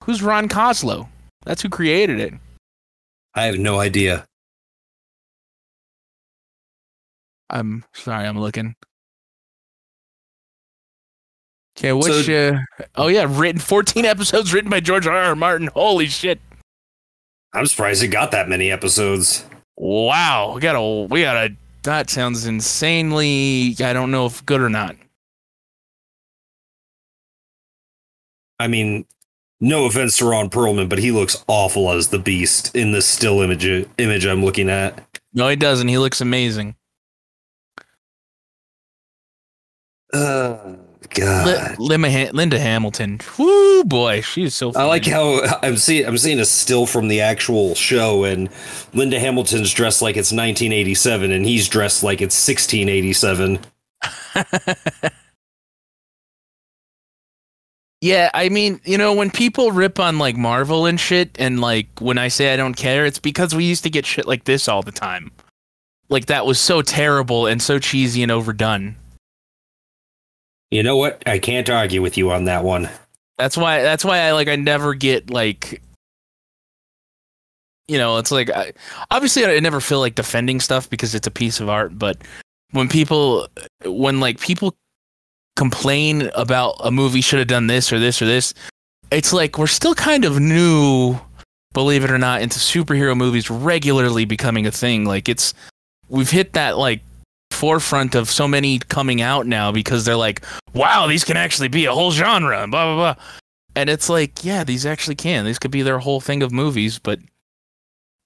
Who's 0.05 0.23
Ron 0.23 0.49
Koslow? 0.51 1.09
That's 1.47 1.63
who 1.63 1.71
created 1.71 2.21
it. 2.21 2.35
I 3.35 3.45
have 3.45 3.59
no 3.59 3.81
idea. 3.81 4.27
I'm 7.49 7.85
sorry, 7.95 8.27
I'm 8.27 8.39
looking. 8.39 8.75
Okay, 11.77 11.93
which? 11.93 12.29
uh, 12.29 12.59
oh 12.95 13.09
yeah, 13.09 13.27
written 13.29 13.61
14 13.61 14.05
episodes 14.05 14.53
written 14.53 14.71
by 14.71 14.81
George 14.81 15.07
R. 15.07 15.17
R. 15.17 15.35
Martin. 15.35 15.69
Holy 15.75 16.07
shit! 16.07 16.41
I'm 17.53 17.67
surprised 17.67 18.03
it 18.03 18.09
got 18.09 18.31
that 18.31 18.49
many 18.49 18.71
episodes. 18.71 19.45
Wow, 19.77 20.53
we 20.55 20.61
got 20.61 20.77
a 20.77 21.07
we 21.07 21.23
got 21.23 21.37
a. 21.37 21.57
That 21.83 22.11
sounds 22.11 22.47
insanely. 22.47 23.75
I 23.81 23.93
don't 23.93 24.11
know 24.11 24.27
if 24.27 24.45
good 24.47 24.61
or 24.61 24.71
not. 24.71 24.97
I 28.59 28.69
mean, 28.69 29.05
no 29.61 29.85
offense 29.87 30.17
to 30.19 30.27
Ron 30.27 30.49
Perlman, 30.51 30.89
but 30.89 30.99
he 30.99 31.11
looks 31.11 31.45
awful 31.49 31.91
as 31.91 32.09
the 32.09 32.19
Beast 32.19 32.75
in 32.77 32.93
this 32.93 33.07
still 33.07 33.41
image 33.41 33.67
image 33.99 34.27
I'm 34.27 34.45
looking 34.45 34.71
at. 34.71 35.03
No, 35.33 35.49
he 35.49 35.57
doesn't. 35.57 35.89
He 35.89 35.99
looks 35.99 36.21
amazing. 36.21 36.77
Li- 40.13 40.77
God. 41.15 41.79
Linda, 41.79 42.31
Linda 42.33 42.59
Hamilton. 42.59 43.21
Woo 43.39 43.85
boy, 43.85 44.21
she's 44.21 44.55
so. 44.55 44.73
I 44.75 44.85
like 44.85 45.07
how 45.07 45.41
I'm 45.63 45.77
seeing 45.77 46.07
I'm 46.07 46.19
seeing 46.19 46.41
a 46.41 46.45
still 46.45 46.87
from 46.87 47.09
the 47.09 47.21
actual 47.21 47.75
show, 47.75 48.25
and 48.25 48.49
Linda 48.93 49.19
Hamilton's 49.19 49.73
dressed 49.73 50.03
like 50.03 50.17
it's 50.17 50.33
1987, 50.33 51.33
and 51.33 51.47
he's 51.47 51.69
dressed 51.69 52.03
like 52.03 52.21
it's 52.21 52.37
1687. 52.49 53.61
Yeah, 58.05 58.29
I 58.35 58.51
mean, 58.51 58.83
you 58.85 58.99
know, 58.99 59.15
when 59.15 59.31
people 59.31 59.73
rip 59.73 59.99
on 59.99 60.19
like 60.19 60.37
Marvel 60.37 60.85
and 60.85 61.01
shit, 61.01 61.31
and 61.39 61.63
like 61.63 61.87
when 62.01 62.19
I 62.19 62.29
say 62.29 62.53
I 62.53 62.57
don't 62.59 62.75
care, 62.75 63.07
it's 63.07 63.19
because 63.19 63.55
we 63.55 63.65
used 63.65 63.83
to 63.85 63.89
get 63.89 64.05
shit 64.05 64.27
like 64.27 64.45
this 64.45 64.69
all 64.69 64.83
the 64.83 64.93
time. 64.93 65.33
Like 66.11 66.27
that 66.27 66.45
was 66.45 66.61
so 66.61 66.83
terrible 66.83 67.47
and 67.47 67.63
so 67.63 67.79
cheesy 67.79 68.23
and 68.23 68.31
overdone. 68.31 68.97
You 70.75 70.83
know 70.83 70.97
what? 70.97 71.23
I 71.25 71.39
can't 71.39 71.71
argue 71.71 72.03
with 72.03 72.19
you 72.19 72.33
on 72.33 72.47
that 72.47 72.65
one. 72.65 72.91
That's 73.39 73.57
why. 73.57 73.81
That's 73.83 74.05
why 74.05 74.19
I 74.19 74.33
like. 74.33 74.49
I 74.49 74.57
never 74.57 74.93
get 74.93 75.31
like. 75.31 75.81
You 77.87 77.97
know, 77.97 78.19
it's 78.19 78.33
like 78.33 78.51
I, 78.51 78.73
obviously 79.09 79.45
I 79.45 79.61
never 79.61 79.81
feel 79.81 80.01
like 80.01 80.17
defending 80.17 80.59
stuff 80.59 80.91
because 80.91 81.15
it's 81.15 81.29
a 81.29 81.31
piece 81.31 81.61
of 81.61 81.69
art. 81.69 81.97
But 81.97 82.19
when 82.73 82.89
people, 82.89 83.47
when 83.85 84.19
like 84.19 84.41
people 84.41 84.75
complain 85.55 86.29
about 86.35 86.75
a 86.81 86.91
movie 86.91 87.21
should 87.21 87.39
have 87.39 87.47
done 87.47 87.69
this 87.69 87.93
or 87.93 88.01
this 88.01 88.21
or 88.21 88.25
this, 88.25 88.53
it's 89.13 89.33
like 89.33 89.59
we're 89.59 89.69
still 89.69 89.95
kind 89.95 90.25
of 90.25 90.41
new, 90.41 91.17
believe 91.73 92.03
it 92.03 92.11
or 92.11 92.19
not, 92.19 92.43
into 92.43 92.59
superhero 92.59 93.17
movies 93.17 93.49
regularly 93.49 94.25
becoming 94.25 94.67
a 94.67 94.73
thing. 94.73 95.05
Like 95.05 95.29
it's 95.29 95.55
we've 96.09 96.31
hit 96.31 96.55
that 96.55 96.79
like 96.79 97.01
forefront 97.65 98.15
of 98.15 98.31
so 98.31 98.47
many 98.47 98.79
coming 98.79 99.23
out 99.23 99.47
now 99.47 99.73
because 99.73 100.05
they're 100.05 100.17
like, 100.17 100.43
wow, 100.75 101.07
these 101.07 101.25
can 101.25 101.39
actually 101.39 101.69
be 101.69 101.87
a 101.87 101.95
whole 101.95 102.11
genre 102.11 102.63
and 102.63 102.71
blah 102.71 102.85
blah 102.85 103.15
blah. 103.15 103.25
And 103.75 103.89
it's 103.89 104.11
like, 104.11 104.45
yeah, 104.45 104.65
these 104.65 104.85
actually 104.85 105.15
can. 105.15 105.47
These 105.47 105.59
could 105.59 105.71
be 105.71 105.81
their 105.81 105.99
whole 105.99 106.21
thing 106.21 106.43
of 106.43 106.53
movies, 106.53 106.99
but 106.99 107.21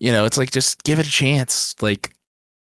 you 0.01 0.11
know, 0.11 0.25
it's 0.25 0.37
like 0.37 0.51
just 0.51 0.83
give 0.83 0.99
it 0.99 1.07
a 1.07 1.11
chance. 1.11 1.77
Like 1.81 2.13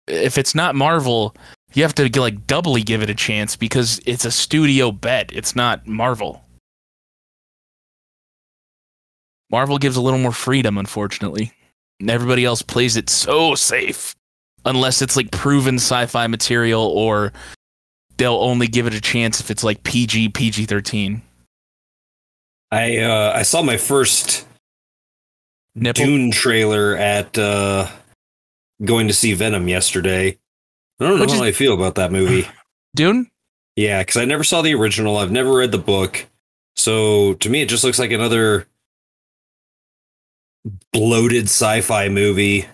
if 0.07 0.37
it's 0.37 0.53
not 0.53 0.75
Marvel, 0.75 1.33
you 1.73 1.83
have 1.83 1.95
to 1.95 2.19
like 2.19 2.45
doubly 2.45 2.83
give 2.83 3.01
it 3.01 3.09
a 3.09 3.15
chance 3.15 3.55
because 3.55 4.01
it's 4.05 4.25
a 4.25 4.31
studio 4.31 4.91
bet. 4.91 5.31
It's 5.31 5.55
not 5.55 5.87
Marvel. 5.87 6.43
Marvel 9.49 9.77
gives 9.77 9.95
a 9.95 10.01
little 10.01 10.19
more 10.19 10.33
freedom, 10.33 10.77
unfortunately. 10.77 11.53
And 12.01 12.11
everybody 12.11 12.43
else 12.43 12.61
plays 12.61 12.97
it 12.97 13.09
so 13.09 13.55
safe. 13.55 14.16
Unless 14.67 15.01
it's 15.01 15.15
like 15.15 15.31
proven 15.31 15.75
sci-fi 15.75 16.27
material 16.27 16.83
or 16.83 17.33
they'll 18.17 18.35
only 18.35 18.67
give 18.67 18.85
it 18.85 18.93
a 18.93 19.01
chance 19.01 19.39
if 19.39 19.49
it's 19.49 19.63
like 19.63 19.81
PG, 19.83 20.29
PG-13. 20.29 21.21
I 22.69 22.97
uh, 22.97 23.31
I 23.33 23.43
saw 23.43 23.61
my 23.63 23.77
first 23.77 24.45
Nipple. 25.73 26.05
Dune 26.05 26.31
trailer 26.31 26.95
at 26.97 27.37
uh, 27.37 27.87
going 28.83 29.07
to 29.07 29.13
see 29.13 29.33
Venom 29.33 29.67
yesterday. 29.69 30.37
I 30.99 31.03
don't 31.05 31.15
know 31.15 31.21
Which 31.21 31.31
how 31.31 31.37
is- 31.37 31.41
I 31.41 31.51
feel 31.53 31.73
about 31.73 31.95
that 31.95 32.11
movie. 32.11 32.47
Dune? 32.95 33.29
Yeah, 33.77 34.01
because 34.01 34.17
I 34.17 34.25
never 34.25 34.43
saw 34.43 34.61
the 34.63 34.73
original. 34.73 35.17
I've 35.17 35.31
never 35.31 35.53
read 35.53 35.71
the 35.71 35.77
book. 35.77 36.25
So 36.75 37.35
to 37.35 37.49
me, 37.49 37.61
it 37.61 37.69
just 37.69 37.83
looks 37.83 37.99
like 37.99 38.11
another 38.11 38.67
bloated 40.91 41.43
sci-fi 41.45 42.09
movie 42.09 42.65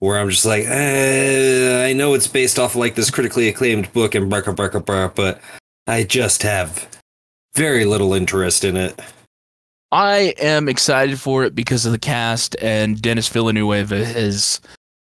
where 0.00 0.18
I'm 0.18 0.28
just 0.30 0.44
like, 0.44 0.64
eh, 0.66 1.86
I 1.86 1.92
know 1.92 2.14
it's 2.14 2.26
based 2.26 2.58
off 2.58 2.74
like 2.74 2.94
this 2.94 3.10
critically 3.10 3.48
acclaimed 3.48 3.92
book 3.92 4.14
and 4.14 4.28
blah, 4.28 4.40
blah, 4.40 4.52
blah, 4.52 4.80
blah, 4.80 5.08
but 5.08 5.40
I 5.86 6.04
just 6.04 6.42
have 6.42 6.88
very 7.54 7.84
little 7.84 8.14
interest 8.14 8.64
in 8.64 8.76
it. 8.76 9.00
I 9.92 10.34
am 10.38 10.68
excited 10.68 11.20
for 11.20 11.44
it 11.44 11.54
because 11.54 11.84
of 11.84 11.92
the 11.92 11.98
cast 11.98 12.56
and 12.62 13.00
Dennis 13.00 13.28
Villeneuve 13.28 13.92
is 13.92 14.60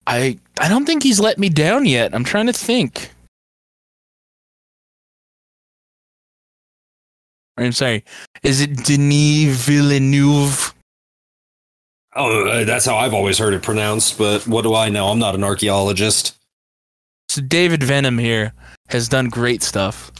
I 0.07 0.39
I 0.59 0.69
don't 0.69 0.87
think 0.87 1.03
he's 1.03 1.21
let 1.21 1.39
me 1.39 1.49
down 1.49 1.85
yet. 1.85 2.15
I'm 2.15 2.25
trying 2.25 2.47
to 2.47 2.53
think. 2.53 3.11
I'm 7.59 7.73
sorry. 7.73 8.03
Is 8.43 8.63
it 8.63 8.85
Denis 8.85 9.67
Villeneuve? 9.67 10.75
Oh, 12.15 12.47
uh, 12.47 12.65
that's 12.65 12.85
how 12.85 12.97
I've 12.97 13.15
always 13.15 13.39
heard 13.39 13.55
it 13.55 13.63
pronounced, 13.63 14.19
but 14.19 14.47
what 14.47 14.63
do 14.63 14.75
I 14.75 14.89
know? 14.91 15.09
I'm 15.09 15.19
not 15.19 15.35
an 15.35 15.43
archaeologist. 15.45 16.37
So 17.31 17.41
David 17.41 17.83
Venom 17.83 18.19
here 18.19 18.53
has 18.89 19.09
done 19.09 19.29
great 19.29 19.63
stuff. 19.63 20.13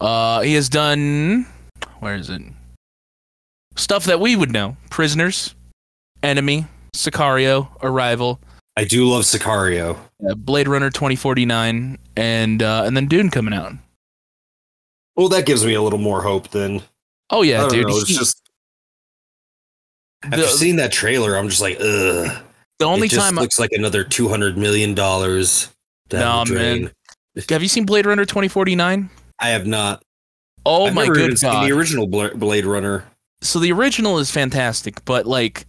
Uh 0.00 0.40
he 0.42 0.54
has 0.54 0.68
done 0.68 1.46
where 2.00 2.14
is 2.16 2.28
it? 2.28 2.42
Stuff 3.76 4.04
that 4.04 4.20
we 4.20 4.36
would 4.36 4.52
know. 4.52 4.76
Prisoners, 4.90 5.54
Enemy, 6.22 6.66
Sicario, 6.94 7.68
Arrival, 7.82 8.40
I 8.76 8.84
do 8.84 9.08
love 9.08 9.22
Sicario. 9.22 9.96
uh, 10.28 10.34
Blade 10.34 10.68
Runner 10.68 10.90
2049 10.90 11.96
and 12.16 12.62
uh 12.62 12.82
and 12.84 12.94
then 12.96 13.06
Dune 13.06 13.30
coming 13.30 13.54
out. 13.54 13.72
Well, 15.16 15.28
that 15.30 15.46
gives 15.46 15.64
me 15.64 15.74
a 15.74 15.80
little 15.82 15.98
more 15.98 16.20
hope 16.22 16.48
than 16.48 16.82
Oh 17.30 17.40
yeah, 17.42 17.66
dude. 17.68 17.86
know, 17.86 17.96
it's 17.96 18.08
He- 18.08 18.14
just 18.16 18.42
after 20.24 20.36
the, 20.38 20.48
seeing 20.48 20.76
that 20.76 20.92
trailer, 20.92 21.36
I'm 21.36 21.48
just 21.48 21.60
like, 21.60 21.76
ugh. 21.80 22.42
the 22.78 22.84
only 22.84 23.06
it 23.06 23.10
just 23.12 23.26
time 23.26 23.36
looks 23.36 23.58
like 23.58 23.72
another 23.72 24.04
two 24.04 24.28
hundred 24.28 24.56
million 24.56 24.94
dollars 24.94 25.68
down 26.08 26.46
the 26.48 26.54
Nah, 26.54 26.60
man. 26.60 26.90
have 27.48 27.62
you 27.62 27.68
seen 27.68 27.84
Blade 27.86 28.06
Runner 28.06 28.24
2049? 28.24 29.08
I 29.40 29.48
have 29.48 29.66
not. 29.66 30.02
Oh 30.66 30.86
I've 30.86 30.94
my 30.94 31.02
never 31.02 31.14
good 31.14 31.40
god. 31.40 31.66
the 31.68 31.72
original 31.72 32.06
Blade 32.06 32.64
Runner. 32.64 33.04
so 33.42 33.58
the 33.58 33.72
original 33.72 34.18
is 34.18 34.30
fantastic, 34.30 35.04
but 35.04 35.26
like 35.26 35.66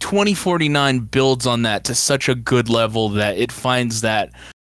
2049 0.00 1.00
builds 1.00 1.46
on 1.46 1.62
that 1.62 1.84
to 1.84 1.94
such 1.94 2.28
a 2.28 2.34
good 2.34 2.68
level 2.68 3.08
that 3.10 3.36
it 3.38 3.50
finds 3.50 4.02
that 4.02 4.30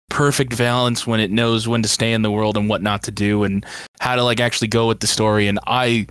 perfect 0.09 0.57
balance 0.57 1.05
when 1.05 1.19
it 1.19 1.31
knows 1.31 1.67
when 1.67 1.81
to 1.81 1.89
stay 1.89 2.13
in 2.13 2.21
the 2.21 2.31
world 2.31 2.55
and 2.55 2.69
what 2.69 2.81
not 2.81 3.03
to 3.03 3.11
do 3.11 3.43
and 3.43 3.65
how 3.99 4.15
to 4.15 4.23
like 4.23 4.39
actually 4.39 4.67
go 4.67 4.87
with 4.87 4.99
the 4.99 5.07
story 5.07 5.47
and 5.47 5.59
I 5.67 6.07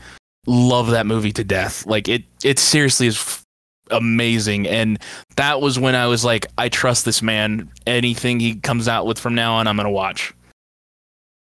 love 0.47 0.91
that 0.91 1.07
movie 1.07 1.33
to 1.33 1.45
death. 1.45 1.87
Like 1.87 2.09
it 2.09 2.25
it 2.43 2.59
seriously 2.59 3.07
is 3.07 3.17
f- 3.17 3.45
amazing 3.91 4.67
and 4.67 4.99
that 5.37 5.61
was 5.61 5.79
when 5.79 5.95
I 5.95 6.07
was 6.07 6.25
like 6.25 6.47
I 6.59 6.69
trust 6.69 7.05
this 7.05 7.23
man. 7.23 7.71
Anything 7.87 8.41
he 8.41 8.57
comes 8.57 8.89
out 8.89 9.07
with 9.07 9.19
from 9.19 9.35
now 9.35 9.55
on 9.55 9.67
I'm 9.67 9.77
going 9.77 9.85
to 9.87 9.91
watch. 9.91 10.29
Das 10.31 10.37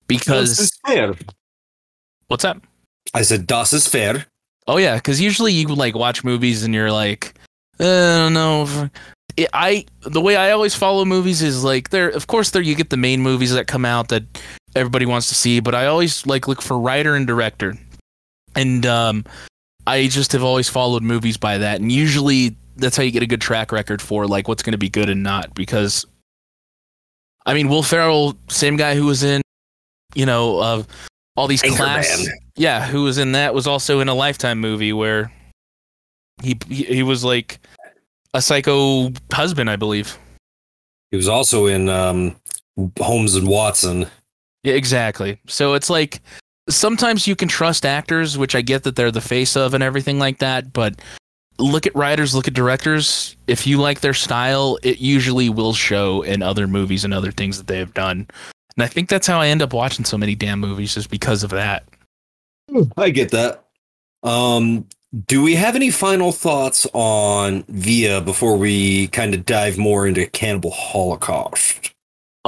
Because 0.09 0.59
ist 0.61 0.79
fair. 0.87 1.15
what's 2.29 2.43
that? 2.43 2.59
I 3.15 3.23
said 3.23 3.47
das 3.47 3.73
is 3.73 3.87
fair. 3.89 4.27
Oh 4.67 4.77
yeah, 4.77 4.97
because 4.97 5.21
usually 5.21 5.53
you 5.53 5.67
like 5.69 5.95
watch 5.95 6.25
movies 6.25 6.63
and 6.63 6.75
you're 6.75 6.93
like, 6.93 7.35
"Uh, 7.81 7.85
I 7.85 8.19
don't 8.19 8.35
know. 8.35 8.91
It, 9.37 9.49
I 9.55 9.87
the 10.03 10.21
way 10.21 10.37
I 10.37 10.51
always 10.51 10.75
follow 10.75 11.05
movies 11.07 11.41
is 11.41 11.65
like 11.65 11.89
there. 11.89 12.11
Of 12.11 12.27
course, 12.27 12.51
there 12.51 12.61
you 12.61 12.75
get 12.75 12.91
the 12.91 12.97
main 12.99 13.23
movies 13.23 13.53
that 13.55 13.67
come 13.67 13.87
out 13.87 14.09
that 14.09 14.25
everybody 14.77 15.07
wants 15.07 15.29
to 15.29 15.35
see, 15.35 15.61
but 15.61 15.75
I 15.75 15.87
always 15.87 16.27
like 16.27 16.49
look 16.49 16.61
for 16.61 16.79
writer 16.79 17.15
and 17.15 17.27
director, 17.27 17.79
and 18.55 18.85
um, 18.87 19.25
I 19.87 20.09
just 20.09 20.33
have 20.33 20.43
always 20.43 20.69
followed 20.69 21.03
movies 21.03 21.37
by 21.37 21.59
that, 21.59 21.81
and 21.81 21.91
usually 21.91 22.57
that's 22.77 22.97
how 22.97 23.03
you 23.03 23.11
get 23.11 23.23
a 23.23 23.27
good 23.27 23.41
track 23.41 23.73
record 23.73 24.01
for 24.01 24.27
like 24.27 24.49
what's 24.49 24.63
going 24.63 24.73
to 24.73 24.79
be 24.79 24.89
good 24.89 25.09
and 25.09 25.23
not. 25.23 25.55
Because, 25.55 26.07
I 27.47 27.55
mean, 27.55 27.69
Will 27.69 27.83
Ferrell, 27.83 28.37
same 28.49 28.77
guy 28.77 28.95
who 28.95 29.07
was 29.07 29.23
in, 29.23 29.43
you 30.15 30.27
know, 30.27 30.59
uh, 30.59 30.83
all 31.37 31.47
these 31.47 31.63
class 31.63 32.29
yeah, 32.59 32.85
who 32.85 33.05
was 33.05 33.19
in 33.19 33.33
that 33.33 33.55
was 33.55 33.67
also 33.67 34.01
in 34.01 34.09
a 34.09 34.15
Lifetime 34.15 34.59
movie 34.59 34.93
where 34.93 35.33
he 36.43 36.59
he, 36.69 36.83
he 36.85 37.03
was 37.03 37.25
like 37.25 37.61
a 38.35 38.43
psycho 38.43 39.13
husband, 39.33 39.71
I 39.71 39.77
believe. 39.77 40.19
He 41.11 41.17
was 41.17 41.29
also 41.29 41.67
in 41.67 41.89
um, 41.89 42.37
Holmes 43.01 43.35
and 43.37 43.49
Watson. 43.49 44.07
Yeah, 44.65 44.75
exactly. 44.75 45.41
So 45.47 45.75
it's 45.75 45.89
like 45.89 46.21
sometimes 46.69 47.27
you 47.27 47.37
can 47.37 47.49
trust 47.49 47.85
actors, 47.85 48.39
which 48.39 48.55
I 48.55 48.63
get 48.63 48.85
that 48.85 48.97
they're 48.97 49.11
the 49.11 49.21
face 49.21 49.57
of 49.57 49.75
and 49.75 49.83
everything 49.83 50.19
like 50.19 50.39
that, 50.39 50.73
but 50.73 51.01
look 51.59 51.87
at 51.87 51.95
writers, 51.95 52.35
look 52.35 52.49
at 52.49 52.55
directors. 52.55 53.37
If 53.47 53.67
you 53.67 53.79
like 53.79 54.01
their 54.01 54.15
style, 54.15 54.79
it 54.83 54.99
usually 54.99 55.49
will 55.49 55.75
show 55.75 56.23
in 56.23 56.43
other 56.43 56.67
movies 56.67 57.05
and 57.05 57.13
other 57.13 57.33
things 57.33 57.59
that 57.59 57.67
they 57.67 57.79
have 57.79 57.95
done. 57.95 58.27
And 58.77 58.85
I 58.85 58.87
think 58.87 59.09
that's 59.09 59.27
how 59.27 59.41
I 59.41 59.49
end 59.49 59.63
up 59.63 59.73
watching 59.73 60.05
so 60.05 60.17
many 60.17 60.35
damn 60.35 60.61
movies 60.61 60.97
is 60.97 61.07
because 61.07 61.43
of 61.43 61.51
that. 61.51 61.85
I 62.97 63.11
get 63.11 63.31
that. 63.33 63.65
Um, 64.23 64.87
do 65.27 65.43
we 65.43 65.55
have 65.55 65.75
any 65.75 65.91
final 65.91 66.33
thoughts 66.33 66.87
on 66.93 67.63
Viy 67.65 68.25
before 68.25 68.57
we 68.57 69.09
kind 69.09 69.35
of 69.35 69.47
dive 69.47 69.79
more 69.79 70.07
into 70.07 70.27
Cannibal 70.27 70.71
Holocaust? 70.71 71.93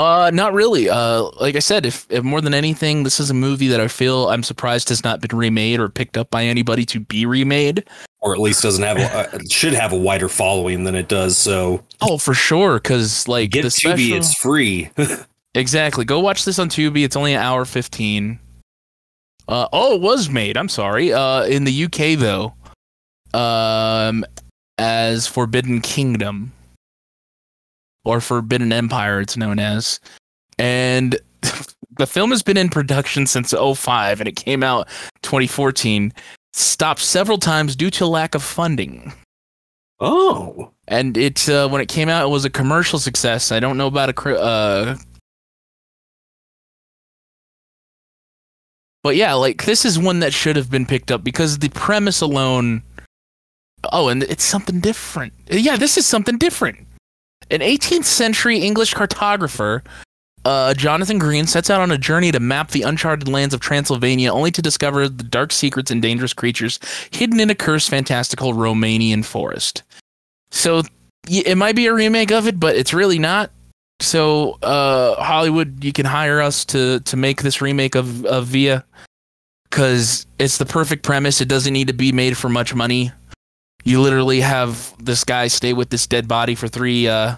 Uh, 0.00 0.30
not 0.32 0.54
really. 0.54 0.88
Uh, 0.88 1.24
like 1.42 1.56
I 1.56 1.58
said, 1.58 1.84
if, 1.84 2.06
if 2.08 2.24
more 2.24 2.40
than 2.40 2.54
anything, 2.54 3.02
this 3.02 3.20
is 3.20 3.28
a 3.28 3.34
movie 3.34 3.68
that 3.68 3.82
I 3.82 3.88
feel 3.88 4.30
I'm 4.30 4.42
surprised 4.42 4.88
has 4.88 5.04
not 5.04 5.20
been 5.20 5.36
remade 5.36 5.78
or 5.78 5.90
picked 5.90 6.16
up 6.16 6.30
by 6.30 6.42
anybody 6.42 6.86
to 6.86 7.00
be 7.00 7.26
remade. 7.26 7.84
Or 8.20 8.32
at 8.32 8.40
least 8.40 8.62
doesn't 8.62 8.82
have 8.82 8.96
a, 8.96 9.36
uh, 9.36 9.38
should 9.50 9.74
have 9.74 9.92
a 9.92 9.98
wider 9.98 10.30
following 10.30 10.84
than 10.84 10.94
it 10.94 11.08
does. 11.08 11.36
So 11.36 11.84
Oh, 12.00 12.16
for 12.16 12.32
sure. 12.32 12.80
Because 12.80 13.28
like 13.28 13.50
get 13.50 13.60
the 13.60 13.68
Tubi, 13.68 13.72
special, 13.72 14.16
it's 14.16 14.34
free. 14.34 14.90
exactly. 15.54 16.06
Go 16.06 16.20
watch 16.20 16.46
this 16.46 16.58
on 16.58 16.70
Tubi. 16.70 17.04
It's 17.04 17.16
only 17.16 17.34
an 17.34 17.42
hour 17.42 17.66
fifteen. 17.66 18.38
Uh, 19.48 19.68
oh, 19.70 19.96
it 19.96 20.00
was 20.00 20.30
made. 20.30 20.56
I'm 20.56 20.70
sorry. 20.70 21.12
Uh, 21.12 21.44
in 21.44 21.64
the 21.64 21.84
UK 21.84 22.18
though, 22.18 22.54
um, 23.38 24.24
as 24.78 25.26
Forbidden 25.26 25.82
Kingdom 25.82 26.52
or 28.04 28.20
Forbidden 28.20 28.72
Empire, 28.72 29.20
it's 29.20 29.36
known 29.36 29.58
as, 29.58 30.00
and 30.58 31.18
the 31.98 32.06
film 32.06 32.30
has 32.30 32.42
been 32.42 32.56
in 32.56 32.68
production 32.68 33.26
since 33.26 33.52
05 33.52 34.20
and 34.20 34.28
it 34.28 34.36
came 34.36 34.62
out 34.62 34.88
2014. 35.22 36.12
Stopped 36.52 37.00
several 37.00 37.38
times 37.38 37.76
due 37.76 37.90
to 37.90 38.06
lack 38.06 38.34
of 38.34 38.42
funding. 38.42 39.12
oh, 40.00 40.72
and 40.88 41.16
it 41.16 41.48
uh, 41.48 41.68
when 41.68 41.80
it 41.80 41.88
came 41.88 42.08
out, 42.08 42.26
it 42.26 42.30
was 42.30 42.44
a 42.44 42.50
commercial 42.50 42.98
success. 42.98 43.52
I 43.52 43.60
don't 43.60 43.76
know 43.78 43.86
about 43.86 44.08
a 44.08 44.12
cri- 44.12 44.36
uh, 44.36 44.96
but 49.04 49.14
yeah, 49.14 49.34
like 49.34 49.64
this 49.64 49.84
is 49.84 49.98
one 49.98 50.20
that 50.20 50.32
should 50.32 50.56
have 50.56 50.70
been 50.70 50.86
picked 50.86 51.12
up 51.12 51.22
because 51.22 51.58
the 51.58 51.68
premise 51.70 52.20
alone. 52.20 52.82
Oh, 53.92 54.08
and 54.08 54.24
it's 54.24 54.44
something 54.44 54.80
different. 54.80 55.32
Yeah, 55.48 55.76
this 55.76 55.96
is 55.96 56.06
something 56.06 56.36
different. 56.36 56.86
An 57.50 57.60
18th 57.60 58.04
century 58.04 58.58
English 58.58 58.94
cartographer, 58.94 59.82
uh, 60.44 60.74
Jonathan 60.74 61.18
Green, 61.18 61.46
sets 61.46 61.68
out 61.68 61.80
on 61.80 61.90
a 61.90 61.98
journey 61.98 62.30
to 62.32 62.40
map 62.40 62.70
the 62.70 62.82
uncharted 62.82 63.28
lands 63.28 63.52
of 63.52 63.60
Transylvania, 63.60 64.32
only 64.32 64.50
to 64.52 64.62
discover 64.62 65.08
the 65.08 65.24
dark 65.24 65.52
secrets 65.52 65.90
and 65.90 66.00
dangerous 66.00 66.32
creatures 66.32 66.78
hidden 67.10 67.40
in 67.40 67.50
a 67.50 67.54
cursed, 67.54 67.90
fantastical 67.90 68.54
Romanian 68.54 69.24
forest. 69.24 69.82
So 70.50 70.82
it 71.28 71.58
might 71.58 71.76
be 71.76 71.86
a 71.86 71.94
remake 71.94 72.32
of 72.32 72.46
it, 72.46 72.58
but 72.58 72.76
it's 72.76 72.94
really 72.94 73.18
not. 73.18 73.50
So 74.00 74.58
uh, 74.62 75.22
Hollywood, 75.22 75.84
you 75.84 75.92
can 75.92 76.06
hire 76.06 76.40
us 76.40 76.64
to 76.66 77.00
to 77.00 77.16
make 77.16 77.42
this 77.42 77.60
remake 77.60 77.94
of 77.94 78.24
of 78.24 78.48
Viy, 78.48 78.82
because 79.70 80.26
it's 80.38 80.58
the 80.58 80.66
perfect 80.66 81.02
premise. 81.02 81.40
It 81.40 81.48
doesn't 81.48 81.72
need 81.72 81.88
to 81.88 81.92
be 81.92 82.12
made 82.12 82.36
for 82.36 82.48
much 82.48 82.74
money. 82.74 83.12
You 83.84 84.00
literally 84.00 84.40
have 84.40 84.94
this 85.02 85.24
guy 85.24 85.48
stay 85.48 85.72
with 85.72 85.90
this 85.90 86.06
dead 86.06 86.28
body 86.28 86.54
for 86.54 86.68
three 86.68 87.08
uh, 87.08 87.36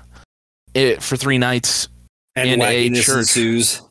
it, 0.74 1.03
for 1.03 1.16
three 1.16 1.38
nights. 1.38 1.88
and 2.34 2.49
In 2.49 2.62
a 2.62 2.90
church. 3.03 3.18
ensues. 3.18 3.82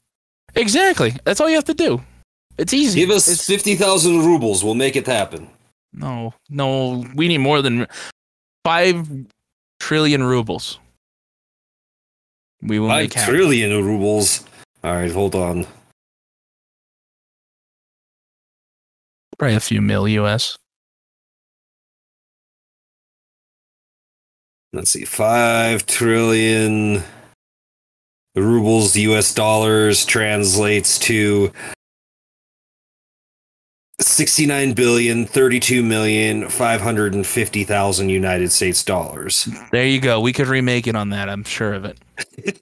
Exactly. 0.56 1.16
That's 1.24 1.39
all 1.39 1.47
you 1.49 1.56
have 1.56 1.66
to 1.66 1.74
do. 1.74 2.02
It's 2.58 2.74
easy. 2.74 2.99
Give 2.99 3.10
us 3.12 3.28
It's- 3.28 3.45
fifty 3.47 3.76
thousand 3.76 4.20
rubles. 4.26 4.64
We'll 4.64 4.76
make 4.76 4.95
it 4.95 5.08
happen. 5.08 5.47
no, 5.93 6.34
no. 6.49 7.06
We 7.16 7.28
need 7.28 7.39
more 7.39 7.62
than 7.62 7.88
five 8.64 9.08
trillion 9.80 10.24
rubles. 10.24 10.78
We 12.62 12.78
will 12.80 12.89
Five 12.89 13.04
make 13.06 13.14
happen. 13.14 13.34
trillion 13.34 13.72
rubles. 13.84 14.43
All 14.84 14.93
right, 14.93 15.12
hold 15.12 15.34
on. 15.36 15.66
Probably 19.38 19.56
a 19.56 19.60
few 19.60 19.82
mil 19.82 20.08
US. 20.08 20.58
Let's 24.74 24.91
see, 24.91 25.03
five 25.03 25.86
trillion 25.86 27.03
rubles, 28.36 28.95
U.S. 28.95 29.34
dollars 29.34 30.05
translates 30.05 30.97
to 30.99 31.51
sixty-nine 33.99 34.74
billion, 34.74 35.26
thirty-two 35.26 35.84
million, 35.84 36.49
five 36.49 36.80
hundred 36.80 37.13
and 37.13 37.28
fifty 37.28 37.65
thousand 37.65 38.09
United 38.09 38.51
States 38.51 38.84
dollars. 38.84 39.49
There 39.72 39.86
you 39.86 39.99
go. 39.99 40.22
We 40.22 40.32
could 40.32 40.47
remake 40.47 40.88
it 40.88 40.95
on 40.95 41.09
that. 41.09 41.28
I'm 41.28 41.43
sure 41.43 41.74
of 41.74 41.86
it. 41.86 42.61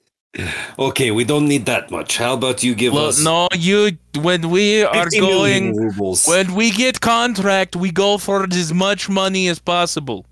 Okay, 0.78 1.10
we 1.10 1.24
don't 1.24 1.48
need 1.48 1.66
that 1.66 1.90
much. 1.90 2.16
How 2.16 2.34
about 2.34 2.62
you 2.62 2.76
give 2.76 2.92
Look, 2.92 3.08
us 3.08 3.22
no, 3.22 3.48
you. 3.52 3.98
When 4.20 4.48
we 4.50 4.84
are 4.84 5.08
going, 5.10 5.76
rubles? 5.76 6.26
when 6.26 6.54
we 6.54 6.70
get 6.70 7.00
contract, 7.00 7.74
we 7.74 7.90
go 7.90 8.16
for 8.16 8.46
as 8.50 8.72
much 8.72 9.08
money 9.08 9.48
as 9.48 9.58
possible. 9.58 10.24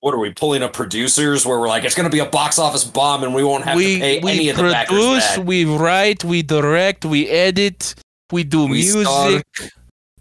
What 0.00 0.14
are 0.14 0.18
we 0.18 0.32
pulling 0.32 0.62
up 0.62 0.72
producers 0.72 1.44
where 1.44 1.60
we're 1.60 1.68
like, 1.68 1.84
it's 1.84 1.94
going 1.94 2.08
to 2.08 2.14
be 2.14 2.20
a 2.20 2.26
box 2.26 2.58
office 2.58 2.84
bomb 2.84 3.22
and 3.22 3.34
we 3.34 3.44
won't 3.44 3.64
have 3.64 3.76
we 3.76 3.94
to 3.94 4.00
pay 4.00 4.20
we 4.20 4.32
any 4.32 4.48
of 4.48 4.56
the 4.56 4.62
backers 4.62 4.98
We 4.98 5.04
produce, 5.04 5.38
we 5.38 5.64
write, 5.64 6.24
we 6.24 6.42
direct, 6.42 7.04
we 7.04 7.28
edit, 7.28 7.94
we 8.32 8.44
do 8.44 8.62
We 8.64 8.70
music. 8.70 9.44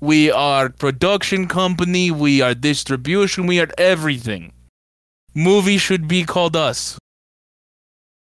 We 0.01 0.31
are 0.31 0.69
production 0.69 1.47
company. 1.47 2.09
We 2.09 2.41
are 2.41 2.53
distribution. 2.53 3.47
We 3.47 3.59
are 3.59 3.69
everything. 3.77 4.53
Movie 5.35 5.77
should 5.77 6.07
be 6.07 6.23
called 6.23 6.55
us. 6.55 6.97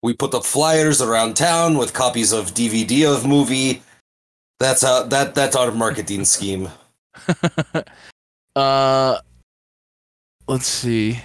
We 0.01 0.13
put 0.13 0.31
the 0.31 0.41
flyers 0.41 1.01
around 1.01 1.35
town 1.35 1.77
with 1.77 1.93
copies 1.93 2.33
of 2.33 2.53
DVD 2.53 3.13
of 3.13 3.25
movie. 3.25 3.81
That's 4.59 4.81
how 4.81 5.03
that 5.03 5.35
that's 5.35 5.55
our 5.55 5.71
marketing 5.71 6.25
scheme. 6.25 6.69
uh, 8.55 9.19
let's 10.47 10.67
see. 10.67 11.21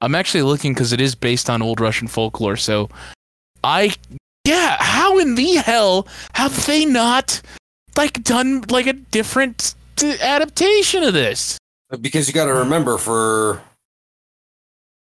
I'm 0.00 0.14
actually 0.14 0.42
looking 0.42 0.74
because 0.74 0.92
it 0.92 1.00
is 1.00 1.14
based 1.14 1.50
on 1.50 1.62
old 1.62 1.80
Russian 1.80 2.08
folklore. 2.08 2.56
So, 2.56 2.88
I 3.64 3.94
yeah. 4.44 4.76
How 4.80 5.18
in 5.18 5.34
the 5.34 5.54
hell 5.56 6.06
have 6.34 6.66
they 6.66 6.84
not 6.84 7.40
like 7.96 8.22
done 8.22 8.62
like 8.70 8.86
a 8.86 8.92
different 8.92 9.74
adaptation 10.02 11.02
of 11.02 11.14
this? 11.14 11.58
Because 12.00 12.28
you 12.28 12.34
got 12.34 12.44
to 12.46 12.54
remember, 12.54 12.98
for 12.98 13.60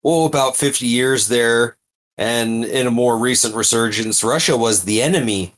well, 0.02 0.26
about 0.26 0.56
fifty 0.56 0.86
years 0.86 1.28
there, 1.28 1.76
and 2.18 2.64
in 2.64 2.86
a 2.86 2.90
more 2.90 3.16
recent 3.16 3.54
resurgence, 3.54 4.22
Russia 4.22 4.56
was 4.56 4.84
the 4.84 5.00
enemy. 5.00 5.54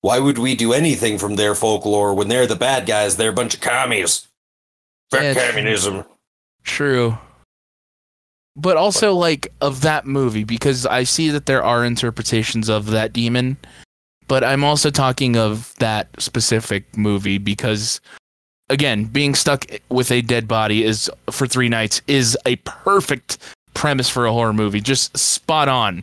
Why 0.00 0.20
would 0.20 0.38
we 0.38 0.54
do 0.54 0.72
anything 0.72 1.18
from 1.18 1.34
their 1.34 1.56
folklore 1.56 2.14
when 2.14 2.28
they're 2.28 2.46
the 2.46 2.54
bad 2.54 2.86
guys? 2.86 3.16
They're 3.16 3.30
a 3.30 3.34
bunch 3.34 3.54
of 3.54 3.60
commies. 3.60 4.28
Fuck 5.10 5.22
Yeah, 5.22 5.32
true. 5.34 5.42
communism. 5.42 6.04
True. 6.62 7.18
But 8.58 8.76
also 8.76 9.14
like 9.14 9.52
of 9.60 9.82
that 9.82 10.04
movie 10.04 10.42
because 10.42 10.84
I 10.84 11.04
see 11.04 11.30
that 11.30 11.46
there 11.46 11.62
are 11.62 11.84
interpretations 11.84 12.68
of 12.68 12.90
that 12.90 13.12
demon, 13.12 13.56
but 14.26 14.42
I'm 14.42 14.64
also 14.64 14.90
talking 14.90 15.36
of 15.36 15.72
that 15.78 16.08
specific 16.20 16.84
movie 16.96 17.38
because 17.38 18.00
again, 18.68 19.04
being 19.04 19.36
stuck 19.36 19.64
with 19.90 20.10
a 20.10 20.22
dead 20.22 20.48
body 20.48 20.84
is 20.84 21.08
for 21.30 21.46
3 21.46 21.68
nights 21.68 22.02
is 22.08 22.36
a 22.46 22.56
perfect 22.56 23.38
premise 23.74 24.08
for 24.08 24.26
a 24.26 24.32
horror 24.32 24.52
movie. 24.52 24.80
Just 24.80 25.16
spot 25.16 25.68
on. 25.68 26.02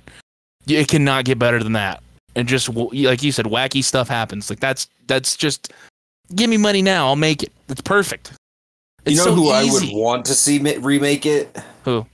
It 0.65 0.87
cannot 0.87 1.25
get 1.25 1.37
better 1.37 1.61
than 1.61 1.73
that. 1.73 2.01
And 2.37 2.47
just 2.47 2.69
like 2.69 3.21
you 3.21 3.33
said 3.33 3.45
wacky 3.45 3.83
stuff 3.83 4.07
happens. 4.07 4.49
Like 4.49 4.61
that's 4.61 4.87
that's 5.07 5.35
just 5.35 5.73
give 6.33 6.49
me 6.49 6.57
money 6.57 6.81
now, 6.81 7.07
I'll 7.07 7.17
make 7.17 7.43
it. 7.43 7.51
It's 7.67 7.81
perfect. 7.81 8.31
You 9.05 9.17
know 9.17 9.25
so 9.25 9.33
who 9.33 9.49
I 9.49 9.65
would 9.65 9.83
want 9.91 10.25
to 10.25 10.33
see 10.33 10.57
ma- 10.57 10.71
remake 10.79 11.25
it? 11.25 11.55
Who? 11.83 12.07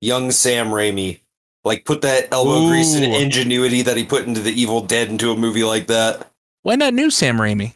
Young 0.00 0.30
Sam 0.30 0.68
Raimi. 0.68 1.20
Like 1.64 1.84
put 1.84 2.00
that 2.02 2.32
elbow 2.32 2.68
grease 2.68 2.94
and 2.94 3.04
ingenuity 3.04 3.82
that 3.82 3.96
he 3.96 4.04
put 4.04 4.26
into 4.26 4.40
the 4.40 4.52
Evil 4.52 4.80
Dead 4.80 5.08
into 5.08 5.30
a 5.30 5.36
movie 5.36 5.64
like 5.64 5.88
that. 5.88 6.30
Why 6.62 6.76
not 6.76 6.94
new 6.94 7.10
Sam 7.10 7.38
Raimi? 7.38 7.74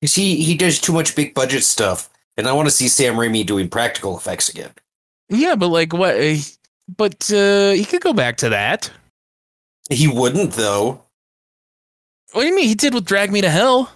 Cause 0.00 0.14
he 0.14 0.42
he 0.42 0.56
does 0.56 0.80
too 0.80 0.92
much 0.92 1.14
big 1.16 1.34
budget 1.34 1.64
stuff, 1.64 2.10
and 2.36 2.46
I 2.46 2.52
want 2.52 2.68
to 2.68 2.74
see 2.74 2.88
Sam 2.88 3.14
Raimi 3.14 3.44
doing 3.44 3.68
practical 3.68 4.16
effects 4.16 4.48
again. 4.48 4.70
Yeah, 5.28 5.54
but 5.56 5.68
like 5.68 5.92
what? 5.92 6.18
Uh, 6.18 6.36
but 6.96 7.30
uh, 7.30 7.72
he 7.72 7.84
could 7.84 8.02
go 8.02 8.12
back 8.12 8.38
to 8.38 8.48
that. 8.50 8.90
He 9.90 10.08
wouldn't 10.08 10.52
though. 10.52 11.04
What 12.32 12.42
do 12.42 12.48
you 12.48 12.54
mean? 12.54 12.68
He 12.68 12.74
did 12.74 12.94
with 12.94 13.06
Drag 13.06 13.32
Me 13.32 13.40
to 13.40 13.50
Hell. 13.50 13.90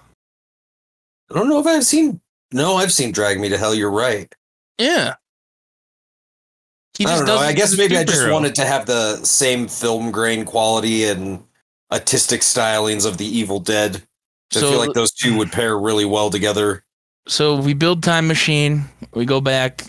I 1.30 1.34
don't 1.34 1.48
know 1.48 1.60
if 1.60 1.66
I've 1.66 1.84
seen. 1.84 2.20
No, 2.52 2.76
I've 2.76 2.92
seen 2.92 3.12
Drag 3.12 3.38
Me 3.40 3.48
to 3.50 3.58
Hell. 3.58 3.74
You're 3.74 3.90
right. 3.90 4.34
Yeah. 4.78 5.14
He 6.98 7.06
I 7.06 7.16
don't 7.16 7.26
know. 7.26 7.38
I 7.38 7.52
guess 7.52 7.76
maybe 7.76 7.96
I 7.96 8.04
just 8.04 8.28
wanted 8.30 8.54
to 8.56 8.64
have 8.64 8.86
the 8.86 9.24
same 9.24 9.66
film 9.68 10.10
grain 10.10 10.44
quality 10.44 11.04
and 11.04 11.42
artistic 11.90 12.42
stylings 12.42 13.06
of 13.06 13.18
the 13.18 13.26
Evil 13.26 13.60
Dead. 13.60 13.96
I 14.54 14.58
So- 14.60 14.70
feel 14.70 14.78
like 14.78 14.92
those 14.94 15.12
two 15.12 15.36
would 15.38 15.50
pair 15.52 15.78
really 15.78 16.04
well 16.04 16.30
together. 16.30 16.84
So 17.28 17.56
we 17.56 17.72
build 17.74 18.02
time 18.02 18.26
machine. 18.26 18.84
We 19.14 19.24
go 19.24 19.40
back. 19.40 19.84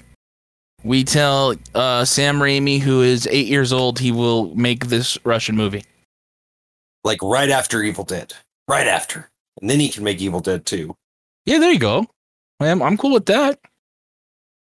We 0.83 1.03
tell 1.03 1.55
uh, 1.73 2.03
Sam 2.05 2.39
Raimi, 2.39 2.79
who 2.79 3.01
is 3.01 3.27
eight 3.31 3.47
years 3.47 3.71
old, 3.73 3.99
he 3.99 4.11
will 4.11 4.53
make 4.55 4.87
this 4.87 5.17
Russian 5.25 5.55
movie. 5.55 5.83
Like 7.03 7.19
right 7.23 7.49
after 7.49 7.81
Evil 7.81 8.03
Dead. 8.03 8.33
Right 8.67 8.87
after. 8.87 9.29
And 9.61 9.69
then 9.69 9.79
he 9.79 9.89
can 9.89 10.03
make 10.03 10.21
Evil 10.21 10.39
Dead 10.41 10.65
too. 10.65 10.95
Yeah, 11.45 11.59
there 11.59 11.71
you 11.71 11.79
go. 11.79 12.05
I'm, 12.59 12.81
I'm 12.81 12.97
cool 12.97 13.13
with 13.13 13.25
that. 13.27 13.59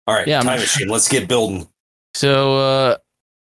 All 0.07 0.15
right, 0.15 0.27
Yeah, 0.27 0.37
I'm- 0.37 0.45
time 0.45 0.59
machine. 0.59 0.87
Let's 0.89 1.07
get 1.07 1.27
building. 1.27 1.68
So 2.13 2.57
uh, 2.57 2.97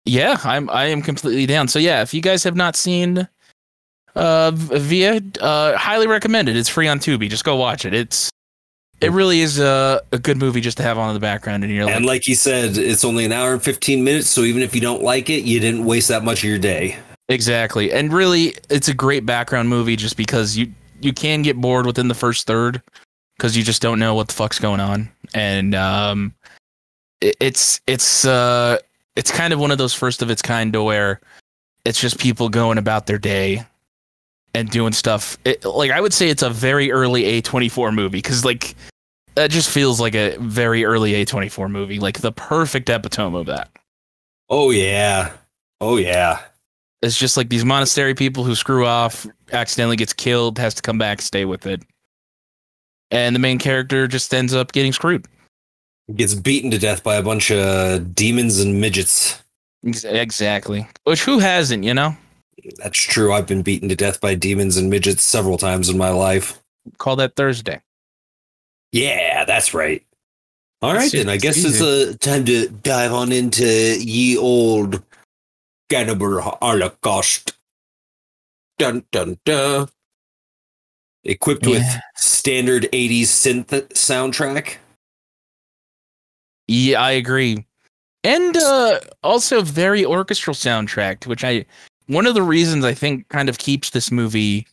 yeah, 0.05 0.37
I'm 0.45 0.69
I 0.71 0.87
am 0.87 1.03
completely 1.03 1.47
down. 1.47 1.69
So 1.69 1.79
yeah, 1.79 2.03
if 2.03 2.13
you 2.15 2.21
guys 2.21 2.45
have 2.45 2.57
not 2.57 2.77
seen 2.77 3.29
uh, 4.15 4.51
Viy, 4.53 5.39
uh, 5.41 5.77
highly 5.77 6.07
recommended. 6.07 6.57
it. 6.57 6.59
It's 6.59 6.69
free 6.69 6.89
on 6.89 6.99
Tubi. 6.99 7.29
Just 7.29 7.45
go 7.45 7.57
watch 7.57 7.85
it. 7.85 7.95
It's 7.95 8.31
it 9.01 9.13
really 9.13 9.41
is 9.41 9.59
a, 9.59 10.01
a 10.11 10.19
good 10.19 10.39
movie 10.39 10.61
just 10.63 10.79
to 10.79 10.83
have 10.83 10.97
on 10.97 11.11
in 11.11 11.15
the 11.15 11.21
background, 11.21 11.63
in 11.65 11.71
your 11.71 11.85
life. 11.85 11.95
And 11.95 12.07
like 12.07 12.27
you 12.27 12.35
said, 12.35 12.79
it's 12.79 13.05
only 13.05 13.27
an 13.27 13.33
hour 13.33 13.53
and 13.53 13.63
15 13.63 14.03
minutes. 14.03 14.31
So 14.31 14.41
even 14.43 14.63
if 14.63 14.75
you 14.75 14.81
don't 14.81 15.03
like 15.03 15.29
it, 15.29 15.45
you 15.45 15.61
didn't 15.61 15.85
waste 15.85 16.09
that 16.09 16.25
much 16.25 16.39
of 16.39 16.49
your 16.49 16.59
day. 16.59 16.97
Exactly. 17.29 17.93
And 17.93 18.13
really 18.13 18.55
it's 18.71 18.89
a 18.89 18.95
great 18.95 19.27
background 19.27 19.69
movie 19.69 19.97
just 19.97 20.17
because 20.17 20.57
you 20.57 20.73
you 21.03 21.13
can 21.13 21.43
get 21.43 21.57
bored 21.57 21.85
within 21.85 22.09
the 22.09 22.15
first 22.15 22.47
third 22.47 22.81
cuz 23.39 23.55
you 23.55 23.63
just 23.63 23.83
don't 23.83 23.99
know 23.99 24.15
what 24.15 24.29
the 24.29 24.35
fuck's 24.35 24.59
going 24.59 24.81
on. 24.81 25.11
And 25.35 25.75
um 25.75 26.35
it's 27.21 27.81
it's 27.87 28.25
uh 28.25 28.79
it's 29.17 29.31
kind 29.31 29.53
of 29.53 29.59
one 29.59 29.71
of 29.71 29.79
those 29.79 29.95
first 29.95 30.23
of 30.23 30.31
its 30.31 30.43
kind 30.43 30.73
to 30.73 30.83
where 30.83 31.21
it's 31.85 32.01
just 32.01 32.19
people 32.19 32.49
going 32.49 32.79
about 32.79 33.07
their 33.07 33.19
day 33.19 33.65
and 34.55 34.71
doing 34.71 34.93
stuff. 34.93 35.39
It, 35.45 35.65
like 35.65 35.91
I 35.91 36.01
would 36.01 36.13
say 36.13 36.29
it's 36.29 36.43
a 36.43 36.51
very 36.51 36.91
early 36.93 37.23
A24 37.41 37.95
movie 37.95 38.23
cuz 38.23 38.45
like 38.45 38.75
that 39.37 39.51
just 39.51 39.71
feels 39.71 40.01
like 40.01 40.15
a 40.15 40.37
very 40.39 40.85
early 40.85 41.13
A24 41.13 41.71
movie, 41.71 42.01
like 42.01 42.21
the 42.21 42.33
perfect 42.33 42.89
epitome 42.89 43.39
of 43.39 43.47
that. 43.47 43.71
Oh, 44.49 44.71
yeah. 44.71 45.33
Oh, 45.81 45.97
yeah. 45.99 46.41
It's 47.03 47.19
just 47.19 47.37
like 47.37 47.51
these 47.51 47.65
monastery 47.65 48.15
people 48.15 48.45
who 48.45 48.55
screw 48.55 48.87
off, 48.87 49.27
accidentally 49.53 49.97
gets 49.97 50.15
killed, 50.15 50.59
has 50.59 50.75
to 50.75 50.83
come 50.83 50.97
back, 50.97 51.21
stay 51.21 51.45
with 51.45 51.67
it. 51.67 51.83
And 53.11 53.37
the 53.37 53.41
main 53.41 53.59
character 53.59 54.09
just 54.09 54.33
ends 54.33 54.55
up 54.55 54.73
getting 54.73 54.93
screwed. 54.93 55.27
Gets 56.15 56.35
beaten 56.35 56.71
to 56.71 56.79
death 56.79 57.03
by 57.03 57.17
a 57.17 57.23
bunch 57.23 57.51
of 57.51 58.15
demons 58.15 58.61
and 58.61 58.81
midgets. 58.81 59.43
Exactly. 59.83 60.87
Which 61.05 61.25
who 61.25 61.39
hasn't, 61.41 61.83
you 61.85 61.95
know? 61.95 62.17
That's 62.79 62.99
true. 62.99 63.33
I've 63.33 63.47
been 63.47 63.63
beaten 63.63 63.89
to 63.89 63.97
death 63.97 64.21
by 64.21 64.35
demons 64.35 64.77
and 64.77 64.89
midgets 64.89 65.23
several 65.23 65.59
times 65.59 65.89
in 65.89 65.99
my 65.99 66.11
life. 66.11 66.61
Call 66.99 67.17
that 67.17 67.35
Thursday. 67.37 67.81
Yeah, 68.93 69.45
that's 69.45 69.75
right. 69.75 70.03
All 70.83 70.95
right, 70.95 71.05
It's 71.05 71.13
then. 71.15 71.29
I 71.29 71.37
just 71.37 71.43
guess 71.43 71.57
it's 71.65 71.81
easy. 71.81 72.11
uh, 72.11 72.17
time 72.19 72.45
to 72.45 72.69
dive 72.69 73.13
on 73.13 73.33
into 73.33 73.65
ye 73.99 74.37
old 74.39 75.03
cannibal 75.89 76.41
holocaust. 76.41 77.53
Dun 78.79 79.05
dun 79.11 79.39
dun. 79.45 79.89
Equipped 81.25 81.67
with 81.67 81.85
standard 82.15 82.85
80s 82.93 83.23
synth 83.23 83.89
soundtrack. 83.89 84.77
Yeah, 86.69 87.01
I 87.03 87.13
agree. 87.13 87.65
And 88.25 88.57
uh 88.57 89.01
also 89.23 89.63
very 89.63 90.05
orchestral 90.05 90.55
soundtrack, 90.55 91.27
which 91.27 91.45
I 91.45 91.65
one 92.07 92.27
of 92.27 92.35
the 92.35 92.43
reasons 92.43 92.85
I 92.85 92.95
think 92.95 93.29
kind 93.29 93.49
of 93.49 93.59
keeps 93.59 93.91
this 93.91 94.11
movie 94.11 94.67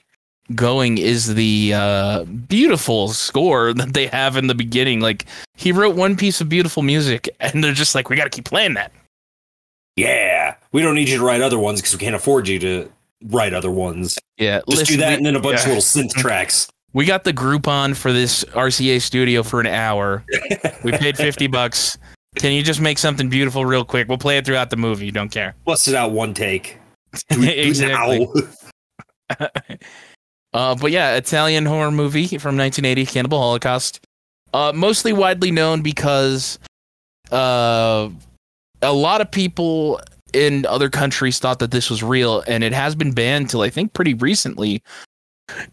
going 0.56 0.98
is 0.98 1.36
the 1.36 1.74
uh 1.76 2.24
beautiful 2.24 3.10
score 3.10 3.74
that 3.76 3.94
they 3.94 4.08
have 4.08 4.38
in 4.38 4.48
the 4.48 4.56
beginning. 4.56 5.02
Like 5.02 5.26
he 5.56 5.72
wrote 5.72 5.96
one 5.96 6.16
piece 6.18 6.42
of 6.42 6.50
beautiful 6.50 6.82
music 6.84 7.30
and 7.40 7.64
they're 7.64 7.74
just 7.74 7.94
like 7.96 8.10
we 8.10 8.16
got 8.16 8.24
to 8.26 8.30
keep 8.30 8.46
playing 8.46 8.74
that. 8.74 8.92
Yeah, 9.96 10.56
we 10.72 10.82
don't 10.82 10.96
need 10.96 11.08
you 11.10 11.20
to 11.20 11.24
write 11.24 11.42
other 11.42 11.60
ones 11.60 11.80
because 11.80 11.94
we 11.94 12.00
can't 12.00 12.16
afford 12.16 12.48
you 12.48 12.58
to 12.60 12.92
write 13.26 13.54
other 13.54 13.70
ones. 13.70 14.18
Yeah, 14.38 14.62
Just 14.68 14.80
listen, 14.80 14.86
do 14.96 14.98
that 15.02 15.10
we- 15.10 15.16
and 15.18 15.26
then 15.28 15.36
a 15.36 15.40
bunch 15.40 15.60
yeah. 15.60 15.74
of 15.74 15.78
little 15.78 15.84
synth 15.84 16.14
tracks. 16.18 16.68
We 16.94 17.06
got 17.06 17.24
the 17.24 17.34
Groupon 17.34 17.96
for 17.96 18.14
this 18.14 18.44
RCA 18.46 19.02
studio 19.02 19.44
for 19.44 19.60
an 19.60 19.68
hour. 19.68 20.24
We 20.84 20.92
paid 20.98 21.18
50 21.18 21.48
bucks. 21.48 21.98
Can 22.36 22.52
you 22.52 22.64
just 22.64 22.80
make 22.82 22.98
something 22.98 23.30
beautiful 23.30 23.66
real 23.66 23.84
quick? 23.86 24.08
We'll 24.08 24.18
play 24.18 24.38
it 24.38 24.46
throughout 24.46 24.70
the 24.70 24.78
movie. 24.78 25.06
You 25.08 25.12
don't 25.12 25.30
care. 25.32 25.56
Bust 25.66 25.88
it 25.88 25.96
out 25.96 26.12
one 26.12 26.34
take. 26.34 26.78
Do 27.30 27.42
it- 27.42 27.46
do 27.46 27.52
it 27.52 27.68
exactly. 27.68 28.28
Uh, 30.54 30.76
but 30.76 30.92
yeah, 30.92 31.16
Italian 31.16 31.66
horror 31.66 31.90
movie 31.92 32.28
from 32.28 32.56
1980, 32.56 33.08
Cannibal 33.08 33.40
Holocaust. 33.40 34.06
Uh, 34.54 34.72
mostly 34.76 35.12
widely 35.12 35.50
known 35.50 35.82
because 35.82 36.60
uh, 37.32 38.08
a 38.84 38.94
lot 38.94 39.20
of 39.20 39.32
people 39.32 40.00
in 40.32 40.64
other 40.68 40.92
countries 40.92 41.40
thought 41.40 41.58
that 41.58 41.72
this 41.72 41.90
was 41.90 42.04
real, 42.04 42.44
and 42.48 42.64
it 42.64 42.72
has 42.72 42.94
been 42.94 43.14
banned 43.14 43.50
till 43.50 43.62
I 43.62 43.72
think 43.72 43.94
pretty 43.94 44.14
recently 44.14 44.84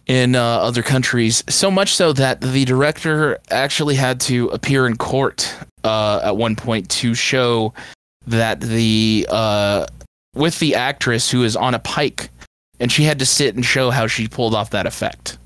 in 0.07 0.35
uh, 0.35 0.43
other 0.43 0.83
countries. 0.83 1.43
So 1.49 1.71
much 1.71 1.95
so 1.95 2.13
that 2.15 2.41
the 2.41 2.65
director 2.65 3.39
actually 3.51 3.95
had 3.95 4.21
to 4.23 4.49
appear 4.49 4.87
in 4.87 4.97
court 4.97 5.55
uh, 5.85 6.21
at 6.25 6.37
one 6.37 6.57
point 6.57 6.89
to 6.91 7.15
show 7.15 7.73
that 8.27 8.61
the 8.61 9.27
uh, 9.31 9.87
with 10.35 10.59
the 10.59 10.75
actress 10.75 11.31
who 11.31 11.43
is 11.43 11.57
on 11.57 11.75
a 11.75 11.79
pike 11.79 12.31
and 12.79 12.91
she 12.91 13.05
had 13.05 13.19
to 13.19 13.27
sit 13.27 13.55
and 13.55 13.65
show 13.65 13.91
how 13.91 14.07
she 14.07 14.29
pulled 14.29 14.55
off 14.55 14.71
that 14.71 14.87
effect. 14.87 15.39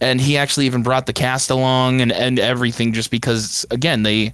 And 0.00 0.20
he 0.20 0.36
actually 0.36 0.66
even 0.66 0.82
brought 0.82 1.06
the 1.06 1.12
cast 1.12 1.50
along 1.50 2.00
and, 2.00 2.12
and 2.12 2.38
everything 2.38 2.92
just 2.92 3.10
because 3.10 3.66
again 3.70 4.02
they 4.02 4.32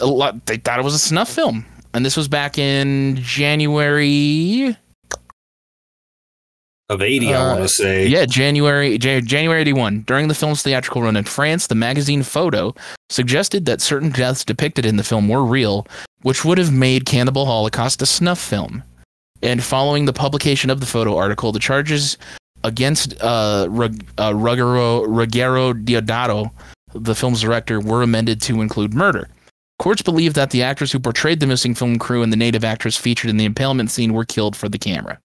a 0.00 0.06
lot 0.06 0.46
they 0.46 0.56
thought 0.56 0.78
it 0.78 0.84
was 0.84 0.94
a 0.94 0.98
snuff 0.98 1.28
film. 1.28 1.64
And 1.94 2.04
this 2.04 2.16
was 2.16 2.28
back 2.28 2.58
in 2.58 3.16
January 3.16 4.76
of 6.88 7.02
80, 7.02 7.34
I 7.34 7.40
Uh, 7.40 7.48
want 7.52 7.62
to 7.62 7.68
say. 7.68 8.06
yeah, 8.06 8.26
January 8.26 8.96
Jan- 8.98 9.26
January 9.26 9.60
81. 9.60 10.04
During 10.06 10.28
the 10.28 10.34
film's 10.34 10.62
theatrical 10.62 11.02
run 11.02 11.16
in 11.16 11.24
France, 11.24 11.66
the 11.66 11.74
magazine 11.74 12.22
Photo 12.22 12.74
suggested 13.10 13.66
that 13.66 13.80
certain 13.80 14.10
deaths 14.10 14.44
depicted 14.44 14.86
in 14.86 14.96
the 14.96 15.02
film 15.04 15.28
were 15.28 15.44
real, 15.44 15.86
which 16.22 16.44
would 16.44 16.58
have 16.58 16.72
made 16.72 17.04
Cannibal 17.06 17.46
Holocaust 17.46 18.02
a 18.02 18.06
snuff 18.06 18.38
film. 18.38 18.82
And 19.42 19.62
following 19.62 20.06
the 20.06 20.12
publication 20.12 20.70
of 20.70 20.80
the 20.80 20.86
photo 20.86 21.16
article, 21.16 21.52
the 21.52 21.58
charges 21.58 22.16
against 22.64 23.20
uh, 23.20 23.66
Rug- 23.68 24.02
uh, 24.18 24.30
Ruggero, 24.30 25.06
Ruggero 25.06 25.72
Deodato, 25.84 26.50
the 26.94 27.14
film's 27.14 27.40
director, 27.42 27.78
were 27.80 28.02
amended 28.02 28.40
to 28.42 28.60
include 28.60 28.94
murder. 28.94 29.28
Courts 29.78 30.00
believe 30.02 30.32
that 30.34 30.50
the 30.52 30.62
actors 30.62 30.90
who 30.90 30.98
portrayed 30.98 31.40
the 31.40 31.46
missing 31.46 31.74
film 31.74 31.98
crew 31.98 32.22
and 32.22 32.32
the 32.32 32.36
native 32.36 32.64
actress 32.64 32.96
featured 32.96 33.28
in 33.28 33.36
the 33.36 33.44
impalement 33.44 33.90
scene 33.90 34.14
were 34.14 34.24
killed 34.24 34.56
for 34.56 34.68
the 34.70 34.78
camera. 34.78 35.18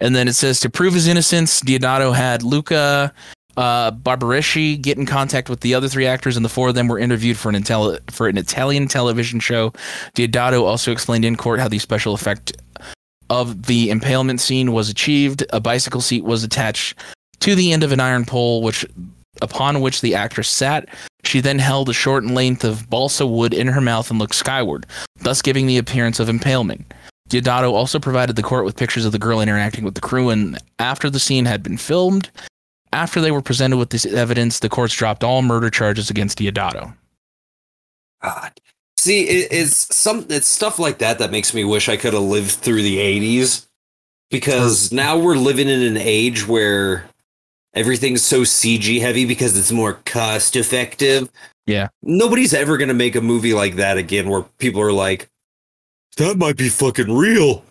And 0.00 0.14
then 0.14 0.28
it 0.28 0.34
says 0.34 0.60
to 0.60 0.70
prove 0.70 0.94
his 0.94 1.06
innocence, 1.06 1.60
Deodato 1.60 2.14
had 2.14 2.42
Luca 2.42 3.12
Uh, 3.56 3.90
get 3.90 4.96
in 4.96 5.04
contact 5.04 5.50
with 5.50 5.60
the 5.60 5.74
other 5.74 5.88
three 5.88 6.06
actors, 6.06 6.36
and 6.36 6.44
the 6.44 6.48
four 6.48 6.68
of 6.68 6.74
them 6.74 6.88
were 6.88 6.98
interviewed 6.98 7.36
for 7.36 7.50
an 7.50 7.56
Intel- 7.56 7.98
for 8.10 8.26
an 8.28 8.38
Italian 8.38 8.88
television 8.88 9.40
show. 9.40 9.72
Deodato 10.14 10.62
also 10.62 10.92
explained 10.92 11.24
in 11.24 11.36
court 11.36 11.60
how 11.60 11.68
the 11.68 11.78
special 11.78 12.14
effect 12.14 12.52
of 13.28 13.66
the 13.66 13.90
impalement 13.90 14.40
scene 14.40 14.72
was 14.72 14.88
achieved. 14.88 15.44
A 15.52 15.60
bicycle 15.60 16.00
seat 16.00 16.24
was 16.24 16.42
attached 16.42 16.94
to 17.40 17.54
the 17.54 17.72
end 17.72 17.82
of 17.82 17.92
an 17.92 18.00
iron 18.00 18.24
pole, 18.24 18.62
which 18.62 18.86
upon 19.42 19.80
which 19.80 20.00
the 20.00 20.14
actress 20.14 20.48
sat. 20.48 20.88
She 21.24 21.40
then 21.40 21.58
held 21.58 21.88
a 21.90 21.92
short 21.92 22.24
length 22.24 22.64
of 22.64 22.88
balsa 22.88 23.26
wood 23.26 23.52
in 23.52 23.66
her 23.66 23.80
mouth 23.80 24.10
and 24.10 24.18
looked 24.18 24.36
skyward, 24.36 24.86
thus 25.18 25.42
giving 25.42 25.66
the 25.66 25.76
appearance 25.76 26.18
of 26.18 26.28
impalement. 26.28 26.94
Deodato 27.30 27.72
also 27.72 28.00
provided 28.00 28.34
the 28.34 28.42
court 28.42 28.64
with 28.64 28.76
pictures 28.76 29.04
of 29.04 29.12
the 29.12 29.18
girl 29.18 29.40
interacting 29.40 29.84
with 29.84 29.94
the 29.94 30.00
crew, 30.00 30.30
and 30.30 30.58
after 30.80 31.08
the 31.08 31.20
scene 31.20 31.44
had 31.44 31.62
been 31.62 31.76
filmed, 31.76 32.28
after 32.92 33.20
they 33.20 33.30
were 33.30 33.40
presented 33.40 33.76
with 33.76 33.90
this 33.90 34.04
evidence, 34.04 34.58
the 34.58 34.68
courts 34.68 34.94
dropped 34.94 35.22
all 35.22 35.40
murder 35.40 35.70
charges 35.70 36.10
against 36.10 36.38
Deodato. 36.38 36.92
God. 38.20 38.52
See, 38.96 39.22
it, 39.28 39.48
it's 39.52 39.94
some 39.94 40.26
it's 40.28 40.48
stuff 40.48 40.78
like 40.78 40.98
that 40.98 41.20
that 41.20 41.30
makes 41.30 41.54
me 41.54 41.64
wish 41.64 41.88
I 41.88 41.96
could 41.96 42.12
have 42.12 42.22
lived 42.22 42.50
through 42.50 42.82
the 42.82 42.98
'80s, 42.98 43.66
because 44.28 44.92
now 44.92 45.16
we're 45.16 45.36
living 45.36 45.68
in 45.68 45.82
an 45.82 45.96
age 45.96 46.46
where 46.46 47.08
everything's 47.74 48.22
so 48.22 48.42
CG 48.42 49.00
heavy 49.00 49.24
because 49.24 49.56
it's 49.56 49.70
more 49.70 49.94
cost 50.04 50.56
effective. 50.56 51.30
Yeah. 51.66 51.88
Nobody's 52.02 52.52
ever 52.52 52.76
gonna 52.76 52.92
make 52.92 53.14
a 53.14 53.20
movie 53.20 53.54
like 53.54 53.76
that 53.76 53.96
again, 53.96 54.28
where 54.28 54.42
people 54.58 54.82
are 54.82 54.92
like, 54.92 55.29
"That 56.16 56.36
might 56.36 56.56
be 56.56 56.68
fucking 56.68 57.14
real." 57.14 57.64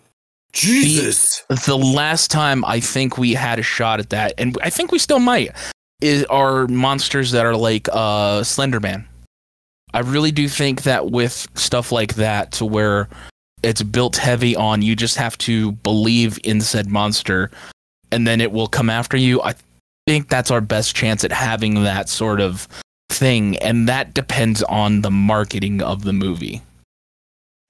Jesus. 0.52 1.44
The 1.66 1.78
last 1.78 2.30
time 2.30 2.64
I 2.64 2.80
think 2.80 3.16
we 3.16 3.34
had 3.34 3.58
a 3.58 3.62
shot 3.62 4.00
at 4.00 4.10
that, 4.10 4.34
and 4.36 4.58
I 4.62 4.70
think 4.70 4.90
we 4.90 4.98
still 4.98 5.20
might, 5.20 5.52
is 6.00 6.24
are 6.24 6.66
monsters 6.66 7.30
that 7.32 7.46
are 7.46 7.56
like 7.56 7.88
uh 7.92 8.40
Slenderman. 8.40 9.04
I 9.92 10.00
really 10.00 10.30
do 10.30 10.48
think 10.48 10.82
that 10.82 11.10
with 11.10 11.48
stuff 11.54 11.92
like 11.92 12.14
that, 12.14 12.52
to 12.52 12.64
where 12.64 13.08
it's 13.62 13.82
built 13.82 14.16
heavy 14.16 14.56
on 14.56 14.82
you 14.82 14.96
just 14.96 15.16
have 15.16 15.36
to 15.38 15.72
believe 15.72 16.38
in 16.44 16.60
said 16.60 16.88
monster, 16.88 17.50
and 18.10 18.26
then 18.26 18.40
it 18.40 18.52
will 18.52 18.68
come 18.68 18.90
after 18.90 19.16
you. 19.16 19.42
I 19.42 19.54
think 20.06 20.28
that's 20.28 20.50
our 20.50 20.60
best 20.60 20.96
chance 20.96 21.24
at 21.24 21.32
having 21.32 21.82
that 21.84 22.08
sort 22.08 22.40
of 22.40 22.66
thing, 23.10 23.56
and 23.58 23.88
that 23.88 24.14
depends 24.14 24.62
on 24.64 25.02
the 25.02 25.10
marketing 25.10 25.82
of 25.82 26.04
the 26.04 26.12
movie. 26.12 26.62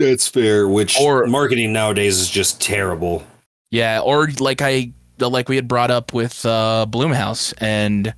That's 0.01 0.26
fair. 0.26 0.66
Which 0.66 0.98
Or- 0.98 1.26
marketing 1.26 1.72
nowadays 1.74 2.18
is 2.18 2.30
just 2.30 2.61
terrible. 2.61 3.22
Yeah, 3.70 4.01
or 4.01 4.28
like 4.40 4.62
I 4.62 4.90
like 5.18 5.51
we 5.51 5.57
had 5.57 5.68
brought 5.68 5.90
up 5.90 6.12
with 6.14 6.44
uh 6.46 6.86
Blumhouse 6.88 7.53
and 7.59 8.12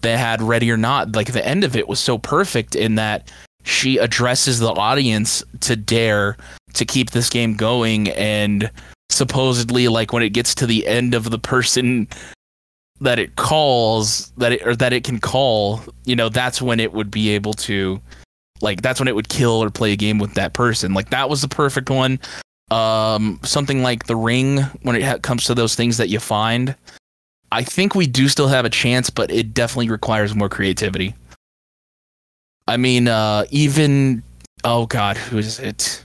they 0.00 0.16
had 0.16 0.40
Ready 0.40 0.70
or 0.70 0.78
Not, 0.78 1.14
like 1.14 1.32
the 1.32 1.46
end 1.46 1.62
of 1.62 1.76
it 1.76 1.88
was 1.88 2.00
so 2.00 2.16
perfect 2.16 2.74
in 2.74 2.94
that 2.94 3.30
she 3.64 3.98
addresses 3.98 4.58
the 4.58 4.70
audience 4.70 5.42
to 5.60 5.76
dare 5.76 6.38
to 6.72 6.84
keep 6.86 7.10
this 7.10 7.28
game 7.28 7.54
going 7.54 8.08
and 8.10 8.70
supposedly 9.10 9.88
like 9.88 10.12
when 10.12 10.22
it 10.22 10.30
gets 10.30 10.54
to 10.54 10.66
the 10.66 10.86
end 10.86 11.14
of 11.14 11.30
the 11.30 11.38
person 11.38 12.08
that 13.00 13.18
it 13.18 13.36
calls 13.36 14.30
that 14.38 14.52
it 14.52 14.66
or 14.66 14.74
that 14.74 14.94
it 14.94 15.04
can 15.04 15.18
call, 15.20 15.82
you 16.06 16.16
know, 16.16 16.30
that's 16.30 16.62
when 16.62 16.80
it 16.80 16.94
would 16.94 17.10
be 17.10 17.28
able 17.28 17.52
to 17.52 18.00
like 18.60 18.82
that's 18.82 19.00
when 19.00 19.08
it 19.08 19.14
would 19.14 19.28
kill 19.28 19.62
or 19.62 19.70
play 19.70 19.92
a 19.92 19.96
game 19.96 20.18
with 20.18 20.34
that 20.34 20.52
person. 20.52 20.94
Like 20.94 21.10
that 21.10 21.28
was 21.30 21.42
the 21.42 21.48
perfect 21.48 21.90
one 21.90 22.18
um 22.72 23.38
something 23.44 23.80
like 23.84 24.06
the 24.06 24.16
ring 24.16 24.58
when 24.82 24.96
it 24.96 25.02
ha- 25.04 25.18
comes 25.18 25.44
to 25.44 25.54
those 25.54 25.76
things 25.76 25.98
that 25.98 26.08
you 26.08 26.18
find 26.18 26.74
i 27.52 27.62
think 27.62 27.94
we 27.94 28.08
do 28.08 28.26
still 28.28 28.48
have 28.48 28.64
a 28.64 28.68
chance 28.68 29.08
but 29.08 29.30
it 29.30 29.54
definitely 29.54 29.88
requires 29.88 30.34
more 30.34 30.48
creativity 30.48 31.14
i 32.66 32.76
mean 32.76 33.06
uh 33.06 33.44
even 33.52 34.20
oh 34.64 34.84
god 34.86 35.16
who 35.16 35.38
is 35.38 35.60
it 35.60 36.02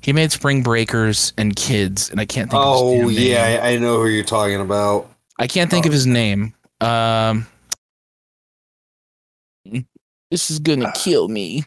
he 0.00 0.14
made 0.14 0.32
spring 0.32 0.62
breakers 0.62 1.34
and 1.36 1.54
kids 1.56 2.08
and 2.08 2.18
i 2.18 2.24
can't 2.24 2.50
think 2.50 2.62
of 2.62 2.72
his 2.72 2.82
name. 2.82 3.04
Oh 3.04 3.08
yeah, 3.10 3.60
I 3.62 3.72
I 3.72 3.76
know 3.76 3.98
who 4.00 4.06
you're 4.06 4.24
talking 4.24 4.62
about. 4.62 5.10
i 5.38 5.46
can't 5.46 5.70
think 5.70 5.84
of 5.84 5.92
his 5.92 6.06
name 6.06 6.54
um 6.80 7.46
this 10.30 10.50
is 10.50 10.58
gonna 10.58 10.90
kill 10.94 11.28
me 11.28 11.64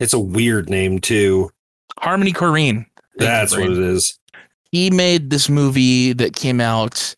It's 0.00 0.12
a 0.12 0.18
weird 0.18 0.68
name 0.68 1.00
too. 1.00 1.50
Harmony 1.98 2.32
Korine 2.32 2.86
That's 3.16 3.56
what 3.56 3.70
it 3.70 3.78
is. 3.78 4.18
he 4.70 4.90
made 4.90 5.30
this 5.30 5.48
movie 5.48 6.12
that 6.12 6.36
came 6.36 6.60
out. 6.60 7.14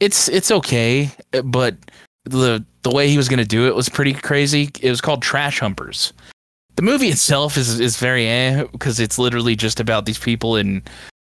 It's 0.00 0.28
it's 0.28 0.50
okay 0.50 1.10
but 1.44 1.76
the 2.24 2.64
the 2.82 2.90
way 2.90 3.08
he 3.08 3.16
was 3.16 3.28
going 3.28 3.38
to 3.38 3.44
do 3.44 3.66
it 3.66 3.74
was 3.74 3.88
pretty 3.88 4.12
crazy. 4.12 4.70
It 4.80 4.90
was 4.90 5.00
called 5.00 5.22
trash 5.22 5.60
humpers. 5.60 6.12
The 6.76 6.82
movie 6.82 7.08
itself 7.08 7.56
is 7.56 7.80
is 7.80 7.96
very 7.98 8.26
eh 8.26 8.64
because 8.72 9.00
it's 9.00 9.18
literally 9.18 9.56
just 9.56 9.80
about 9.80 10.06
these 10.06 10.18
people 10.18 10.56
in 10.56 10.82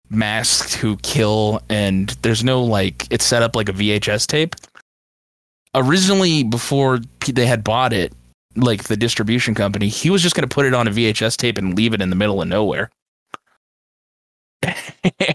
masks 0.09 0.75
who 0.75 0.97
kill 0.97 1.61
and 1.69 2.09
there's 2.21 2.43
no 2.43 2.63
like 2.63 3.07
it's 3.09 3.25
set 3.25 3.41
up 3.41 3.55
like 3.55 3.69
a 3.69 3.73
VHS 3.73 4.27
tape. 4.27 4.55
Originally 5.75 6.43
before 6.43 6.99
they 7.27 7.45
had 7.47 7.63
bought 7.63 7.93
it 7.93 8.13
like 8.55 8.83
the 8.83 8.97
distribution 8.97 9.55
company 9.55 9.87
he 9.87 10.09
was 10.09 10.21
just 10.21 10.35
going 10.35 10.47
to 10.47 10.53
put 10.53 10.65
it 10.65 10.73
on 10.73 10.87
a 10.87 10.91
VHS 10.91 11.37
tape 11.37 11.57
and 11.57 11.75
leave 11.75 11.93
it 11.93 12.01
in 12.01 12.09
the 12.09 12.15
middle 12.15 12.41
of 12.41 12.47
nowhere. 12.47 12.89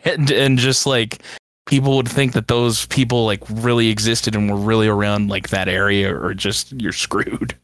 And 0.04 0.30
and 0.30 0.58
just 0.58 0.86
like 0.86 1.22
people 1.66 1.96
would 1.96 2.08
think 2.08 2.32
that 2.32 2.48
those 2.48 2.86
people 2.86 3.26
like 3.26 3.42
really 3.50 3.88
existed 3.88 4.34
and 4.34 4.50
were 4.50 4.56
really 4.56 4.88
around 4.88 5.28
like 5.28 5.50
that 5.50 5.68
area 5.68 6.14
or 6.14 6.32
just 6.32 6.72
you're 6.72 6.92
screwed. 6.92 7.54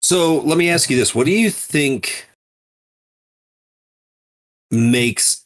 So 0.00 0.38
let 0.38 0.56
me 0.56 0.70
ask 0.70 0.88
you 0.88 0.96
this: 0.96 1.14
What 1.14 1.26
do 1.26 1.32
you 1.32 1.50
think 1.50 2.28
makes 4.70 5.44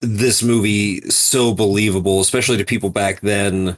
this 0.00 0.42
movie 0.42 1.00
so 1.10 1.52
believable, 1.52 2.20
especially 2.20 2.56
to 2.58 2.64
people 2.64 2.90
back 2.90 3.20
then, 3.20 3.76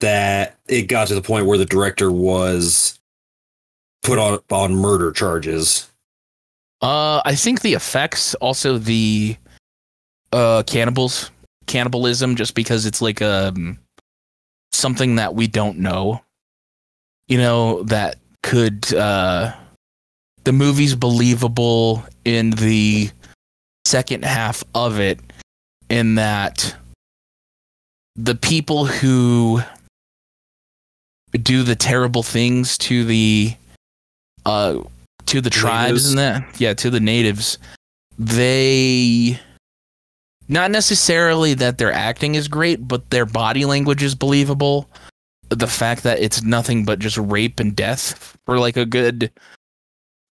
that 0.00 0.56
it 0.68 0.82
got 0.82 1.08
to 1.08 1.14
the 1.14 1.22
point 1.22 1.46
where 1.46 1.58
the 1.58 1.66
director 1.66 2.10
was 2.10 2.98
put 4.02 4.18
on 4.18 4.38
on 4.50 4.74
murder 4.74 5.12
charges? 5.12 5.88
uh 6.80 7.20
i 7.24 7.34
think 7.34 7.62
the 7.62 7.74
effects 7.74 8.34
also 8.36 8.78
the 8.78 9.36
uh 10.32 10.62
cannibals 10.66 11.30
cannibalism 11.66 12.36
just 12.36 12.54
because 12.54 12.86
it's 12.86 13.02
like 13.02 13.20
um 13.20 13.78
something 14.72 15.16
that 15.16 15.34
we 15.34 15.46
don't 15.46 15.78
know 15.78 16.20
you 17.26 17.36
know 17.36 17.82
that 17.84 18.16
could 18.42 18.94
uh 18.94 19.52
the 20.44 20.52
movie's 20.52 20.94
believable 20.94 22.04
in 22.24 22.50
the 22.50 23.10
second 23.84 24.24
half 24.24 24.62
of 24.74 25.00
it 25.00 25.18
in 25.90 26.14
that 26.14 26.76
the 28.14 28.34
people 28.34 28.84
who 28.84 29.60
do 31.32 31.62
the 31.62 31.76
terrible 31.76 32.22
things 32.22 32.78
to 32.78 33.04
the 33.04 33.54
uh 34.46 34.78
to 35.26 35.40
the 35.40 35.50
tribes 35.50 35.88
Natives. 35.90 36.08
and 36.10 36.18
that? 36.18 36.60
Yeah 36.60 36.74
to 36.74 36.90
the 36.90 37.00
natives. 37.00 37.58
They 38.18 39.38
not 40.48 40.70
necessarily 40.70 41.54
that 41.54 41.78
their 41.78 41.92
acting 41.92 42.34
is 42.34 42.48
great 42.48 42.86
but 42.88 43.10
their 43.10 43.26
body 43.26 43.64
language 43.64 44.02
is 44.02 44.14
believable. 44.14 44.88
The 45.50 45.66
fact 45.66 46.02
that 46.02 46.18
it's 46.20 46.42
nothing 46.42 46.84
but 46.84 46.98
just 46.98 47.16
rape 47.18 47.60
and 47.60 47.74
death 47.76 48.36
for 48.46 48.58
like 48.58 48.76
a 48.76 48.84
good 48.86 49.30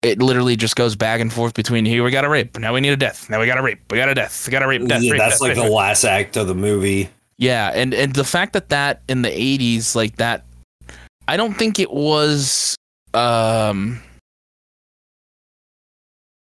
it 0.02 0.20
literally 0.20 0.56
just 0.56 0.76
goes 0.76 0.94
back 0.94 1.20
and 1.20 1.32
forth 1.32 1.54
between 1.54 1.84
here 1.84 2.04
we 2.04 2.10
got 2.10 2.24
a 2.24 2.28
rape. 2.28 2.58
Now 2.58 2.72
we 2.74 2.80
need 2.80 2.90
a 2.90 2.96
death. 2.96 3.28
Now 3.28 3.40
we 3.40 3.46
got 3.46 3.58
a 3.58 3.62
rape. 3.62 3.80
We 3.90 3.96
got 3.98 4.08
a 4.08 4.14
death. 4.14 4.46
We 4.46 4.50
got 4.52 4.62
a 4.62 4.66
rape 4.68 4.86
death 4.86 5.02
Yeah, 5.02 5.12
rape, 5.12 5.18
that's 5.20 5.34
death, 5.34 5.40
like 5.40 5.48
rape, 5.50 5.56
the 5.56 5.62
rape. 5.64 5.72
last 5.72 6.04
act 6.04 6.36
of 6.36 6.46
the 6.46 6.54
movie. 6.54 7.08
Yeah, 7.38 7.70
and 7.74 7.92
and 7.92 8.14
the 8.14 8.24
fact 8.24 8.52
that 8.54 8.68
that 8.70 9.02
in 9.08 9.22
the 9.22 9.30
80s 9.30 9.94
like 9.96 10.16
that 10.16 10.44
I 11.28 11.36
don't 11.36 11.54
think 11.54 11.78
it 11.78 11.90
was 11.90 12.76
um 13.14 14.00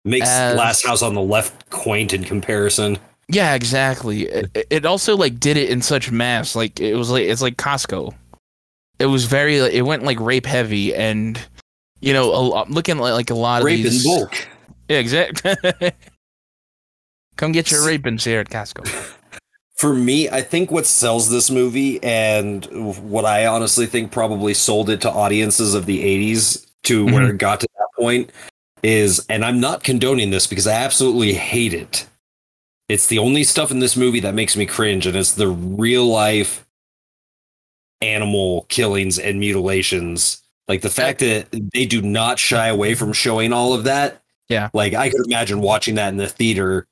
Makes 0.04 0.30
As- 0.30 0.58
Last 0.58 0.86
House 0.86 1.02
on 1.02 1.16
the 1.16 1.22
Left 1.22 1.70
quaint 1.72 2.14
in 2.14 2.24
comparison. 2.24 2.98
yeah, 3.28 3.56
exactly. 3.56 4.24
It, 4.24 4.68
it 4.70 4.86
also 4.86 5.18
like 5.18 5.40
did 5.40 5.58
it 5.58 5.70
in 5.70 5.82
such 5.82 6.12
mass 6.12 6.56
like 6.56 6.80
it 6.80 6.96
was 6.96 7.10
like 7.10 7.24
it's 7.24 7.42
like 7.42 7.58
Costco. 7.58 8.14
It 9.00 9.08
was 9.08 9.26
very 9.26 9.58
it 9.58 9.86
went 9.86 10.04
like 10.04 10.20
rape 10.20 10.46
heavy 10.46 10.94
and 10.96 11.40
you 12.02 12.14
know, 12.14 12.32
a, 12.32 12.66
looking 12.70 12.98
at 12.98 13.02
like 13.02 13.32
a 13.32 13.36
lot 13.36 13.62
of 13.62 13.66
Rape 13.66 13.86
in 13.86 14.04
bulk. 14.04 14.48
Yeah, 14.88 15.00
exactly. 15.00 15.56
Come 17.38 17.52
get 17.52 17.72
your 17.72 17.82
rapings 17.82 18.24
here 18.24 18.40
at 18.40 18.50
Costco. 18.50 18.86
For 19.76 19.94
me, 19.94 20.30
I 20.30 20.42
think 20.42 20.72
what 20.72 20.86
sells 20.86 21.30
this 21.30 21.52
movie 21.52 22.02
and 22.02 22.66
what 23.10 23.26
I 23.26 23.46
honestly 23.46 23.86
think 23.86 24.12
probably 24.12 24.54
sold 24.54 24.90
it 24.90 25.02
to 25.02 25.12
audiences 25.12 25.74
of 25.74 25.86
the 25.86 26.02
80s 26.02 26.66
to 26.84 27.06
where 27.06 27.16
mm-hmm. 27.16 27.32
it 27.32 27.38
got 27.38 27.60
to 27.60 27.68
that 27.78 27.88
point 27.98 28.32
is, 28.84 29.26
and 29.28 29.44
I'm 29.44 29.60
not 29.60 29.84
condoning 29.84 30.30
this 30.30 30.48
because 30.48 30.68
I 30.68 30.74
absolutely 30.74 31.34
hate 31.34 31.74
it. 31.74 32.08
It's 32.88 33.08
the 33.08 33.20
only 33.20 33.44
stuff 33.44 33.72
in 33.72 33.80
this 33.80 33.98
movie 33.98 34.20
that 34.22 34.36
makes 34.36 34.56
me 34.56 34.66
cringe, 34.66 35.08
and 35.08 35.18
it's 35.18 35.34
the 35.34 35.50
real 35.50 36.06
life 36.06 36.66
animal 38.02 38.66
killings 38.70 39.18
and 39.18 39.40
mutilations. 39.40 40.42
Like 40.68 40.82
the 40.82 40.90
fact 40.90 41.20
that 41.20 41.48
they 41.74 41.86
do 41.86 42.02
not 42.02 42.40
shy 42.40 42.68
away 42.68 42.96
from 42.96 43.14
showing 43.14 43.54
all 43.54 43.74
of 43.74 43.84
that. 43.86 44.22
Yeah. 44.50 44.70
Like 44.74 44.94
I 44.94 45.10
could 45.10 45.26
imagine 45.26 45.62
watching 45.62 45.96
that 45.96 46.10
in 46.10 46.18
the 46.18 46.28
theater 46.28 46.88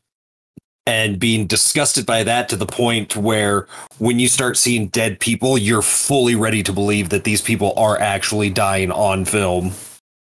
and 0.86 1.18
being 1.18 1.48
disgusted 1.48 2.06
by 2.06 2.24
that 2.24 2.50
to 2.50 2.56
the 2.56 2.66
point 2.66 3.16
where 3.16 3.68
when 4.00 4.20
you 4.20 4.28
start 4.28 4.58
seeing 4.58 4.88
dead 4.88 5.20
people, 5.20 5.58
you're 5.58 5.82
fully 5.82 6.36
ready 6.36 6.62
to 6.64 6.74
believe 6.74 7.10
that 7.10 7.24
these 7.24 7.42
people 7.42 7.74
are 7.78 8.00
actually 8.00 8.50
dying 8.50 8.92
on 8.92 9.24
film. 9.24 9.72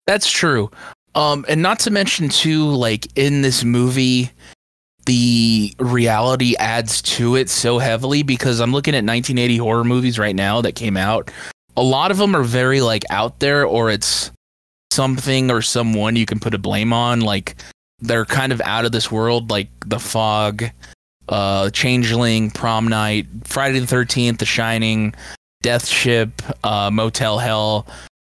That's 0.06 0.30
true. 0.30 0.70
Um, 1.14 1.44
and 1.48 1.62
not 1.62 1.78
to 1.80 1.90
mention 1.90 2.28
too, 2.28 2.66
like 2.66 3.06
in 3.16 3.42
this 3.42 3.64
movie, 3.64 4.30
the 5.06 5.74
reality 5.78 6.54
adds 6.58 7.02
to 7.02 7.36
it 7.36 7.50
so 7.50 7.78
heavily 7.78 8.22
because 8.22 8.60
I'm 8.60 8.72
looking 8.72 8.94
at 8.94 9.04
1980 9.04 9.56
horror 9.56 9.84
movies 9.84 10.18
right 10.18 10.34
now 10.34 10.60
that 10.60 10.72
came 10.72 10.96
out. 10.96 11.30
A 11.76 11.82
lot 11.82 12.10
of 12.10 12.18
them 12.18 12.36
are 12.36 12.42
very 12.42 12.80
like 12.80 13.04
out 13.10 13.40
there, 13.40 13.66
or 13.66 13.90
it's 13.90 14.30
something 14.92 15.50
or 15.50 15.62
someone 15.62 16.16
you 16.16 16.26
can 16.26 16.38
put 16.38 16.54
a 16.54 16.58
blame 16.58 16.92
on. 16.92 17.20
Like 17.20 17.56
they're 18.02 18.24
kind 18.24 18.52
of 18.52 18.60
out 18.62 18.84
of 18.84 18.92
this 18.92 19.10
world, 19.10 19.50
like 19.50 19.68
The 19.86 19.98
Fog, 19.98 20.64
uh, 21.28 21.70
Changeling, 21.70 22.50
Prom 22.50 22.88
Night, 22.88 23.26
Friday 23.44 23.78
the 23.78 23.86
13th, 23.86 24.38
The 24.38 24.44
Shining, 24.44 25.14
Death 25.62 25.86
Ship, 25.86 26.30
uh, 26.64 26.90
Motel 26.92 27.38
Hell, 27.38 27.86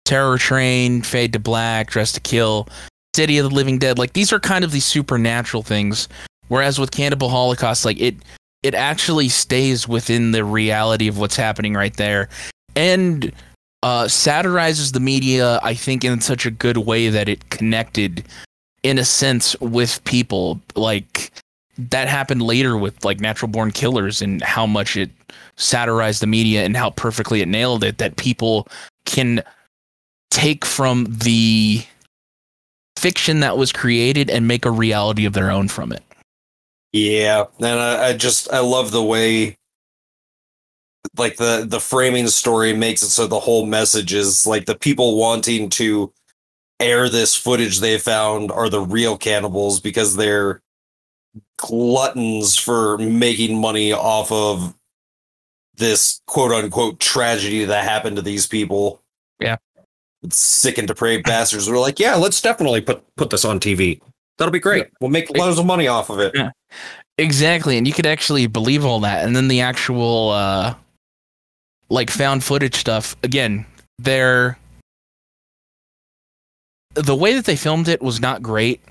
Terror 0.06 0.38
Train, 0.38 1.02
Fade 1.02 1.34
to 1.34 1.40
Black, 1.40 1.90
Dress 1.90 2.12
to 2.12 2.20
Kill, 2.20 2.68
City 3.16 3.38
of 3.38 3.50
the 3.50 3.56
Living 3.56 3.80
Dead. 3.80 3.98
Like 3.98 4.14
these 4.14 4.34
are 4.34 4.40
kind 4.40 4.64
of 4.64 4.72
these 4.72 4.86
supernatural 4.86 5.64
things. 5.64 6.10
Whereas 6.50 6.78
with 6.78 6.92
Cannibal 6.92 7.30
Holocaust, 7.30 7.86
like 7.86 8.00
it 8.00 8.16
it 8.62 8.76
actually 8.76 9.30
stays 9.30 9.88
within 9.88 10.32
the 10.32 10.44
reality 10.44 11.08
of 11.08 11.18
what's 11.18 11.36
happening 11.36 11.74
right 11.74 11.96
there. 11.96 12.30
And 12.76 13.32
uh, 13.84 14.08
satirizes 14.08 14.92
the 14.92 15.00
media, 15.00 15.60
I 15.64 15.74
think, 15.74 16.04
in 16.04 16.22
such 16.22 16.46
a 16.46 16.52
good 16.52 16.78
way 16.78 17.10
that 17.10 17.28
it 17.28 17.50
connected 17.50 18.24
in 18.84 18.98
a 18.98 19.06
sense 19.06 19.56
with 19.60 20.04
people. 20.04 20.60
Like 20.76 21.32
that 21.78 22.08
happened 22.08 22.42
later 22.42 22.78
with 22.78 23.04
like 23.04 23.20
Natural 23.20 23.50
Born 23.50 23.72
Killers 23.72 24.22
and 24.22 24.42
how 24.44 24.66
much 24.66 24.98
it 24.98 25.10
satirized 25.56 26.22
the 26.22 26.28
media 26.28 26.64
and 26.64 26.76
how 26.76 26.90
perfectly 26.92 27.42
it 27.42 27.48
nailed 27.48 27.84
it 27.84 27.98
that 28.00 28.18
people 28.18 28.68
can 29.06 29.44
take 30.30 30.66
from 30.66 31.06
the 31.10 31.84
fiction 32.98 33.40
that 33.40 33.58
was 33.58 33.72
created 33.72 34.30
and 34.30 34.48
make 34.48 34.66
a 34.66 34.72
reality 34.72 35.26
of 35.26 35.34
their 35.34 35.52
own 35.52 35.68
from 35.68 35.92
it. 35.92 36.04
Yeah, 36.94 37.46
and 37.60 37.80
I, 37.80 38.10
I 38.10 38.14
just 38.14 38.52
I 38.52 38.60
love 38.60 38.92
the 38.92 39.04
way 39.04 39.56
like 41.18 41.38
the 41.38 41.66
the 41.68 41.80
framing 41.80 42.28
story 42.28 42.74
makes 42.74 43.02
it 43.02 43.10
so 43.10 43.28
the 43.28 43.40
whole 43.40 43.66
message 43.66 44.14
is 44.14 44.46
like 44.46 44.66
the 44.66 44.76
people 44.76 45.18
wanting 45.18 45.70
to 45.70 46.12
air 46.82 47.10
this 47.10 47.36
footage 47.36 47.80
they 47.80 47.98
found 47.98 48.52
are 48.52 48.70
the 48.70 48.82
real 48.82 49.18
cannibals 49.18 49.80
because 49.80 50.16
they're 50.16 50.62
gluttons 51.58 52.58
for 52.58 52.98
making 52.98 53.60
money 53.60 53.94
off 53.94 54.32
of 54.32 54.76
this 55.76 56.22
quote 56.28 56.52
unquote 56.52 57.00
tragedy 57.00 57.66
that 57.66 57.84
happened 57.84 58.16
to 58.18 58.22
these 58.22 58.48
people. 58.48 59.02
Yeah. 59.40 59.58
Sick 60.30 60.78
and 60.78 60.88
depraved 60.88 61.26
bastards 61.26 61.70
were 61.70 61.78
like, 61.78 62.00
yeah, 62.00 62.16
let's 62.16 62.42
definitely 62.42 62.82
put 62.82 63.04
put 63.16 63.30
this 63.30 63.46
on 63.46 63.60
TV. 63.60 64.02
That'll 64.38 64.52
be 64.52 64.60
great. 64.60 64.88
We'll 65.00 65.10
make 65.10 65.30
loads 65.36 65.60
of 65.60 65.66
money 65.66 65.88
off 65.88 66.10
of 66.10 66.20
it. 66.20 66.34
Yeah. 66.36 66.52
Exactly, 67.18 67.78
and 67.78 67.86
you 67.86 67.94
could 67.94 68.08
actually 68.08 68.48
believe 68.48 68.86
all 68.86 69.02
that, 69.02 69.26
and 69.26 69.36
then 69.36 69.48
the 69.48 69.62
actual 69.62 70.30
uh, 70.30 70.74
like 71.90 72.10
found 72.10 72.44
footage 72.44 72.76
stuff. 72.76 73.16
Again, 73.22 73.66
they're 74.00 74.58
the 76.94 77.16
way 77.16 77.34
that 77.34 77.46
they 77.46 77.56
filmed 77.56 77.88
it 77.88 78.02
was 78.02 78.20
not 78.20 78.42
great. 78.42 78.82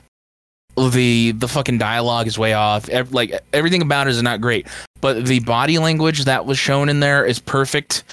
The 0.77 1.33
the 1.33 1.49
fucking 1.49 1.79
dialogue 1.79 2.27
is 2.27 2.39
way 2.39 2.53
off. 2.53 2.89
Like 3.11 3.33
everything 3.53 3.83
about 3.83 4.07
it 4.07 4.11
is 4.11 4.23
not 4.23 4.41
great, 4.41 4.67
but 5.01 5.27
the 5.27 5.41
body 5.41 5.79
language 5.79 6.25
that 6.25 6.47
was 6.47 6.59
shown 6.59 6.89
in 6.89 7.01
there 7.01 7.25
is 7.25 7.39
perfect. 7.39 8.05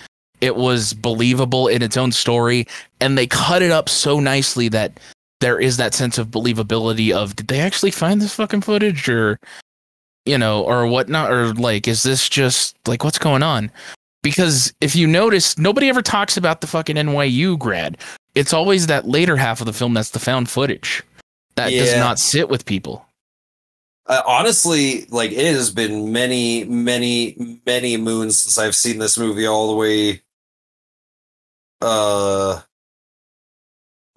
It 0.42 0.56
was 0.56 0.94
believable 0.94 1.68
in 1.68 1.82
its 1.82 1.98
own 1.98 2.12
story, 2.12 2.68
and 3.00 3.18
they 3.18 3.28
cut 3.28 3.62
it 3.62 3.72
up 3.72 3.90
so 3.90 4.20
nicely 4.20 4.70
that 4.70 5.00
there 5.40 5.60
is 5.60 5.78
that 5.78 5.94
sense 5.94 6.18
of 6.18 6.28
believability 6.28 7.12
of 7.12 7.36
did 7.36 7.48
they 7.48 7.60
actually 7.60 7.92
find 7.92 8.22
this 8.22 8.34
fucking 8.34 8.62
footage 8.62 9.08
or 9.08 9.40
you 10.26 10.38
know 10.38 10.64
or 10.64 10.88
whatnot 10.88 11.32
or 11.32 11.54
like 11.54 11.88
is 11.88 12.04
this 12.04 12.28
just 12.28 12.76
like 12.88 13.04
what's 13.04 13.20
going 13.20 13.44
on 13.44 13.72
because 14.28 14.74
if 14.82 14.94
you 14.96 15.08
notice 15.08 15.58
nobody 15.58 15.88
ever 15.90 16.02
talks 16.02 16.36
about 16.36 16.60
the 16.60 16.68
fucking 16.68 16.98
nyu 16.98 17.58
grad 17.58 17.98
it's 18.36 18.52
always 18.54 18.88
that 18.88 19.08
later 19.08 19.38
half 19.38 19.62
of 19.62 19.66
the 19.66 19.74
film 19.74 19.94
that's 19.94 20.10
the 20.10 20.20
found 20.20 20.50
footage 20.50 21.02
that 21.56 21.70
does 21.70 21.96
not 21.96 22.20
sit 22.20 22.50
with 22.50 22.66
people 22.66 23.06
Uh, 24.08 24.22
honestly, 24.26 25.06
like 25.10 25.32
it 25.32 25.54
has 25.54 25.70
been 25.70 26.14
many, 26.14 26.64
many, 26.64 27.36
many 27.66 27.98
moons 27.98 28.38
since 28.40 28.58
I've 28.58 28.76
seen 28.76 29.00
this 29.00 29.18
movie 29.18 29.46
all 29.46 29.68
the 29.68 29.76
way. 29.76 30.22
Uh, 31.82 32.62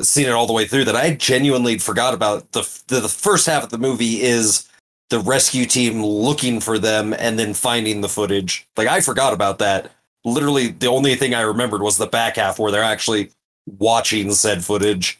seen 0.00 0.26
it 0.26 0.32
all 0.32 0.46
the 0.46 0.52
way 0.52 0.64
through. 0.66 0.84
That 0.84 0.94
I 0.94 1.14
genuinely 1.14 1.78
forgot 1.78 2.14
about 2.14 2.52
the 2.52 2.62
the, 2.86 3.00
the 3.00 3.08
first 3.08 3.46
half 3.46 3.64
of 3.64 3.70
the 3.70 3.78
movie 3.78 4.22
is 4.22 4.68
the 5.10 5.18
rescue 5.18 5.66
team 5.66 6.04
looking 6.04 6.60
for 6.60 6.78
them 6.78 7.12
and 7.18 7.36
then 7.36 7.52
finding 7.52 8.00
the 8.00 8.08
footage. 8.08 8.68
Like 8.76 8.86
I 8.86 9.00
forgot 9.00 9.32
about 9.32 9.58
that. 9.58 9.90
Literally, 10.24 10.68
the 10.68 10.86
only 10.86 11.14
thing 11.14 11.34
I 11.34 11.40
remembered 11.40 11.82
was 11.82 11.96
the 11.96 12.06
back 12.06 12.36
half 12.36 12.58
where 12.58 12.70
they're 12.70 12.82
actually 12.82 13.30
watching 13.66 14.32
said 14.32 14.64
footage. 14.64 15.18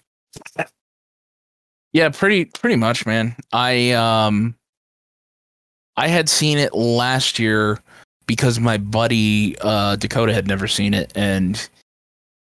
Yeah, 1.93 2.09
pretty 2.11 2.45
pretty 2.45 2.77
much, 2.77 3.05
man. 3.07 3.35
I 3.53 3.93
um 3.93 4.55
I 5.97 6.09
had 6.09 6.29
seen 6.29 6.59
it 6.59 6.75
last 6.75 7.39
year 7.39 7.81
because 8.27 8.61
my 8.61 8.79
buddy 8.79 9.57
uh 9.61 9.97
Dakota 9.97 10.33
had 10.33 10.47
never 10.47 10.69
seen 10.69 10.95
it 10.95 11.13
and 11.17 11.69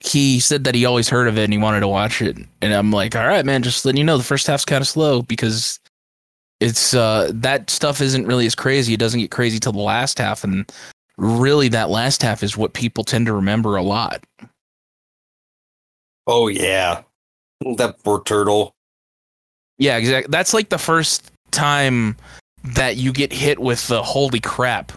he 0.00 0.40
said 0.40 0.64
that 0.64 0.74
he 0.74 0.84
always 0.84 1.08
heard 1.08 1.28
of 1.28 1.38
it 1.38 1.44
and 1.44 1.52
he 1.52 1.58
wanted 1.58 1.80
to 1.80 1.88
watch 1.88 2.22
it. 2.22 2.36
And 2.62 2.72
I'm 2.72 2.90
like, 2.90 3.14
all 3.14 3.26
right, 3.26 3.44
man, 3.44 3.62
just 3.62 3.84
letting 3.84 3.98
you 3.98 4.04
know 4.04 4.16
the 4.18 4.24
first 4.24 4.46
half's 4.46 4.64
kind 4.64 4.80
of 4.80 4.88
slow 4.88 5.22
because 5.22 5.78
it's 6.60 6.92
uh 6.94 7.30
that 7.32 7.70
stuff 7.70 8.00
isn't 8.00 8.26
really 8.26 8.46
as 8.46 8.54
crazy. 8.54 8.92
It 8.94 9.00
doesn't 9.00 9.20
get 9.20 9.30
crazy 9.30 9.58
till 9.58 9.72
the 9.72 9.78
last 9.78 10.18
half 10.18 10.44
and 10.44 10.70
really 11.20 11.68
that 11.68 11.90
last 11.90 12.22
half 12.22 12.42
is 12.42 12.56
what 12.56 12.72
people 12.72 13.04
tend 13.04 13.26
to 13.26 13.32
remember 13.32 13.76
a 13.76 13.82
lot. 13.82 14.24
Oh 16.26 16.48
yeah, 16.48 17.02
that 17.76 18.02
poor 18.02 18.22
turtle. 18.24 18.74
Yeah, 19.78 19.96
exactly. 19.96 20.30
That's 20.30 20.54
like 20.54 20.68
the 20.68 20.78
first 20.78 21.30
time 21.50 22.16
that 22.62 22.96
you 22.96 23.12
get 23.12 23.32
hit 23.32 23.58
with 23.58 23.86
the 23.88 24.02
holy 24.02 24.40
crap. 24.40 24.92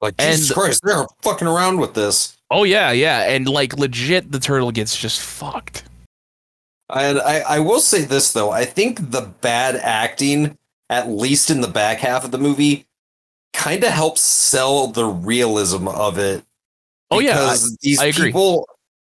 Like 0.00 0.14
And- 0.18 0.36
Jesus 0.36 0.52
Christ, 0.52 0.80
they're 0.84 1.06
fucking 1.22 1.48
around 1.48 1.80
with 1.80 1.94
this. 1.94 2.36
Oh 2.50 2.64
yeah, 2.64 2.90
yeah, 2.90 3.30
and 3.30 3.48
like 3.48 3.76
legit, 3.76 4.32
the 4.32 4.40
turtle 4.40 4.72
gets 4.72 4.96
just 4.96 5.20
fucked. 5.20 5.84
And 6.92 7.20
I, 7.20 7.40
I 7.40 7.58
will 7.60 7.78
say 7.80 8.02
this 8.02 8.32
though, 8.32 8.50
I 8.50 8.64
think 8.64 9.10
the 9.10 9.30
bad 9.40 9.76
acting, 9.76 10.58
at 10.88 11.08
least 11.08 11.50
in 11.50 11.60
the 11.60 11.68
back 11.68 11.98
half 11.98 12.24
of 12.24 12.32
the 12.32 12.38
movie, 12.38 12.86
kind 13.52 13.82
of 13.84 13.90
helps 13.90 14.20
sell 14.20 14.86
the 14.88 15.04
realism 15.06 15.88
of 15.88 16.18
it. 16.18 16.44
Oh 17.10 17.18
yeah, 17.18 17.40
I- 17.40 17.44
because 17.46 17.76
these 17.82 18.00
I 18.00 18.06
agree. 18.06 18.26
people, 18.26 18.68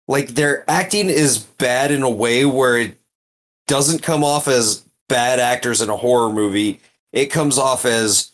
like 0.08 0.28
their 0.28 0.68
acting 0.70 1.08
is 1.10 1.38
bad 1.38 1.90
in 1.90 2.02
a 2.02 2.10
way 2.10 2.44
where 2.44 2.78
it 2.78 2.96
doesn't 3.66 4.02
come 4.02 4.24
off 4.24 4.48
as 4.48 4.84
bad 5.08 5.38
actors 5.40 5.80
in 5.80 5.90
a 5.90 5.96
horror 5.96 6.32
movie. 6.32 6.80
It 7.12 7.26
comes 7.26 7.58
off 7.58 7.84
as 7.84 8.30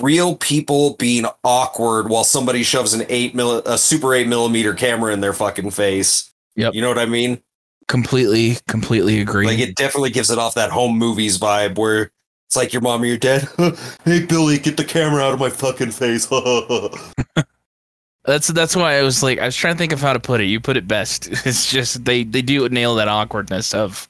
real 0.00 0.36
people 0.36 0.94
being 0.96 1.26
awkward 1.44 2.08
while 2.08 2.24
somebody 2.24 2.62
shoves 2.62 2.94
an 2.94 3.04
eight 3.08 3.34
mil 3.34 3.58
a 3.66 3.76
super 3.76 4.14
eight 4.14 4.26
millimeter 4.28 4.72
camera 4.74 5.12
in 5.12 5.20
their 5.20 5.32
fucking 5.34 5.70
face. 5.70 6.30
Yep. 6.56 6.74
You 6.74 6.80
know 6.82 6.88
what 6.88 6.98
I 6.98 7.06
mean? 7.06 7.42
completely, 7.88 8.56
completely 8.68 9.20
agree. 9.20 9.46
Like 9.46 9.58
it 9.58 9.74
definitely 9.76 10.10
gives 10.10 10.30
it 10.30 10.38
off 10.38 10.54
that 10.54 10.70
home 10.70 10.96
movies 10.96 11.38
vibe 11.38 11.76
where 11.76 12.10
it's 12.52 12.56
like 12.58 12.74
your 12.74 12.82
mom 12.82 13.00
or 13.00 13.06
your 13.06 13.16
dad. 13.16 13.48
hey 14.04 14.26
Billy, 14.26 14.58
get 14.58 14.76
the 14.76 14.84
camera 14.84 15.22
out 15.22 15.32
of 15.32 15.40
my 15.40 15.48
fucking 15.48 15.90
face. 15.90 16.26
that's 18.26 18.48
that's 18.48 18.76
why 18.76 18.98
I 18.98 19.02
was 19.02 19.22
like, 19.22 19.38
I 19.38 19.46
was 19.46 19.56
trying 19.56 19.72
to 19.72 19.78
think 19.78 19.92
of 19.92 20.02
how 20.02 20.12
to 20.12 20.20
put 20.20 20.42
it. 20.42 20.44
You 20.44 20.60
put 20.60 20.76
it 20.76 20.86
best. 20.86 21.28
It's 21.46 21.70
just 21.70 22.04
they 22.04 22.24
they 22.24 22.42
do 22.42 22.68
nail 22.68 22.94
that 22.96 23.08
awkwardness 23.08 23.72
of 23.72 24.06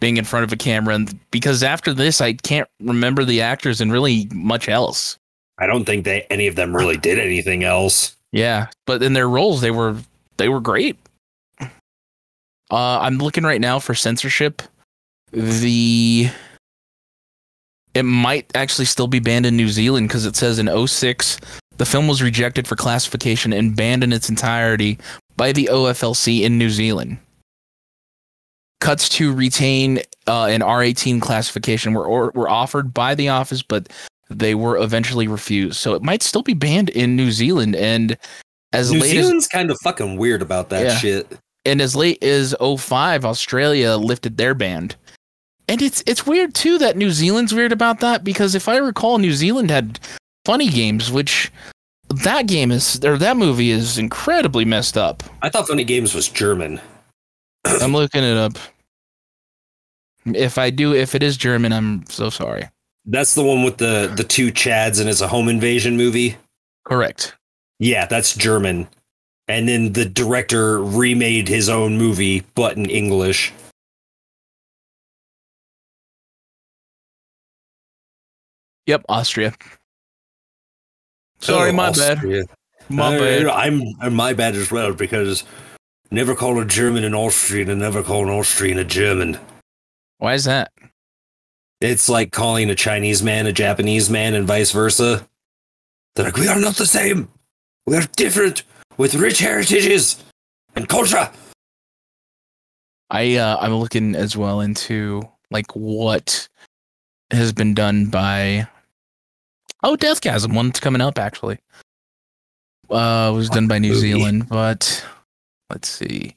being 0.00 0.16
in 0.16 0.24
front 0.24 0.42
of 0.42 0.52
a 0.52 0.56
camera, 0.56 0.96
and 0.96 1.16
because 1.30 1.62
after 1.62 1.94
this, 1.94 2.20
I 2.20 2.32
can't 2.32 2.68
remember 2.80 3.24
the 3.24 3.40
actors 3.40 3.80
and 3.80 3.92
really 3.92 4.28
much 4.34 4.68
else. 4.68 5.16
I 5.58 5.68
don't 5.68 5.84
think 5.84 6.04
they 6.04 6.22
any 6.28 6.48
of 6.48 6.56
them 6.56 6.74
really 6.74 6.96
did 6.96 7.20
anything 7.20 7.62
else. 7.62 8.16
Yeah, 8.32 8.66
but 8.86 9.00
in 9.00 9.12
their 9.12 9.28
roles, 9.28 9.60
they 9.60 9.70
were 9.70 9.96
they 10.38 10.48
were 10.48 10.60
great. 10.60 10.98
Uh, 11.60 12.98
I'm 12.98 13.18
looking 13.18 13.44
right 13.44 13.60
now 13.60 13.78
for 13.78 13.94
censorship. 13.94 14.60
The 15.30 16.30
it 17.96 18.02
might 18.02 18.50
actually 18.54 18.84
still 18.84 19.06
be 19.06 19.20
banned 19.20 19.46
in 19.46 19.56
New 19.56 19.68
Zealand 19.68 20.08
because 20.08 20.26
it 20.26 20.36
says 20.36 20.58
in 20.58 20.86
06 20.86 21.38
The 21.78 21.86
film 21.86 22.06
was 22.08 22.22
rejected 22.22 22.68
for 22.68 22.76
classification 22.76 23.52
and 23.54 23.74
banned 23.74 24.04
in 24.04 24.12
its 24.12 24.28
entirety 24.28 24.98
by 25.36 25.52
the 25.52 25.70
OFLC 25.72 26.42
in 26.42 26.58
New 26.58 26.68
Zealand. 26.70 27.18
Cuts 28.80 29.08
to 29.10 29.32
retain 29.32 30.00
uh, 30.26 30.44
an 30.44 30.60
R18 30.60 31.22
classification 31.22 31.94
were 31.94 32.04
or, 32.06 32.32
were 32.34 32.48
offered 32.48 32.92
by 32.92 33.14
the 33.14 33.30
office, 33.30 33.62
but 33.62 33.88
they 34.28 34.54
were 34.54 34.76
eventually 34.76 35.26
refused. 35.26 35.76
So 35.78 35.94
it 35.94 36.02
might 36.02 36.22
still 36.22 36.42
be 36.42 36.52
banned 36.54 36.90
in 36.90 37.16
New 37.16 37.30
Zealand. 37.32 37.74
And 37.74 38.18
as 38.74 38.92
New 38.92 39.00
late 39.00 39.10
Zealand's 39.12 39.46
kind 39.46 39.70
of 39.70 39.78
fucking 39.82 40.18
weird 40.18 40.42
about 40.42 40.68
that 40.68 40.84
Yeah. 40.84 40.96
shit. 40.98 41.38
and 41.64 41.80
as 41.80 41.96
late 41.96 42.22
as 42.22 42.54
05, 42.60 43.24
Australia 43.24 43.96
lifted 43.96 44.36
their 44.36 44.54
ban. 44.54 44.90
And 45.68 45.82
it's 45.82 46.02
it's 46.06 46.26
weird 46.26 46.54
too 46.54 46.78
that 46.78 46.96
New 46.96 47.10
Zealand's 47.10 47.52
weird 47.52 47.72
about 47.72 48.00
that 48.00 48.22
because 48.22 48.54
if 48.54 48.68
I 48.68 48.76
recall, 48.76 49.18
New 49.18 49.32
Zealand 49.32 49.70
had 49.70 49.98
funny 50.44 50.68
games, 50.68 51.10
which 51.10 51.50
that 52.08 52.46
game 52.46 52.70
is 52.70 53.04
or 53.04 53.18
that 53.18 53.36
movie 53.36 53.70
is 53.70 53.98
incredibly 53.98 54.64
messed 54.64 54.96
up. 54.96 55.22
I 55.42 55.48
thought 55.48 55.68
Funny 55.68 55.84
Games 55.84 56.14
was 56.14 56.28
German. 56.28 56.80
I'm 57.64 57.92
looking 57.92 58.22
it 58.22 58.36
up. 58.36 58.58
If 60.24 60.58
I 60.58 60.70
do, 60.70 60.94
if 60.94 61.14
it 61.14 61.22
is 61.22 61.36
German, 61.36 61.72
I'm 61.72 62.04
so 62.06 62.30
sorry. 62.30 62.68
That's 63.04 63.34
the 63.34 63.44
one 63.44 63.62
with 63.62 63.78
the 63.78 64.12
the 64.14 64.24
two 64.24 64.52
Chads 64.52 65.00
and 65.00 65.08
it's 65.08 65.20
a 65.20 65.28
home 65.28 65.48
invasion 65.48 65.96
movie. 65.96 66.36
Correct. 66.84 67.34
Yeah, 67.78 68.06
that's 68.06 68.34
German. 68.36 68.88
And 69.48 69.68
then 69.68 69.92
the 69.92 70.04
director 70.04 70.82
remade 70.82 71.46
his 71.48 71.68
own 71.68 71.98
movie, 71.98 72.44
but 72.54 72.76
in 72.76 72.86
English. 72.86 73.52
Yep, 78.86 79.04
Austria. 79.08 79.52
Sorry, 81.40 81.70
Oh, 81.70 81.72
my 81.72 81.90
bad. 81.90 82.22
My 82.88 83.16
Uh, 83.16 83.18
bad. 83.18 83.46
I'm, 83.46 83.82
I'm 84.00 84.14
my 84.14 84.32
bad 84.32 84.54
as 84.54 84.70
well 84.70 84.92
because 84.94 85.44
never 86.10 86.34
call 86.34 86.58
a 86.60 86.64
German 86.64 87.04
an 87.04 87.14
Austrian 87.14 87.68
and 87.68 87.80
never 87.80 88.02
call 88.02 88.22
an 88.22 88.30
Austrian 88.30 88.78
a 88.78 88.84
German. 88.84 89.38
Why 90.18 90.34
is 90.34 90.44
that? 90.44 90.72
It's 91.80 92.08
like 92.08 92.32
calling 92.32 92.70
a 92.70 92.74
Chinese 92.74 93.22
man 93.22 93.46
a 93.46 93.52
Japanese 93.52 94.08
man 94.08 94.34
and 94.34 94.46
vice 94.46 94.72
versa. 94.72 95.28
They're 96.14 96.24
like, 96.26 96.36
we 96.36 96.48
are 96.48 96.58
not 96.58 96.76
the 96.76 96.86
same. 96.86 97.28
We 97.86 97.96
are 97.96 98.06
different 98.16 98.62
with 98.96 99.14
rich 99.14 99.40
heritages 99.40 100.24
and 100.74 100.88
culture. 100.88 101.30
I 103.10 103.36
uh, 103.36 103.58
I'm 103.60 103.74
looking 103.74 104.14
as 104.16 104.36
well 104.36 104.60
into 104.60 105.22
like 105.50 105.70
what 105.76 106.48
has 107.30 107.52
been 107.52 107.74
done 107.74 108.06
by 108.06 108.66
oh 109.86 109.96
Deathgasm 109.96 110.54
one's 110.54 110.80
coming 110.80 111.00
up 111.00 111.18
actually. 111.18 111.58
Uh 112.90 113.32
was 113.34 113.48
done 113.48 113.66
by 113.68 113.78
New 113.78 113.90
Movie. 113.94 114.00
Zealand, 114.00 114.48
but 114.48 115.04
let's 115.70 115.88
see. 115.88 116.36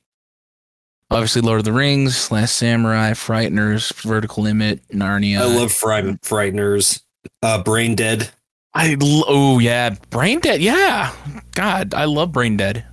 Obviously 1.12 1.42
Lord 1.42 1.60
of 1.60 1.66
the 1.66 1.74
Rings, 1.74 2.32
Last 2.32 2.56
Samurai, 2.58 3.12
Frighteners, 3.12 3.92
Vertical 4.04 4.44
Limit, 4.44 4.88
Narnia. 4.90 5.40
I 5.40 5.46
love 5.46 5.72
Fri- 5.72 6.18
Frighteners. 6.24 7.02
Uh, 7.42 7.62
Brain 7.64 7.96
Dead. 7.96 8.30
I 8.74 8.92
l- 9.02 9.26
oh 9.28 9.60
yeah, 9.60 9.96
Brain 10.12 10.40
Dead. 10.40 10.62
Yeah, 10.62 11.12
God, 11.56 11.94
I 11.96 12.06
love 12.06 12.32
Brain 12.32 12.56
Dead. 12.58 12.86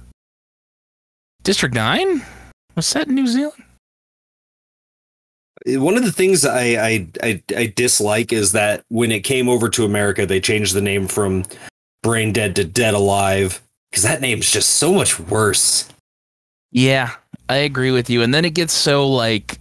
District 1.43 1.75
Nine 1.75 2.23
was 2.75 2.87
set 2.87 3.09
in 3.09 3.15
New 3.15 3.27
Zealand. 3.27 3.63
One 5.67 5.97
of 5.97 6.05
the 6.05 6.13
things 6.13 6.45
I, 6.45 6.63
I 6.63 7.09
I 7.23 7.43
I 7.57 7.73
dislike 7.75 8.33
is 8.33 8.53
that 8.53 8.85
when 8.89 9.11
it 9.11 9.21
came 9.21 9.49
over 9.49 9.69
to 9.71 9.85
America, 9.85 10.25
they 10.25 10.41
changed 10.41 10.75
the 10.75 10.81
name 10.81 11.09
from 11.09 11.45
Brain 12.03 12.33
Dead 12.33 12.55
to 12.57 12.65
Dead 12.65 12.95
Alive 12.95 13.61
because 13.91 14.05
that 14.05 14.21
name's 14.21 14.51
just 14.51 14.77
so 14.77 14.93
much 14.93 15.19
worse. 15.19 15.89
Yeah, 16.71 17.15
I 17.49 17.57
agree 17.57 17.91
with 17.91 18.09
you. 18.11 18.23
And 18.23 18.33
then 18.33 18.45
it 18.45 18.55
gets 18.55 18.73
so 18.73 19.09
like 19.09 19.59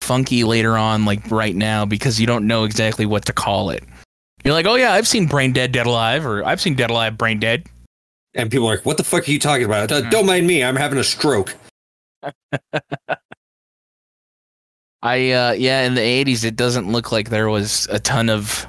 funky 0.00 0.44
later 0.44 0.76
on, 0.76 1.04
like 1.04 1.30
right 1.30 1.54
now, 1.54 1.84
because 1.84 2.20
you 2.20 2.26
don't 2.26 2.46
know 2.46 2.64
exactly 2.64 3.06
what 3.06 3.24
to 3.26 3.32
call 3.32 3.70
it. 3.70 3.84
You're 4.44 4.54
like, 4.54 4.66
oh 4.66 4.74
yeah, 4.74 4.92
I've 4.92 5.08
seen 5.08 5.26
Brain 5.26 5.52
Dead, 5.52 5.72
Dead 5.72 5.86
Alive, 5.86 6.26
or 6.26 6.44
I've 6.44 6.60
seen 6.60 6.74
Dead 6.74 6.90
Alive, 6.90 7.16
Brain 7.16 7.38
Dead. 7.38 7.66
And 8.34 8.50
people 8.50 8.66
are 8.66 8.74
like, 8.74 8.84
"What 8.84 8.96
the 8.96 9.04
fuck 9.04 9.28
are 9.28 9.30
you 9.30 9.38
talking 9.38 9.64
about? 9.64 9.92
Uh, 9.92 10.00
Don't 10.10 10.26
mind 10.26 10.46
me. 10.46 10.64
I'm 10.64 10.76
having 10.76 10.98
a 10.98 11.04
stroke." 11.04 11.54
I 15.04 15.30
uh 15.32 15.52
yeah, 15.52 15.82
in 15.82 15.94
the 15.94 16.00
eighties 16.00 16.44
it 16.44 16.56
doesn't 16.56 16.90
look 16.90 17.12
like 17.12 17.28
there 17.28 17.50
was 17.50 17.86
a 17.90 18.00
ton 18.00 18.30
of 18.30 18.66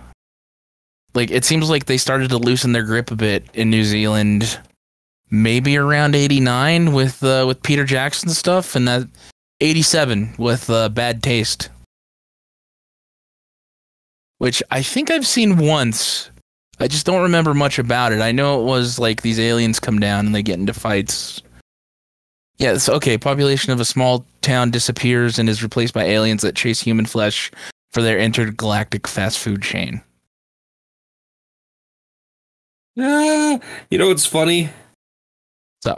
like 1.14 1.32
it 1.32 1.46
seems 1.46 1.70
like 1.70 1.86
they 1.86 1.98
started 1.98 2.30
to 2.30 2.38
loosen 2.38 2.74
their 2.74 2.84
grip 2.84 3.10
a 3.10 3.16
bit 3.16 3.46
in 3.54 3.70
New 3.70 3.86
Zealand 3.86 4.60
maybe 5.32 5.78
around 5.78 6.14
eighty 6.14 6.42
nine 6.42 6.94
with 6.94 7.24
uh 7.24 7.46
with 7.48 7.64
Peter 7.64 7.86
Jackson 7.86 8.30
stuff 8.30 8.76
and 8.76 8.86
that 8.88 9.08
eighty 9.62 9.82
seven 9.82 10.36
with 10.38 10.70
uh 10.70 10.90
bad 10.90 11.24
taste. 11.24 11.70
Which 14.38 14.62
I 14.70 14.82
think 14.82 15.10
I've 15.10 15.26
seen 15.26 15.56
once. 15.58 16.30
I 16.78 16.90
just 16.90 17.06
don't 17.06 17.22
remember 17.22 17.54
much 17.54 17.80
about 17.80 18.12
it. 18.12 18.20
I 18.20 18.34
know 18.34 18.60
it 18.60 18.66
was 18.66 19.00
like 19.00 19.22
these 19.22 19.40
aliens 19.40 19.80
come 19.80 20.00
down 20.00 20.26
and 20.26 20.36
they 20.36 20.44
get 20.44 20.60
into 20.60 20.74
fights. 20.74 21.42
Yes, 22.58 22.88
okay. 22.88 23.18
Population 23.18 23.72
of 23.74 23.80
a 23.80 23.86
small 23.86 24.26
town 24.42 24.72
disappears 24.72 25.38
and 25.40 25.50
is 25.50 25.62
replaced 25.62 25.94
by 25.94 26.04
aliens 26.06 26.42
that 26.44 26.56
chase 26.56 26.80
human 26.80 27.06
flesh 27.06 27.52
for 27.92 28.02
their 28.02 28.18
intergalactic 28.20 29.08
fast 29.08 29.40
food 29.40 29.62
chain. 29.62 30.02
Uh, 32.98 33.60
you 33.90 33.98
know 33.98 34.08
what's 34.08 34.26
funny? 34.26 34.70
So. 35.84 35.92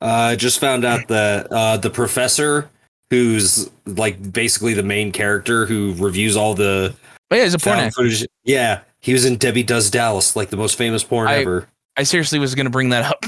Uh, 0.00 0.04
I 0.32 0.36
just 0.36 0.58
found 0.58 0.84
out 0.84 1.06
that 1.08 1.46
uh, 1.52 1.76
the 1.76 1.90
professor, 1.90 2.68
who's 3.10 3.70
like 3.86 4.32
basically 4.32 4.74
the 4.74 4.82
main 4.82 5.12
character 5.12 5.64
who 5.64 5.94
reviews 5.94 6.36
all 6.36 6.54
the 6.54 6.94
Oh 7.30 7.36
yeah, 7.36 7.44
he's 7.44 7.54
a 7.54 7.58
porn 7.58 7.78
actor. 7.78 8.02
footage. 8.02 8.26
Yeah, 8.44 8.80
he 9.00 9.12
was 9.12 9.24
in 9.24 9.36
Debbie 9.36 9.62
Does 9.62 9.90
Dallas, 9.90 10.34
like 10.34 10.50
the 10.50 10.56
most 10.56 10.76
famous 10.76 11.04
porn 11.04 11.28
I- 11.28 11.36
ever. 11.38 11.68
I 11.96 12.02
seriously 12.04 12.38
was 12.38 12.54
gonna 12.54 12.70
bring 12.70 12.88
that 12.90 13.04
up. 13.04 13.24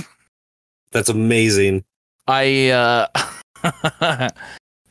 That's 0.93 1.09
amazing. 1.09 1.85
I 2.27 2.71
uh 2.71 3.07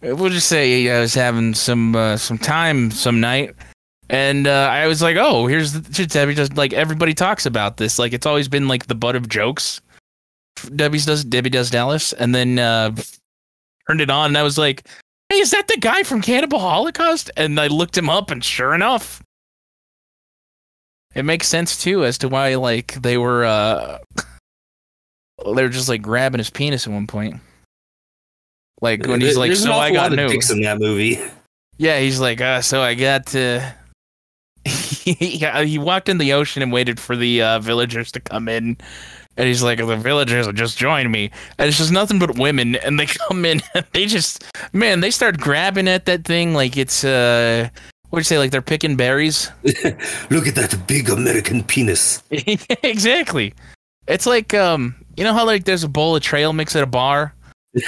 we'll 0.02 0.30
just 0.30 0.48
say 0.48 0.90
I 0.90 1.00
was 1.00 1.14
having 1.14 1.54
some 1.54 1.96
uh, 1.96 2.18
some 2.18 2.38
time 2.38 2.92
some 2.92 3.20
night 3.20 3.56
and 4.10 4.48
uh, 4.48 4.70
I 4.72 4.88
was 4.88 5.02
like, 5.02 5.18
"Oh, 5.18 5.48
here's 5.48 5.74
the 5.74 6.06
Debbie 6.06 6.34
does 6.34 6.52
like 6.54 6.74
everybody 6.74 7.14
talks 7.14 7.46
about 7.46 7.78
this. 7.78 8.00
Like 8.00 8.14
it's 8.14 8.26
always 8.26 8.48
been 8.48 8.68
like 8.68 8.88
the 8.88 8.96
butt 8.96 9.16
of 9.16 9.30
jokes. 9.30 9.82
Debbie's 10.76 11.06
does 11.06 11.24
Debbie 11.24 11.50
does 11.50 11.70
Dallas 11.70 12.12
and 12.14 12.34
then 12.34 12.60
uh 12.60 12.96
turned 13.88 14.02
it 14.02 14.10
on 14.10 14.28
and 14.32 14.38
I 14.38 14.44
was 14.44 14.58
like, 14.58 14.88
"Hey, 15.30 15.40
is 15.40 15.52
that 15.52 15.68
the 15.68 15.78
guy 15.78 16.04
from 16.04 16.22
Cannibal 16.22 16.60
Holocaust?" 16.60 17.32
And 17.38 17.60
I 17.60 17.68
looked 17.68 17.98
him 17.98 18.10
up 18.10 18.32
and 18.32 18.44
sure 18.44 18.74
enough 18.74 19.22
it 21.16 21.24
makes 21.24 21.48
sense 21.48 21.82
too 21.82 22.06
as 22.06 22.18
to 22.20 22.30
why 22.30 22.56
like 22.56 22.94
they 23.02 23.18
were 23.18 23.46
uh 23.46 24.00
they 25.46 25.64
were 25.64 25.70
just 25.70 25.90
like 25.90 26.02
grabbing 26.02 26.40
his 26.40 26.50
penis 26.50 26.88
at 26.88 26.94
one 26.94 27.08
point. 27.08 27.36
Like 28.82 29.06
when 29.06 29.22
he's 29.22 29.38
like, 29.38 29.50
There's 29.50 29.64
"So 29.64 29.74
I 29.74 29.92
got 29.92 30.12
lot 30.12 30.12
of 30.14 30.18
news." 30.18 30.32
dicks 30.32 30.50
in 30.50 30.62
that 30.62 30.80
movie. 30.80 31.20
Yeah, 31.78 32.00
he's 32.00 32.20
like, 32.20 32.42
uh, 32.42 32.62
so 32.62 32.82
I 32.82 32.94
got 32.94 33.26
to. 33.28 33.76
yeah, 35.06 35.64
he 35.64 35.78
walked 35.78 36.10
in 36.10 36.18
the 36.18 36.34
ocean 36.34 36.62
and 36.62 36.72
waited 36.72 37.00
for 37.00 37.16
the 37.16 37.42
uh, 37.42 37.60
villagers 37.60 38.12
to 38.14 38.20
come 38.20 38.48
in, 38.50 38.78
and 39.38 39.48
he's 39.48 39.64
like, 39.64 39.80
the 39.80 39.98
villagers 39.98 40.46
will 40.46 40.54
just 40.54 40.78
join 40.78 41.10
me, 41.10 41.32
and 41.58 41.68
it's 41.68 41.78
just 41.78 41.92
nothing 41.92 42.20
but 42.20 42.38
women, 42.38 42.76
and 42.76 43.00
they 43.00 43.06
come 43.28 43.46
in, 43.46 43.62
and 43.74 43.86
they 43.94 44.06
just, 44.06 44.44
man, 44.74 45.00
they 45.00 45.12
start 45.12 45.40
grabbing 45.40 45.88
at 45.88 46.06
that 46.06 46.26
thing 46.26 46.54
like 46.54 46.78
it's 46.78 47.04
uh, 47.04 47.70
what'd 48.10 48.26
you 48.26 48.28
say, 48.28 48.38
like 48.38 48.52
they're 48.52 48.62
picking 48.62 48.96
berries? 48.96 49.50
Look 50.30 50.48
at 50.48 50.56
that 50.56 50.78
big 50.88 51.10
American 51.10 51.64
penis. 51.64 52.24
exactly. 52.30 53.54
It's 54.08 54.26
like 54.26 54.54
um, 54.54 54.96
you 55.20 55.26
know 55.26 55.34
how 55.34 55.45
like 55.45 55.65
there's 55.65 55.84
a 55.84 55.89
bowl 55.89 56.15
of 56.15 56.24
trail 56.24 56.53
mix 56.53 56.78
at 56.78 56.82
a 56.82 56.88
bar, 56.88 57.36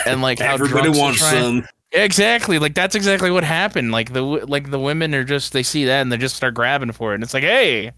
and 0.05 0.21
like 0.21 0.37
how 0.39 0.53
Everybody 0.55 0.89
wants 0.89 1.21
some. 1.21 1.65
Exactly. 1.93 2.59
Like 2.59 2.75
that's 2.75 2.93
exactly 2.93 3.31
what 3.31 3.45
happened. 3.45 3.93
Like 3.93 4.11
the 4.11 4.21
like 4.21 4.69
the 4.69 4.79
women 4.79 5.15
are 5.15 5.23
just 5.23 5.53
they 5.53 5.63
see 5.63 5.85
that 5.85 6.01
and 6.01 6.11
they 6.11 6.17
just 6.17 6.35
start 6.35 6.53
grabbing 6.53 6.91
for 6.91 7.11
it. 7.11 7.15
And 7.15 7.23
it's 7.23 7.33
like, 7.33 7.43
hey. 7.43 7.91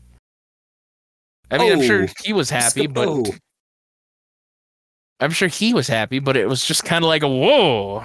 I 1.52 1.58
mean, 1.58 1.72
I'm 1.74 1.82
sure 1.82 2.04
Oh, 2.04 2.14
he 2.24 2.32
was 2.32 2.50
happy, 2.50 2.86
but 2.88 3.08
Oh, 3.08 3.24
I'm 5.20 5.32
sure 5.32 5.48
he 5.48 5.74
was 5.74 5.88
happy, 5.88 6.20
but 6.20 6.38
it 6.38 6.48
was 6.48 6.64
just 6.64 6.86
kind 6.86 7.04
of 7.04 7.08
like 7.10 7.24
a 7.24 7.28
whoa. 7.28 8.04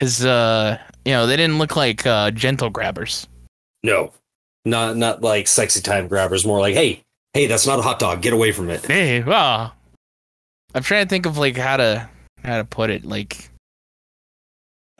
Cause 0.00 0.24
uh, 0.24 0.78
you 1.04 1.12
know, 1.12 1.26
they 1.26 1.36
didn't 1.36 1.58
look 1.58 1.76
like 1.76 2.06
uh 2.06 2.30
gentle 2.30 2.70
grabbers. 2.70 3.26
no, 3.82 4.12
not 4.64 4.96
not 4.96 5.22
like 5.22 5.46
sexy 5.46 5.80
time 5.80 6.08
grabbers. 6.08 6.44
More 6.46 6.60
like, 6.60 6.74
hey, 6.74 7.03
hey, 7.34 7.46
that's 7.46 7.66
not 7.66 7.78
a 7.78 7.82
hot 7.82 7.98
dog. 7.98 8.22
Get 8.22 8.32
away 8.32 8.52
from 8.52 8.70
it. 8.70 8.86
Hey, 8.86 9.22
wow. 9.22 9.72
I'm 10.74 10.82
trying 10.82 11.04
to 11.04 11.08
think 11.08 11.26
of 11.26 11.36
like 11.36 11.56
how 11.56 11.76
to 11.76 12.08
how 12.42 12.56
to 12.58 12.64
put 12.64 12.90
it. 12.90 13.04
Like 13.04 13.50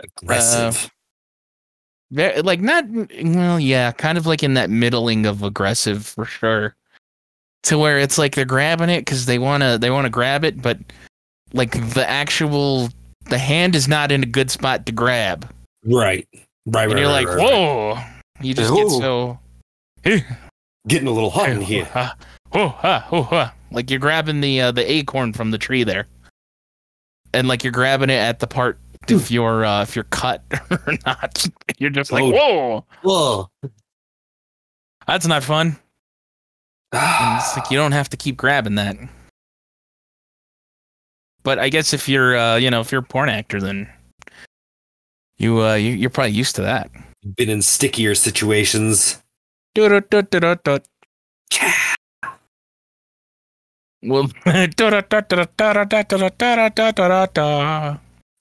Aggressive. 0.00 0.84
Uh, 0.84 0.88
Very, 2.10 2.42
like 2.42 2.60
not 2.60 2.84
well, 2.90 3.58
yeah, 3.58 3.92
kind 3.92 4.18
of 4.18 4.26
like 4.26 4.42
in 4.42 4.54
that 4.54 4.70
middling 4.70 5.26
of 5.26 5.42
aggressive 5.42 6.04
for 6.06 6.24
sure. 6.24 6.74
To 7.64 7.78
where 7.78 7.98
it's 7.98 8.18
like 8.18 8.34
they're 8.34 8.44
grabbing 8.44 8.90
it 8.90 9.00
because 9.00 9.24
they 9.26 9.38
wanna 9.38 9.78
they 9.78 9.90
wanna 9.90 10.10
grab 10.10 10.44
it, 10.44 10.60
but 10.60 10.78
like 11.52 11.72
the 11.94 12.08
actual 12.08 12.88
the 13.30 13.38
hand 13.38 13.74
is 13.74 13.88
not 13.88 14.12
in 14.12 14.22
a 14.22 14.26
good 14.26 14.50
spot 14.50 14.84
to 14.86 14.92
grab, 14.92 15.50
Right. 15.84 16.28
Right. 16.66 16.84
and 16.84 16.92
right, 16.94 16.98
you're 16.98 17.08
right, 17.08 17.24
like, 17.24 17.28
right, 17.28 17.36
right. 17.36 17.52
whoa! 17.52 17.98
You 18.42 18.52
just 18.54 18.74
get 18.74 18.86
Ooh. 18.86 18.90
so 19.00 19.38
Getting 20.86 21.08
a 21.08 21.12
little 21.12 21.30
hot 21.30 21.48
in 21.48 21.60
here. 21.62 21.88
Ah, 21.94 22.16
oh, 22.52 22.78
ah, 22.82 23.08
oh, 23.10 23.28
ah. 23.32 23.54
Like 23.70 23.90
you're 23.90 23.98
grabbing 24.00 24.40
the 24.40 24.60
uh, 24.60 24.70
the 24.72 24.88
acorn 24.90 25.32
from 25.32 25.50
the 25.50 25.58
tree 25.58 25.82
there, 25.82 26.06
and 27.32 27.48
like 27.48 27.64
you're 27.64 27.72
grabbing 27.72 28.10
it 28.10 28.14
at 28.18 28.38
the 28.40 28.46
part 28.46 28.78
if 29.08 29.30
you're 29.30 29.64
uh, 29.64 29.82
if 29.82 29.96
you're 29.96 30.04
cut 30.04 30.42
or 30.70 30.94
not. 31.06 31.46
You're 31.78 31.90
just 31.90 32.12
like, 32.12 32.22
Oh. 32.22 32.30
whoa, 33.02 33.48
Whoa. 33.62 33.70
that's 35.06 35.26
not 35.26 35.42
fun. 35.42 35.76
And 36.92 37.40
it's 37.40 37.56
like 37.56 37.70
you 37.70 37.76
don't 37.78 37.92
have 37.92 38.10
to 38.10 38.16
keep 38.16 38.36
grabbing 38.36 38.74
that. 38.76 38.96
But 41.42 41.58
I 41.58 41.68
guess 41.68 41.92
if 41.92 42.08
you're 42.08 42.36
uh, 42.36 42.56
you 42.56 42.70
know 42.70 42.80
if 42.80 42.92
you're 42.92 43.00
a 43.00 43.04
porn 43.04 43.28
actor, 43.30 43.60
then 43.60 43.88
you 45.38 45.60
uh 45.62 45.74
you, 45.74 45.92
you're 45.92 46.10
probably 46.10 46.32
used 46.32 46.54
to 46.56 46.62
that. 46.62 46.90
Been 47.36 47.48
in 47.50 47.62
stickier 47.62 48.14
situations. 48.14 49.18
Well, 54.04 54.30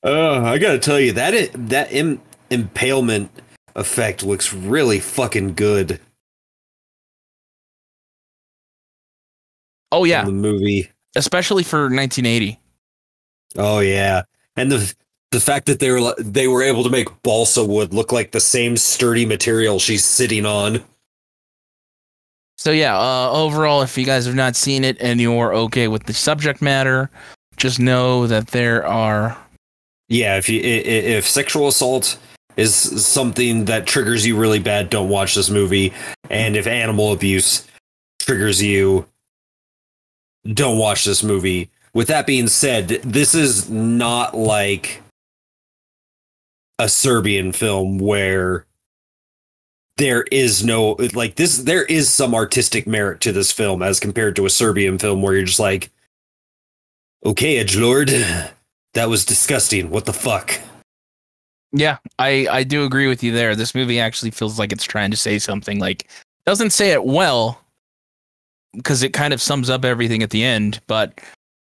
uh, 0.03 0.41
I 0.43 0.57
gotta 0.57 0.79
tell 0.79 0.99
you 0.99 1.13
that 1.13 1.33
it, 1.33 1.69
that 1.69 1.93
Im- 1.93 2.21
impalement 2.49 3.31
effect 3.75 4.23
looks 4.23 4.53
really 4.53 4.99
fucking 4.99 5.53
good. 5.53 5.99
Oh 9.91 10.03
yeah, 10.03 10.25
the 10.25 10.31
movie, 10.31 10.91
especially 11.15 11.63
for 11.63 11.83
1980. 11.83 12.59
Oh 13.55 13.79
yeah, 13.79 14.23
and 14.57 14.71
the 14.71 14.93
the 15.31 15.39
fact 15.39 15.67
that 15.67 15.79
they 15.79 15.91
were 15.91 16.13
they 16.17 16.47
were 16.47 16.63
able 16.63 16.83
to 16.83 16.89
make 16.89 17.07
balsa 17.23 17.63
wood 17.63 17.93
look 17.93 18.11
like 18.11 18.31
the 18.31 18.39
same 18.39 18.75
sturdy 18.75 19.25
material 19.25 19.79
she's 19.79 20.03
sitting 20.03 20.45
on. 20.45 20.83
So 22.57 22.71
yeah, 22.71 22.97
uh, 22.97 23.31
overall, 23.31 23.81
if 23.81 23.97
you 23.97 24.05
guys 24.05 24.25
have 24.25 24.35
not 24.35 24.55
seen 24.55 24.83
it 24.83 24.97
and 25.01 25.19
you're 25.19 25.53
okay 25.53 25.87
with 25.87 26.03
the 26.03 26.13
subject 26.13 26.61
matter, 26.61 27.09
just 27.57 27.79
know 27.79 28.27
that 28.27 28.47
there 28.47 28.85
are 28.85 29.37
Yeah, 30.09 30.37
if 30.37 30.49
you 30.49 30.61
if 30.63 31.27
sexual 31.27 31.67
assault 31.67 32.17
is 32.55 32.75
something 32.75 33.65
that 33.65 33.87
triggers 33.87 34.25
you 34.25 34.37
really 34.37 34.59
bad, 34.59 34.89
don't 34.89 35.09
watch 35.09 35.35
this 35.35 35.49
movie. 35.49 35.93
And 36.29 36.55
if 36.55 36.67
animal 36.67 37.11
abuse 37.11 37.67
triggers 38.19 38.61
you, 38.61 39.05
don't 40.53 40.77
watch 40.77 41.05
this 41.05 41.23
movie. 41.23 41.69
With 41.93 42.07
that 42.07 42.27
being 42.27 42.47
said, 42.47 42.87
this 42.87 43.35
is 43.35 43.69
not 43.69 44.35
like 44.35 45.01
a 46.79 46.89
Serbian 46.89 47.51
film 47.51 47.97
where 47.99 48.65
there 49.97 50.23
is 50.31 50.65
no 50.65 50.97
like 51.13 51.35
this 51.35 51.59
there 51.59 51.85
is 51.85 52.09
some 52.09 52.33
artistic 52.33 52.87
merit 52.87 53.21
to 53.21 53.31
this 53.31 53.51
film 53.51 53.83
as 53.83 53.99
compared 53.99 54.35
to 54.35 54.45
a 54.45 54.49
Serbian 54.49 54.97
film 54.97 55.21
where 55.21 55.35
you're 55.35 55.45
just 55.45 55.59
like 55.59 55.91
okay, 57.25 57.57
Edge 57.57 57.77
Lord, 57.77 58.09
that 58.93 59.09
was 59.09 59.25
disgusting. 59.25 59.89
What 59.89 60.05
the 60.05 60.13
fuck? 60.13 60.59
Yeah, 61.71 61.97
I 62.19 62.47
I 62.49 62.63
do 62.63 62.85
agree 62.85 63.07
with 63.07 63.23
you 63.23 63.31
there. 63.31 63.55
This 63.55 63.73
movie 63.73 63.99
actually 63.99 64.31
feels 64.31 64.59
like 64.59 64.71
it's 64.71 64.83
trying 64.83 65.11
to 65.11 65.17
say 65.17 65.39
something. 65.39 65.79
Like 65.79 66.09
doesn't 66.45 66.71
say 66.71 66.91
it 66.91 67.03
well 67.05 67.59
because 68.75 69.01
it 69.03 69.13
kind 69.13 69.33
of 69.33 69.41
sums 69.41 69.69
up 69.69 69.85
everything 69.85 70.23
at 70.23 70.29
the 70.29 70.43
end, 70.43 70.81
but 70.87 71.19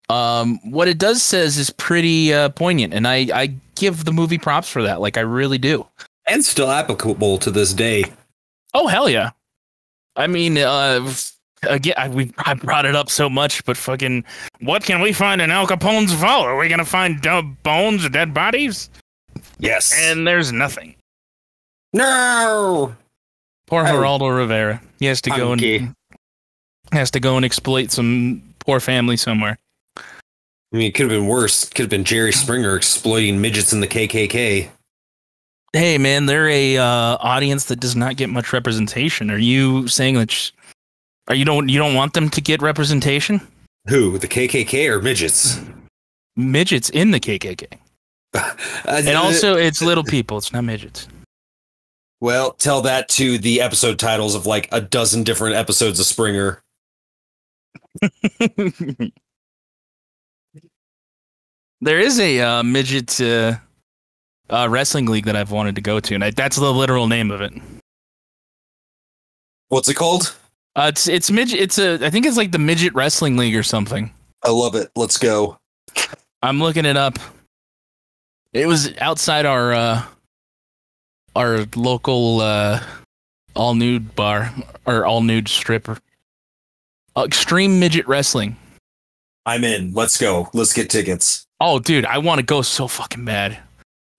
um 0.09 0.59
what 0.63 0.88
it 0.88 0.97
does 0.97 1.21
says 1.21 1.57
is 1.57 1.69
pretty 1.69 2.34
uh, 2.34 2.49
poignant 2.49 2.95
and 2.95 3.07
I 3.07 3.27
I 3.32 3.53
give 3.75 4.05
the 4.05 4.11
movie 4.11 4.39
props 4.39 4.67
for 4.67 4.82
that. 4.84 5.01
Like 5.01 5.17
I 5.17 5.21
really 5.21 5.59
do. 5.59 5.86
And 6.30 6.45
still 6.45 6.69
applicable 6.69 7.38
to 7.39 7.51
this 7.51 7.73
day. 7.73 8.05
Oh 8.73 8.88
hell 8.88 9.09
yeah. 9.09 9.32
I 10.15 10.27
mean 10.27 10.57
uh 10.57 11.11
again 11.63 11.95
I, 11.97 12.07
we 12.09 12.32
I 12.38 12.53
brought 12.53 12.86
it 12.86 12.95
up 12.95 13.09
so 13.09 13.30
much 13.30 13.65
but 13.65 13.75
fucking 13.77 14.23
what 14.61 14.84
can 14.84 15.01
we 15.01 15.11
find 15.13 15.41
in 15.41 15.49
Al 15.51 15.65
Capone's 15.67 16.13
vault? 16.13 16.45
Are 16.45 16.57
we 16.57 16.67
going 16.67 16.80
to 16.80 16.86
find 16.86 17.19
dead 17.21 17.61
bones 17.63 18.05
or 18.05 18.09
dead 18.09 18.34
bodies? 18.34 18.89
Yes. 19.59 19.93
And 19.97 20.25
there's 20.27 20.51
nothing. 20.51 20.95
no. 21.93 22.95
Poor 23.67 23.84
Oh. 23.84 23.91
Geraldo 23.91 24.36
Rivera. 24.36 24.82
He 24.99 25.05
has 25.05 25.21
to 25.21 25.30
go 25.30 25.51
Okay. 25.53 25.77
and 25.77 25.95
has 26.91 27.11
to 27.11 27.19
go 27.19 27.36
and 27.38 27.45
exploit 27.45 27.91
some 27.91 28.41
poor 28.59 28.80
family 28.80 29.15
somewhere. 29.17 29.57
I 29.97 30.01
mean, 30.77 30.88
it 30.88 30.95
could 30.95 31.03
have 31.11 31.19
been 31.19 31.27
worse. 31.27 31.65
Could 31.69 31.84
have 31.84 31.89
been 31.89 32.03
Jerry 32.03 32.32
Springer 32.32 32.75
exploiting 32.75 33.41
midgets 33.41 33.71
in 33.73 33.80
the 33.80 33.88
KKK. 33.88 34.69
Hey 35.74 35.97
man, 35.99 36.26
they're 36.26 36.49
a 36.49 36.78
uh, 36.78 37.17
audience 37.20 37.65
that 37.65 37.80
does 37.80 37.95
not 37.95 38.15
get 38.17 38.30
much 38.30 38.53
representation. 38.53 39.30
Are 39.30 39.38
you 39.38 39.88
saying 39.88 40.15
that? 40.15 40.32
Sh- 40.32 40.51
are 41.28 41.36
you 41.36 41.45
don't 41.45 41.70
you 41.70 41.78
don't 41.78 41.93
want 41.93 42.13
them 42.13 42.30
to 42.30 42.41
get 42.41 42.61
representation? 42.61 43.39
Who? 43.88 44.17
The 44.17 44.28
KKK 44.28 44.89
or 44.89 44.99
midgets? 45.01 45.59
Midgets 46.36 46.89
in 46.89 47.11
the 47.11 47.20
KKK, 47.20 47.67
Uh, 48.34 48.53
and 48.86 49.09
also 49.17 49.55
it's 49.57 49.82
little 49.82 50.03
people. 50.03 50.38
It's 50.38 50.51
not 50.53 50.63
midgets. 50.63 51.07
well, 52.22 52.53
tell 52.53 52.82
that 52.82 53.07
to 53.09 53.38
the 53.38 53.61
episode 53.61 53.99
titles 53.99 54.34
of 54.36 54.45
like 54.47 54.67
a 54.72 54.82
dozen 54.82 55.24
different 55.24 55.55
episodes 55.55 55.99
of 55.99 56.05
Springer. 56.07 56.61
there 61.82 61.99
is 61.99 62.20
a 62.20 62.39
uh, 62.41 62.63
midget 62.63 63.20
uh, 63.22 63.55
uh, 64.50 64.68
wrestling 64.70 65.06
league 65.06 65.26
that 65.26 65.36
I've 65.36 65.52
wanted 65.52 65.76
to 65.76 65.82
go 65.82 66.00
to, 66.00 66.16
and 66.16 66.24
I, 66.24 66.32
that's 66.32 66.56
the 66.58 66.74
literal 66.74 67.08
name 67.08 67.32
of 67.32 67.41
it. 67.41 67.54
What's 69.70 69.88
it 69.88 69.95
called? 69.95 70.36
Uh, 70.76 70.88
it's 70.89 71.08
it's 71.08 71.30
midget. 71.32 71.60
It's 71.60 71.78
a 71.78 72.06
I 72.06 72.10
think 72.10 72.26
it's 72.26 72.38
like 72.38 72.52
the 72.52 72.60
midget 72.60 72.93
wrestling 72.93 73.38
league 73.38 73.56
or 73.56 73.64
something. 73.64 74.12
I 74.43 74.52
love 74.52 74.76
it. 74.76 74.89
Let's 74.95 75.18
go. 75.18 75.58
I'm 76.41 76.60
looking 76.60 76.86
it 76.86 76.97
up. 76.97 77.20
It 78.54 78.66
was 78.66 78.95
outside 78.97 79.45
our 79.45 79.74
uh, 79.74 80.04
our 81.36 81.66
local 81.76 82.41
uh, 82.41 82.82
all 83.56 83.76
nude 83.76 84.16
bar 84.16 84.54
or 84.86 85.06
all 85.06 85.22
nude 85.22 85.47
stripper. 85.47 85.97
Uh, 87.16 87.24
Extreme 87.26 87.80
midget 87.80 88.08
wrestling. 88.08 88.56
I'm 89.45 89.64
in. 89.64 89.93
Let's 89.93 90.18
go. 90.18 90.50
Let's 90.54 90.74
get 90.74 90.89
tickets. 90.89 91.45
Oh, 91.60 91.80
dude, 91.80 92.06
I 92.06 92.20
want 92.20 92.39
to 92.39 92.45
go 92.45 92.62
so 92.62 92.88
fucking 92.88 93.26
bad. 93.26 93.58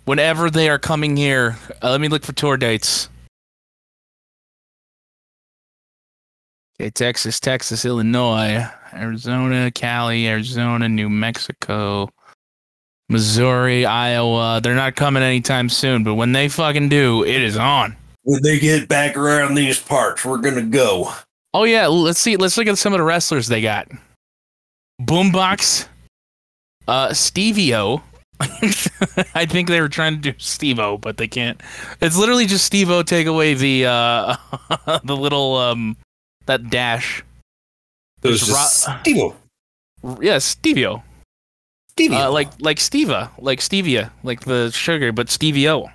Whenever 0.04 0.50
they 0.50 0.68
are 0.68 0.78
coming 0.78 1.16
here, 1.16 1.56
uh, 1.82 1.90
let 1.90 2.00
me 2.00 2.08
look 2.08 2.24
for 2.24 2.32
tour 2.32 2.56
dates. 2.56 3.08
Okay, 6.80 6.90
Texas, 6.90 7.38
Texas, 7.38 7.84
Illinois, 7.84 8.66
Arizona, 8.94 9.70
Cali, 9.70 10.26
Arizona, 10.26 10.88
New 10.88 11.10
Mexico, 11.10 12.08
Missouri, 13.10 13.84
Iowa. 13.84 14.60
They're 14.62 14.74
not 14.74 14.96
coming 14.96 15.22
anytime 15.22 15.68
soon, 15.68 16.04
but 16.04 16.14
when 16.14 16.32
they 16.32 16.48
fucking 16.48 16.88
do, 16.88 17.22
it 17.24 17.42
is 17.42 17.56
on. 17.56 17.96
When 18.22 18.42
they 18.42 18.58
get 18.58 18.88
back 18.88 19.16
around 19.16 19.54
these 19.54 19.78
parts, 19.78 20.24
we're 20.24 20.38
gonna 20.38 20.62
go. 20.62 21.12
Oh 21.52 21.64
yeah, 21.64 21.86
let's 21.86 22.20
see. 22.20 22.36
Let's 22.36 22.56
look 22.56 22.66
at 22.66 22.78
some 22.78 22.92
of 22.92 22.98
the 22.98 23.04
wrestlers 23.04 23.48
they 23.48 23.60
got. 23.60 23.88
Boombox, 25.02 25.86
uh, 26.88 27.08
Stevio. 27.08 28.02
I 29.34 29.46
think 29.46 29.68
they 29.68 29.80
were 29.80 29.88
trying 29.88 30.14
to 30.16 30.20
do 30.20 30.32
Stevo, 30.38 31.00
but 31.00 31.16
they 31.18 31.28
can't. 31.28 31.60
It's 32.00 32.16
literally 32.16 32.46
just 32.46 32.70
Stevo. 32.72 33.04
Take 33.04 33.26
away 33.26 33.54
the 33.54 33.86
uh, 33.86 34.36
the 35.04 35.16
little 35.16 35.56
um, 35.56 35.96
that 36.46 36.70
dash. 36.70 37.22
Just 38.22 38.50
Ro- 38.50 38.94
Steve-O. 39.00 39.36
Yeah, 40.20 40.36
Stevio. 40.36 41.02
Stevie. 41.90 42.16
Uh, 42.16 42.30
like 42.30 42.48
like 42.60 42.78
Steva, 42.78 43.30
like 43.38 43.60
stevia, 43.60 44.10
like 44.22 44.40
the 44.44 44.70
sugar, 44.70 45.12
but 45.12 45.26
Stevio. 45.26 45.90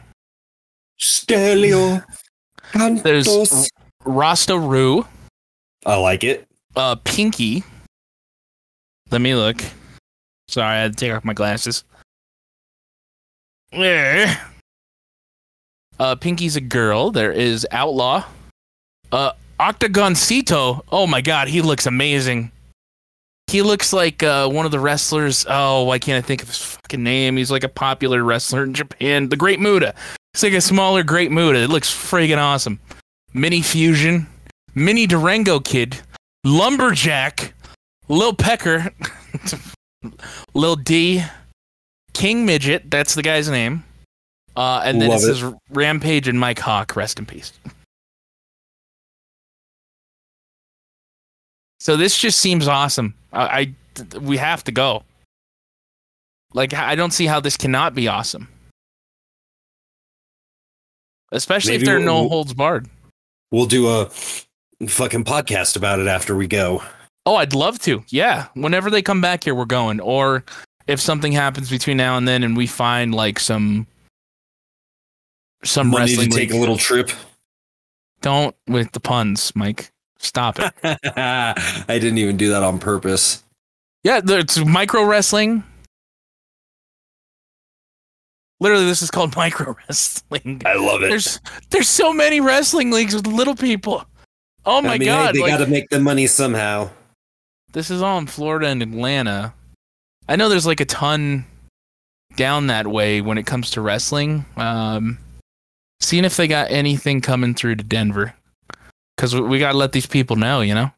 Stelio. 1.00 2.02
There's. 2.74 3.70
Rasta 4.06 4.58
Roo, 4.60 5.04
I 5.86 5.96
like 5.96 6.24
it. 6.24 6.46
uh, 6.76 6.96
Pinky. 7.04 7.64
Let 9.10 9.20
me 9.22 9.34
look. 9.34 9.64
Sorry, 10.48 10.76
I 10.78 10.82
had 10.82 10.94
to 10.94 10.98
take 11.06 11.12
off 11.12 11.26
my 11.26 11.34
glasses. 11.34 11.84
Yeah. 13.76 14.40
Uh, 16.00 16.16
Pinky's 16.16 16.56
a 16.56 16.62
girl. 16.62 17.12
There 17.12 17.32
is 17.32 17.68
Outlaw. 17.72 18.26
Uh, 19.12 19.32
Octagoncito. 19.60 20.84
Oh 20.92 21.08
my 21.08 21.22
god, 21.22 21.48
he 21.48 21.62
looks 21.62 21.86
amazing. 21.86 22.52
He 23.48 23.62
looks 23.62 23.94
like 23.94 24.24
uh, 24.24 24.50
one 24.50 24.66
of 24.66 24.72
the 24.72 24.80
wrestlers. 24.80 25.46
Oh, 25.48 25.84
why 25.84 26.00
can't 26.00 26.24
I 26.24 26.26
think 26.26 26.42
of 26.42 26.50
his 26.50 26.58
fucking 26.58 27.04
name? 27.04 27.38
He's 27.38 27.52
like 27.52 27.64
a 27.64 27.70
popular 27.70 28.24
wrestler 28.24 28.64
in 28.64 28.74
Japan. 28.74 29.30
The 29.30 29.38
Great 29.38 29.60
Muta. 29.60 29.94
It's 30.34 30.44
like 30.44 30.54
a 30.54 30.62
smaller 30.62 31.04
Great 31.04 31.32
Muta. 31.32 31.60
It 31.60 31.70
looks 31.70 31.90
friggin' 31.90 32.38
awesome. 32.38 32.80
Mini 33.34 33.62
Fusion, 33.62 34.28
Mini 34.74 35.06
Durango 35.06 35.60
Kid, 35.60 35.98
Lumberjack, 36.44 37.54
Lil 38.08 38.34
Pecker, 38.34 38.90
Lil 40.54 40.76
D, 40.78 41.24
King 42.16 42.46
Midget. 42.46 42.90
That's 42.90 43.14
the 43.14 43.22
guy's 43.22 43.50
name. 43.50 43.84
Uh, 44.56 44.82
and 44.84 45.02
then 45.02 45.10
Love 45.10 45.22
it 45.22 45.30
it. 45.30 45.36
says 45.36 45.54
Rampage 45.70 46.28
and 46.28 46.40
Mike 46.40 46.60
Hawk. 46.60 46.96
Rest 46.96 47.20
in 47.20 47.26
peace. 47.26 47.54
So 51.80 51.98
this 51.98 52.18
just 52.18 52.40
seems 52.40 52.68
awesome. 52.68 53.14
I, 53.32 53.76
I 54.14 54.18
we 54.20 54.38
have 54.38 54.64
to 54.64 54.72
go. 54.72 55.04
Like 56.54 56.74
I 56.74 56.96
don't 56.96 57.12
see 57.12 57.26
how 57.26 57.40
this 57.40 57.58
cannot 57.58 57.94
be 57.94 58.08
awesome. 58.08 58.48
Especially 61.32 61.74
Maybe 61.74 61.84
if 61.84 61.86
there 61.88 61.98
are 61.98 62.00
no 62.00 62.22
we'll- 62.22 62.30
holds 62.30 62.54
barred. 62.54 62.88
We'll 63.52 63.66
do 63.68 63.88
a 63.88 64.10
fucking 64.88 65.24
podcast 65.26 65.76
about 65.78 66.00
it 66.00 66.08
after 66.08 66.36
we 66.36 66.48
go. 66.48 66.82
Oh, 67.26 67.36
I'd 67.36 67.54
love 67.54 67.80
to. 67.80 68.04
Yeah. 68.10 68.48
Whenever 68.54 68.90
they 68.90 69.02
come 69.02 69.22
back 69.22 69.44
here, 69.44 69.56
we're 69.56 69.66
going. 69.66 70.00
Or 70.00 70.44
if 70.88 71.00
something 71.00 71.32
happens 71.32 71.70
between 71.70 71.98
now 71.98 72.18
and 72.18 72.28
then 72.28 72.44
and 72.44 72.56
we 72.56 72.68
find 72.68 73.14
like 73.14 73.40
some 73.40 73.88
some 75.64 75.92
to 75.92 75.98
wrestling 75.98 76.30
take 76.30 76.52
a 76.52 76.58
little 76.58 76.78
trip. 76.78 77.10
don't 78.22 78.56
with 78.68 78.92
the 78.92 79.00
puns, 79.00 79.52
Mike. 79.56 79.92
Stop 80.20 80.60
it. 80.60 80.72
I 81.18 81.84
didn't 81.88 82.18
even 82.20 82.38
do 82.38 82.50
that 82.52 82.64
on 82.64 82.80
purpose. 82.80 83.44
yeah, 84.04 84.22
it's 84.24 84.58
micro 84.64 85.04
wrestling. 85.04 85.64
Literally, 88.60 88.86
this 88.86 89.02
is 89.02 89.12
called 89.12 89.36
micro 89.38 89.76
wrestling. 89.88 90.62
I 90.66 90.76
love 90.76 91.04
it. 91.04 91.10
There's 91.10 91.40
there's 91.72 91.90
so 91.90 92.14
many 92.14 92.40
wrestling 92.42 92.92
leagues 92.92 93.14
with 93.16 93.28
little 93.28 93.56
people. 93.56 94.06
Oh 94.66 94.82
my 94.82 94.94
I 94.94 94.98
mean, 94.98 95.08
god! 95.08 95.26
hey, 95.28 95.32
they 95.34 95.42
like- 95.42 95.52
got 95.60 95.66
to 95.66 95.72
make 95.72 95.90
the 95.90 96.00
money 96.00 96.28
somehow. 96.28 96.90
This 97.74 97.92
is 97.92 98.02
all 98.02 98.18
in 98.20 98.28
Florida 98.28 98.68
and 98.68 98.82
Atlanta. 98.82 99.54
I 100.28 100.36
know 100.36 100.50
there's 100.50 100.66
like 100.66 100.80
a 100.80 100.86
ton 100.86 101.46
down 102.36 102.68
that 102.68 102.88
way 102.88 103.22
when 103.22 103.38
it 103.38 103.46
comes 103.46 103.72
to 103.72 103.82
wrestling. 103.82 104.46
Um, 104.58 105.18
seeing 106.00 106.26
if 106.26 106.38
they 106.38 106.48
got 106.48 106.72
anything 106.72 107.22
coming 107.22 107.54
through 107.54 107.76
to 107.76 107.84
Denver, 107.84 108.34
because 109.16 109.36
we, 109.36 109.42
we 109.42 109.60
got 109.60 109.74
to 109.74 109.78
let 109.78 109.92
these 109.92 110.08
people 110.08 110.36
know, 110.36 110.62
you 110.62 110.74
know. 110.74 110.92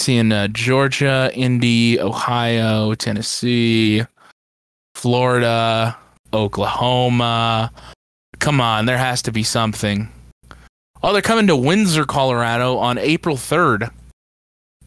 Seeing 0.00 0.32
uh, 0.32 0.48
Georgia, 0.48 1.30
Indy, 1.34 2.00
Ohio, 2.00 2.94
Tennessee, 2.94 4.02
Florida, 4.94 5.96
Oklahoma. 6.32 7.72
Come 8.38 8.60
on, 8.60 8.86
there 8.86 8.98
has 8.98 9.22
to 9.22 9.32
be 9.32 9.42
something. 9.42 10.10
Oh, 11.02 11.12
they're 11.12 11.22
coming 11.22 11.46
to 11.46 11.56
Windsor, 11.56 12.04
Colorado 12.04 12.76
on 12.76 12.98
April 12.98 13.36
3rd 13.36 13.90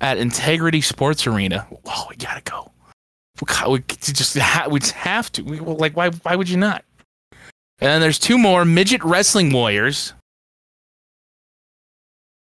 at 0.01 0.17
Integrity 0.17 0.81
Sports 0.81 1.25
Arena. 1.25 1.67
Oh, 1.85 2.05
we 2.09 2.15
gotta 2.15 2.41
go. 2.41 2.72
We, 3.67 3.79
just 3.79 4.37
ha- 4.37 4.67
we 4.69 4.79
have 4.95 5.31
to. 5.33 5.41
We, 5.43 5.59
like, 5.59 5.95
why? 5.95 6.09
Why 6.09 6.35
would 6.35 6.49
you 6.49 6.57
not? 6.57 6.83
And 7.79 7.89
then 7.89 8.01
there's 8.01 8.19
two 8.19 8.37
more 8.37 8.65
midget 8.65 9.03
wrestling 9.03 9.51
warriors. 9.51 10.13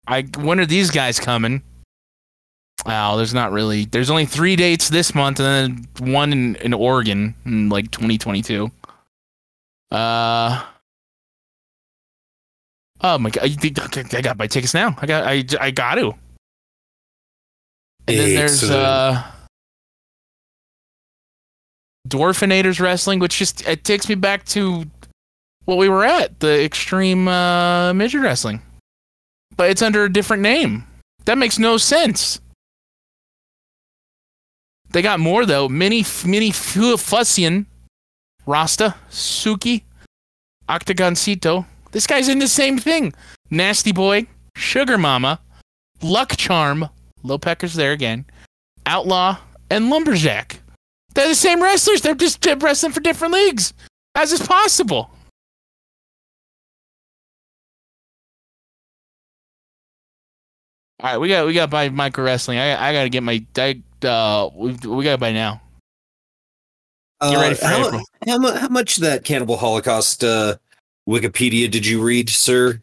I 0.07 0.23
when 0.39 0.61
are 0.61 0.67
these 0.67 0.91
guys 0.91 1.19
coming? 1.19 1.63
Oh, 2.87 3.17
there's 3.17 3.33
not 3.35 3.53
really. 3.53 3.87
There's 3.87 4.11
only 4.11 4.27
three 4.27 4.57
dates 4.57 4.89
this 4.89 5.15
month, 5.15 5.41
and 5.41 5.89
then 5.99 6.13
one 6.13 6.33
in, 6.33 6.57
in 6.57 6.75
Oregon 6.75 7.35
in 7.47 7.69
like 7.69 7.91
2022. 7.91 8.71
Uh. 9.91 10.65
Oh 13.01 13.19
my 13.19 13.31
god! 13.31 13.45
I 14.15 14.21
got 14.21 14.39
my 14.39 14.47
tickets 14.47 14.75
now. 14.75 14.95
I 15.01 15.07
got. 15.07 15.25
I. 15.25 15.45
I 15.61 15.71
got 15.71 15.95
to. 15.97 16.15
And 18.07 18.19
then 18.19 18.35
there's 18.35 18.63
uh 18.71 19.23
Dwarfinators 22.09 22.81
Wrestling, 22.81 23.19
which 23.19 23.39
just 23.39 23.67
it 23.67 23.85
takes 23.85 24.09
me 24.09 24.15
back 24.15 24.45
to 24.47 24.85
what 25.65 25.79
we 25.79 25.89
were 25.89 26.05
at, 26.05 26.41
the 26.41 26.63
extreme 26.65 27.29
uh 27.29 27.93
midget 27.95 28.21
wrestling. 28.23 28.61
But 29.57 29.71
it's 29.71 29.83
under 29.83 30.05
a 30.05 30.13
different 30.13 30.43
name. 30.43 30.85
That 31.25 31.39
makes 31.39 31.59
no 31.59 31.77
sense. 31.79 32.41
They 34.91 35.03
got 35.03 35.21
more 35.21 35.47
though. 35.47 35.69
Mini 35.69 36.05
Mini 36.25 36.51
Fu- 36.51 36.97
Fussian, 36.97 37.67
Rasta, 38.47 38.95
Suki, 39.11 39.83
Octagoncito. 40.69 41.67
This 41.93 42.07
guy's 42.07 42.29
in 42.29 42.39
the 42.39 42.49
same 42.49 42.79
thing. 42.79 43.15
Nasty 43.51 43.93
Boy, 43.93 44.27
Sugar 44.57 44.99
Mama, 44.99 45.41
Luck 46.03 46.37
Charm, 46.37 46.89
Lil 47.23 47.39
Pecker's 47.39 47.75
there 47.75 47.93
again, 47.93 48.27
Outlaw, 48.85 49.39
and 49.71 49.91
Lumberjack. 49.91 50.61
They're 51.15 51.29
the 51.29 51.35
same 51.35 51.62
wrestlers. 51.62 52.01
They're 52.01 52.15
just 52.15 52.47
uh, 52.47 52.57
wrestling 52.61 52.93
for 52.93 53.01
different 53.01 53.35
leagues. 53.35 53.73
How's 54.15 54.31
this 54.31 54.47
possible? 54.47 55.11
All 61.01 61.11
right, 61.11 61.19
we 61.19 61.29
got 61.29 61.47
we 61.47 61.53
got 61.53 61.71
by 61.71 61.89
micro 61.89 62.25
wrestling. 62.25 62.59
I 62.59 62.91
I 62.91 62.93
got 62.93 63.03
to 63.05 63.09
get 63.11 63.23
my 63.23 63.45
I, 63.59 63.83
uh 64.05 64.51
we 64.55 64.73
we 64.87 65.05
got 65.05 65.21
buy 65.21 65.33
now. 65.33 65.61
Get 67.23 67.37
ready 67.37 67.55
for 67.55 67.65
Uh, 67.65 67.69
how, 67.69 67.87
April. 67.87 68.03
how, 68.27 68.39
mu- 68.39 68.53
how 68.53 68.69
much 68.69 68.97
that 68.97 69.25
Cannibal 69.25 69.57
Holocaust 69.57 70.23
uh, 70.25 70.57
Wikipedia 71.09 71.71
did 71.71 71.87
you 71.87 72.03
read, 72.03 72.29
sir? 72.29 72.83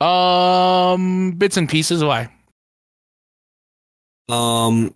Um, 0.00 1.32
bits 1.32 1.56
and 1.56 1.68
pieces. 1.68 2.04
Why? 2.04 2.28
Um, 4.28 4.94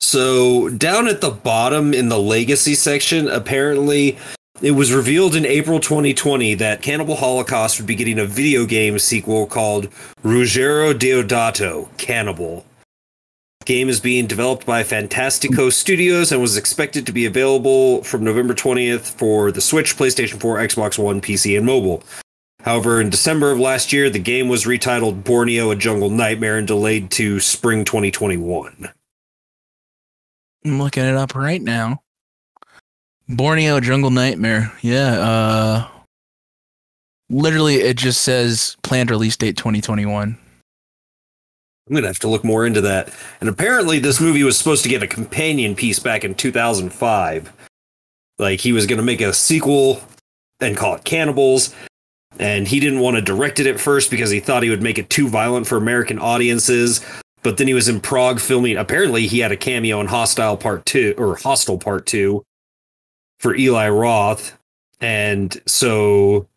so 0.00 0.68
down 0.68 1.08
at 1.08 1.20
the 1.20 1.30
bottom 1.30 1.92
in 1.92 2.08
the 2.08 2.18
legacy 2.18 2.74
section, 2.74 3.28
apparently 3.28 4.18
it 4.60 4.72
was 4.72 4.92
revealed 4.92 5.36
in 5.36 5.46
April 5.46 5.78
2020 5.78 6.54
that 6.54 6.82
Cannibal 6.82 7.16
Holocaust 7.16 7.78
would 7.78 7.86
be 7.86 7.94
getting 7.94 8.18
a 8.18 8.24
video 8.24 8.66
game 8.66 8.98
sequel 8.98 9.46
called 9.46 9.88
Ruggero 10.24 10.92
Deodato 10.92 11.88
Cannibal. 11.96 12.64
The 13.60 13.66
Game 13.66 13.88
is 13.88 14.00
being 14.00 14.26
developed 14.26 14.66
by 14.66 14.82
Fantastico 14.82 15.72
Studios 15.72 16.32
and 16.32 16.40
was 16.40 16.56
expected 16.56 17.06
to 17.06 17.12
be 17.12 17.26
available 17.26 18.02
from 18.02 18.24
November 18.24 18.54
20th 18.54 19.12
for 19.12 19.52
the 19.52 19.60
Switch, 19.60 19.96
PlayStation 19.96 20.40
4, 20.40 20.56
Xbox 20.58 20.98
One, 20.98 21.20
PC, 21.20 21.56
and 21.56 21.66
mobile. 21.66 22.02
However, 22.62 23.00
in 23.00 23.10
December 23.10 23.52
of 23.52 23.60
last 23.60 23.92
year, 23.92 24.10
the 24.10 24.18
game 24.18 24.48
was 24.48 24.64
retitled 24.64 25.22
Borneo: 25.22 25.70
A 25.70 25.76
Jungle 25.76 26.10
Nightmare 26.10 26.58
and 26.58 26.66
delayed 26.66 27.10
to 27.12 27.38
spring 27.38 27.84
2021. 27.84 28.90
I'm 30.68 30.82
looking 30.82 31.04
it 31.04 31.14
up 31.14 31.34
right 31.34 31.62
now. 31.62 32.02
Borneo 33.28 33.80
Jungle 33.80 34.10
Nightmare. 34.10 34.72
Yeah. 34.82 35.18
Uh, 35.18 35.88
literally, 37.30 37.76
it 37.76 37.96
just 37.96 38.22
says 38.22 38.76
planned 38.82 39.10
release 39.10 39.36
date 39.36 39.56
2021. 39.56 40.38
I'm 41.88 41.94
gonna 41.94 42.06
have 42.06 42.18
to 42.20 42.28
look 42.28 42.44
more 42.44 42.66
into 42.66 42.82
that. 42.82 43.12
And 43.40 43.48
apparently, 43.48 43.98
this 43.98 44.20
movie 44.20 44.44
was 44.44 44.58
supposed 44.58 44.82
to 44.82 44.90
get 44.90 45.02
a 45.02 45.06
companion 45.06 45.74
piece 45.74 45.98
back 45.98 46.22
in 46.22 46.34
2005. 46.34 47.52
Like 48.38 48.60
he 48.60 48.72
was 48.72 48.86
gonna 48.86 49.02
make 49.02 49.20
a 49.20 49.32
sequel 49.32 50.02
and 50.60 50.76
call 50.76 50.96
it 50.96 51.04
Cannibals. 51.04 51.74
And 52.38 52.68
he 52.68 52.78
didn't 52.78 53.00
want 53.00 53.16
to 53.16 53.22
direct 53.22 53.58
it 53.58 53.66
at 53.66 53.80
first 53.80 54.10
because 54.10 54.30
he 54.30 54.38
thought 54.38 54.62
he 54.62 54.70
would 54.70 54.82
make 54.82 54.98
it 54.98 55.10
too 55.10 55.28
violent 55.28 55.66
for 55.66 55.76
American 55.76 56.18
audiences. 56.18 57.00
But 57.42 57.56
then 57.56 57.66
he 57.68 57.74
was 57.74 57.88
in 57.88 58.00
Prague 58.00 58.40
filming. 58.40 58.76
Apparently, 58.76 59.26
he 59.26 59.38
had 59.38 59.52
a 59.52 59.56
cameo 59.56 60.00
in 60.00 60.06
Hostel 60.06 60.56
Part 60.56 60.86
Two 60.86 61.14
or 61.16 61.36
Hostel 61.36 61.78
Part 61.78 62.06
Two 62.06 62.44
for 63.38 63.54
Eli 63.54 63.88
Roth, 63.88 64.58
and 65.00 65.60
so 65.66 66.48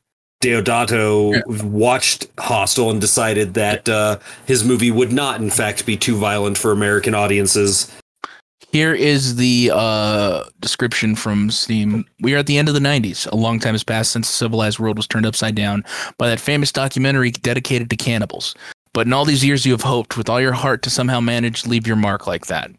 Deodato 0.42 1.46
watched 1.64 2.28
Hostel 2.40 2.90
and 2.90 3.00
decided 3.00 3.54
that 3.54 3.88
uh, 3.88 4.18
his 4.48 4.64
movie 4.64 4.92
would 4.92 5.14
not, 5.14 5.40
in 5.40 5.52
fact, 5.52 5.86
be 5.86 5.96
too 5.96 6.16
violent 6.16 6.58
for 6.58 6.72
American 6.72 7.14
audiences. 7.14 7.92
Here 8.72 8.94
is 8.94 9.36
the 9.36 9.70
uh, 9.74 10.46
description 10.62 11.16
from 11.16 11.52
Steam. 11.52 12.06
We 12.22 12.34
are 12.34 12.38
at 12.38 12.48
the 12.48 12.58
end 12.58 12.70
of 12.70 12.74
the 12.74 12.80
90s. 12.80 13.30
A 13.30 13.36
long 13.36 13.60
time 13.60 13.74
has 13.74 13.84
passed 13.84 14.12
since 14.12 14.28
the 14.28 14.34
civilized 14.34 14.80
world 14.80 14.98
was 14.98 15.08
turned 15.08 15.26
upside 15.26 15.56
down 15.56 15.84
by 16.18 16.30
that 16.30 16.40
famous 16.40 16.72
documentary 16.72 17.32
dedicated 17.32 17.90
to 17.90 17.98
cannibals. 17.98 18.56
But 18.94 19.08
in 19.08 19.14
all 19.14 19.26
these 19.26 19.46
years, 19.46 19.66
you 19.66 19.72
have 19.72 19.84
hoped 19.84 20.18
with 20.18 20.30
all 20.30 20.42
your 20.42 20.54
heart 20.54 20.82
to 20.84 20.90
somehow 20.90 21.20
manage 21.20 21.64
to 21.64 21.70
leave 21.70 21.88
your 21.88 21.96
mark 21.96 22.28
like 22.28 22.48
that. 22.48 22.72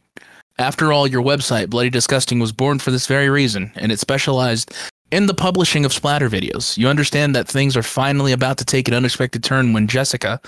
After 0.59 0.93
all, 0.93 1.07
your 1.07 1.23
website, 1.23 1.71
Bloody 1.71 1.89
Disgusting, 1.89 2.39
was 2.39 2.53
born 2.53 2.79
for 2.79 2.91
this 2.91 3.07
very 3.07 3.31
reason, 3.31 3.73
and 3.75 3.91
it 3.91 3.99
specialized 3.99 4.75
in 5.11 5.27
the 5.27 5.35
publishing 5.35 5.85
of 5.85 5.93
splatter 5.93 6.29
videos. 6.29 6.77
You 6.77 6.89
understand 6.89 7.35
that 7.35 7.49
things 7.49 7.77
are 7.77 7.83
finally 7.83 8.33
about 8.33 8.59
to 8.59 8.65
take 8.65 8.89
an 8.89 8.95
unexpected 8.95 9.43
turn 9.43 9.73
when 9.73 9.87
Jessica, 9.87 10.41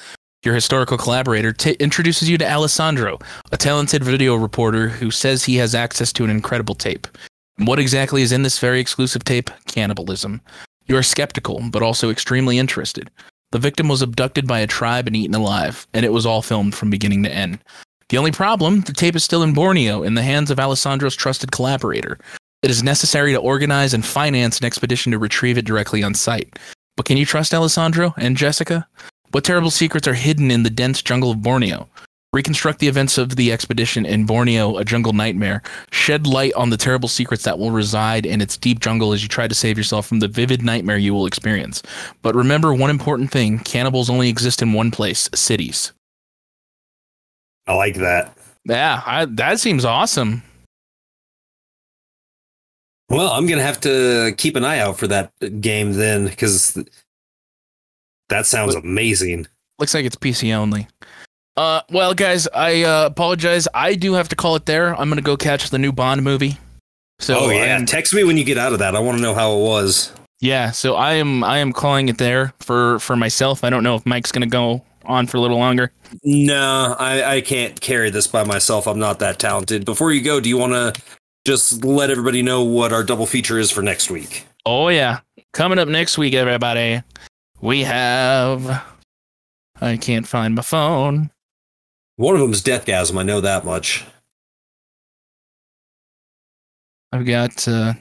your 0.42 0.54
historical 0.54 0.98
collaborator, 0.98 1.52
t- 1.52 1.76
introduces 1.80 2.28
you 2.28 2.36
to 2.38 2.50
Alessandro, 2.50 3.18
a 3.50 3.56
talented 3.56 4.04
video 4.04 4.34
reporter 4.34 4.88
who 4.88 5.10
says 5.10 5.44
he 5.44 5.56
has 5.56 5.74
access 5.74 6.12
to 6.12 6.24
an 6.24 6.30
incredible 6.30 6.74
tape. 6.74 7.06
What 7.56 7.78
exactly 7.78 8.20
is 8.20 8.32
in 8.32 8.42
this 8.42 8.58
very 8.58 8.80
exclusive 8.80 9.24
tape? 9.24 9.50
Cannibalism. 9.66 10.42
You 10.86 10.96
are 10.98 11.02
skeptical, 11.02 11.62
but 11.70 11.82
also 11.82 12.10
extremely 12.10 12.58
interested. 12.58 13.10
The 13.54 13.60
victim 13.60 13.86
was 13.86 14.02
abducted 14.02 14.48
by 14.48 14.58
a 14.58 14.66
tribe 14.66 15.06
and 15.06 15.14
eaten 15.14 15.36
alive, 15.36 15.86
and 15.94 16.04
it 16.04 16.12
was 16.12 16.26
all 16.26 16.42
filmed 16.42 16.74
from 16.74 16.90
beginning 16.90 17.22
to 17.22 17.32
end. 17.32 17.60
The 18.08 18.18
only 18.18 18.32
problem, 18.32 18.80
the 18.80 18.92
tape 18.92 19.14
is 19.14 19.22
still 19.22 19.44
in 19.44 19.54
Borneo 19.54 20.02
in 20.02 20.14
the 20.14 20.24
hands 20.24 20.50
of 20.50 20.58
Alessandro's 20.58 21.14
trusted 21.14 21.52
collaborator. 21.52 22.18
It 22.64 22.70
is 22.72 22.82
necessary 22.82 23.30
to 23.30 23.38
organize 23.38 23.94
and 23.94 24.04
finance 24.04 24.58
an 24.58 24.64
expedition 24.64 25.12
to 25.12 25.20
retrieve 25.20 25.56
it 25.56 25.66
directly 25.66 26.02
on 26.02 26.14
site. 26.14 26.58
But 26.96 27.06
can 27.06 27.16
you 27.16 27.24
trust 27.24 27.54
Alessandro 27.54 28.12
and 28.16 28.36
Jessica? 28.36 28.88
What 29.30 29.44
terrible 29.44 29.70
secrets 29.70 30.08
are 30.08 30.14
hidden 30.14 30.50
in 30.50 30.64
the 30.64 30.68
dense 30.68 31.00
jungle 31.00 31.30
of 31.30 31.40
Borneo? 31.40 31.88
Reconstruct 32.34 32.80
the 32.80 32.88
events 32.88 33.16
of 33.16 33.36
the 33.36 33.52
expedition 33.52 34.04
in 34.04 34.26
Borneo, 34.26 34.76
a 34.76 34.84
jungle 34.84 35.12
nightmare. 35.12 35.62
Shed 35.92 36.26
light 36.26 36.52
on 36.54 36.70
the 36.70 36.76
terrible 36.76 37.08
secrets 37.08 37.44
that 37.44 37.60
will 37.60 37.70
reside 37.70 38.26
in 38.26 38.40
its 38.40 38.56
deep 38.56 38.80
jungle 38.80 39.12
as 39.12 39.22
you 39.22 39.28
try 39.28 39.46
to 39.46 39.54
save 39.54 39.78
yourself 39.78 40.04
from 40.08 40.18
the 40.18 40.26
vivid 40.26 40.60
nightmare 40.60 40.98
you 40.98 41.14
will 41.14 41.26
experience. 41.26 41.80
But 42.22 42.34
remember 42.34 42.74
one 42.74 42.90
important 42.90 43.30
thing 43.30 43.60
cannibals 43.60 44.10
only 44.10 44.28
exist 44.28 44.62
in 44.62 44.72
one 44.72 44.90
place 44.90 45.30
cities. 45.32 45.92
I 47.68 47.74
like 47.74 47.94
that. 47.98 48.36
Yeah, 48.64 49.00
I, 49.06 49.26
that 49.26 49.60
seems 49.60 49.84
awesome. 49.84 50.42
Well, 53.10 53.28
I'm 53.28 53.46
gonna 53.46 53.62
have 53.62 53.80
to 53.82 54.34
keep 54.36 54.56
an 54.56 54.64
eye 54.64 54.80
out 54.80 54.98
for 54.98 55.06
that 55.06 55.30
game 55.60 55.92
then, 55.92 56.26
because 56.26 56.76
that 58.28 58.46
sounds 58.46 58.74
amazing. 58.74 59.46
Looks 59.78 59.94
like 59.94 60.04
it's 60.04 60.16
PC 60.16 60.52
only. 60.52 60.88
Uh, 61.56 61.80
well, 61.90 62.14
guys, 62.14 62.48
I 62.48 62.82
uh, 62.82 63.06
apologize. 63.06 63.68
I 63.72 63.94
do 63.94 64.14
have 64.14 64.28
to 64.30 64.36
call 64.36 64.56
it 64.56 64.66
there. 64.66 64.94
I'm 64.98 65.08
gonna 65.08 65.22
go 65.22 65.36
catch 65.36 65.70
the 65.70 65.78
new 65.78 65.92
Bond 65.92 66.22
movie. 66.22 66.58
So 67.20 67.38
oh 67.38 67.50
yeah, 67.50 67.74
I'm- 67.76 67.86
text 67.86 68.12
me 68.12 68.24
when 68.24 68.36
you 68.36 68.44
get 68.44 68.58
out 68.58 68.72
of 68.72 68.80
that. 68.80 68.96
I 68.96 68.98
want 69.00 69.18
to 69.18 69.22
know 69.22 69.34
how 69.34 69.52
it 69.56 69.62
was. 69.62 70.12
yeah. 70.40 70.72
So 70.72 70.96
I 70.96 71.14
am 71.14 71.44
I 71.44 71.58
am 71.58 71.72
calling 71.72 72.08
it 72.08 72.18
there 72.18 72.52
for 72.60 72.98
for 72.98 73.14
myself. 73.16 73.62
I 73.62 73.70
don't 73.70 73.84
know 73.84 73.94
if 73.94 74.04
Mike's 74.04 74.32
gonna 74.32 74.46
go 74.46 74.82
on 75.04 75.26
for 75.28 75.36
a 75.36 75.40
little 75.40 75.58
longer. 75.58 75.92
No, 76.24 76.96
I, 76.98 77.36
I 77.36 77.40
can't 77.40 77.80
carry 77.80 78.10
this 78.10 78.26
by 78.26 78.42
myself. 78.44 78.86
I'm 78.88 78.98
not 78.98 79.18
that 79.20 79.38
talented. 79.38 79.84
Before 79.84 80.12
you 80.12 80.22
go, 80.22 80.40
do 80.40 80.48
you 80.48 80.56
want 80.56 80.72
to 80.72 81.02
just 81.46 81.84
let 81.84 82.08
everybody 82.10 82.40
know 82.42 82.62
what 82.64 82.92
our 82.92 83.02
double 83.04 83.26
feature 83.26 83.58
is 83.58 83.70
for 83.70 83.82
next 83.82 84.10
week? 84.10 84.46
Oh 84.66 84.88
yeah, 84.88 85.20
coming 85.52 85.78
up 85.78 85.88
next 85.88 86.18
week, 86.18 86.34
everybody. 86.34 87.02
We 87.60 87.82
have. 87.82 88.82
I 89.80 89.96
can't 89.98 90.26
find 90.26 90.54
my 90.54 90.62
phone. 90.62 91.30
One 92.16 92.34
of 92.34 92.40
them 92.40 92.52
is 92.52 92.62
Deathgasm. 92.62 93.18
I 93.18 93.22
know 93.22 93.40
that 93.40 93.64
much. 93.64 94.04
I've 97.12 97.26
got. 97.26 97.66
uh 97.68 97.94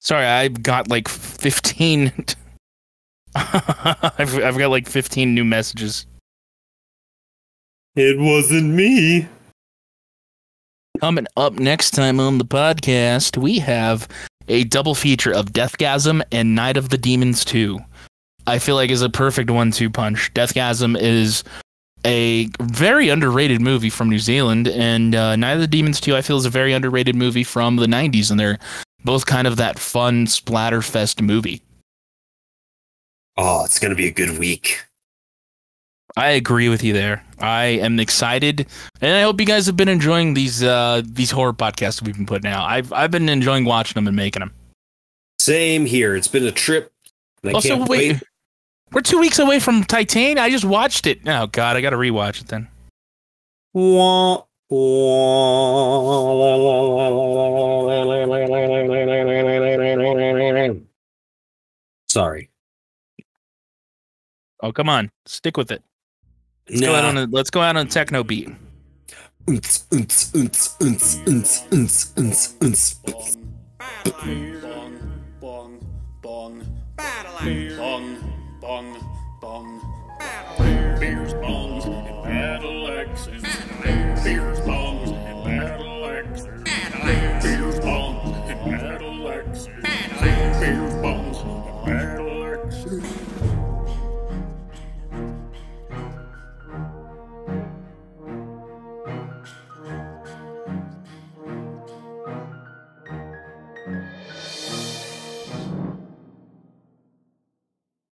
Sorry, 0.00 0.24
I've 0.24 0.62
got 0.62 0.88
like 0.88 1.08
fifteen. 1.08 2.12
I've 3.34 4.34
I've 4.42 4.58
got 4.58 4.70
like 4.70 4.88
fifteen 4.88 5.34
new 5.34 5.44
messages. 5.44 6.06
It 7.96 8.18
wasn't 8.18 8.70
me. 8.70 9.28
Coming 11.00 11.26
up 11.36 11.54
next 11.54 11.90
time 11.92 12.20
on 12.20 12.38
the 12.38 12.44
podcast, 12.44 13.36
we 13.36 13.58
have 13.58 14.08
a 14.48 14.64
double 14.64 14.94
feature 14.94 15.32
of 15.32 15.46
Deathgasm 15.52 16.22
and 16.32 16.54
Night 16.54 16.76
of 16.76 16.90
the 16.90 16.98
Demons 16.98 17.44
2. 17.44 17.78
I 18.50 18.58
feel 18.58 18.74
like 18.74 18.90
is 18.90 19.02
a 19.02 19.08
perfect 19.08 19.50
one-two 19.50 19.90
punch. 19.90 20.32
Deathgasm 20.34 20.98
is 21.00 21.44
a 22.04 22.48
very 22.60 23.08
underrated 23.08 23.60
movie 23.60 23.90
from 23.90 24.08
New 24.10 24.18
Zealand, 24.18 24.68
and 24.68 25.14
uh, 25.14 25.36
Night 25.36 25.52
of 25.52 25.60
the 25.60 25.66
Demons 25.66 26.00
2 26.00 26.16
I 26.16 26.22
feel 26.22 26.36
is 26.36 26.46
a 26.46 26.50
very 26.50 26.72
underrated 26.72 27.14
movie 27.14 27.44
from 27.44 27.76
the 27.76 27.86
90s, 27.86 28.30
and 28.30 28.40
they're 28.40 28.58
both 29.04 29.26
kind 29.26 29.46
of 29.46 29.56
that 29.56 29.78
fun 29.78 30.26
splatterfest 30.26 31.20
movie. 31.22 31.62
Oh, 33.36 33.64
it's 33.64 33.78
gonna 33.78 33.94
be 33.94 34.06
a 34.06 34.12
good 34.12 34.38
week. 34.38 34.84
I 36.16 36.30
agree 36.30 36.68
with 36.68 36.82
you 36.82 36.92
there. 36.92 37.24
I 37.38 37.64
am 37.64 38.00
excited, 38.00 38.66
and 39.00 39.16
I 39.16 39.22
hope 39.22 39.38
you 39.40 39.46
guys 39.46 39.66
have 39.66 39.76
been 39.76 39.88
enjoying 39.88 40.34
these 40.34 40.62
uh, 40.62 41.02
these 41.04 41.30
horror 41.30 41.52
podcasts 41.52 42.02
we've 42.02 42.16
been 42.16 42.26
putting 42.26 42.50
out. 42.50 42.68
I've 42.68 42.92
I've 42.92 43.10
been 43.10 43.28
enjoying 43.28 43.64
watching 43.64 43.94
them 43.94 44.08
and 44.08 44.16
making 44.16 44.40
them. 44.40 44.52
Same 45.38 45.86
here. 45.86 46.16
It's 46.16 46.28
been 46.28 46.44
a 46.44 46.52
trip. 46.52 46.92
and 47.42 47.52
I 47.52 47.54
Also, 47.54 47.76
can't 47.76 47.88
wait, 47.88 48.12
wait. 48.14 48.22
We're 48.92 49.02
two 49.02 49.20
weeks 49.20 49.38
away 49.38 49.60
from 49.60 49.84
Titane. 49.84 50.38
I 50.38 50.50
just 50.50 50.64
watched 50.64 51.06
it. 51.06 51.20
Oh 51.26 51.46
God, 51.46 51.76
I 51.76 51.80
got 51.80 51.90
to 51.90 51.96
rewatch 51.96 52.40
it 52.40 52.48
then. 52.48 52.68
Wah, 53.72 54.42
wah. 54.68 54.80
Sorry. 62.08 62.50
Oh 64.62 64.72
come 64.72 64.88
on, 64.88 65.10
stick 65.26 65.56
with 65.56 65.70
it. 65.70 65.82
Let's 66.68 66.80
go 66.80 66.94
out 66.94 67.04
on 67.04 67.16
a 67.16 67.26
let's 67.26 67.50
go 67.50 67.60
out 67.60 67.76
on 67.76 67.86
a 67.86 67.90
techno 67.90 68.24
beat. 68.24 68.48
Unts, 69.46 69.86
unts, 69.88 70.32
unts, 70.32 70.76
unts, 70.78 71.24
unts, 71.24 71.68
unts, 71.68 72.14
unts, 72.14 72.96
unts. 72.98 73.36
Bong, 74.60 74.98
bong, 75.40 75.86
bong. 76.20 76.66
Bong, 77.00 77.89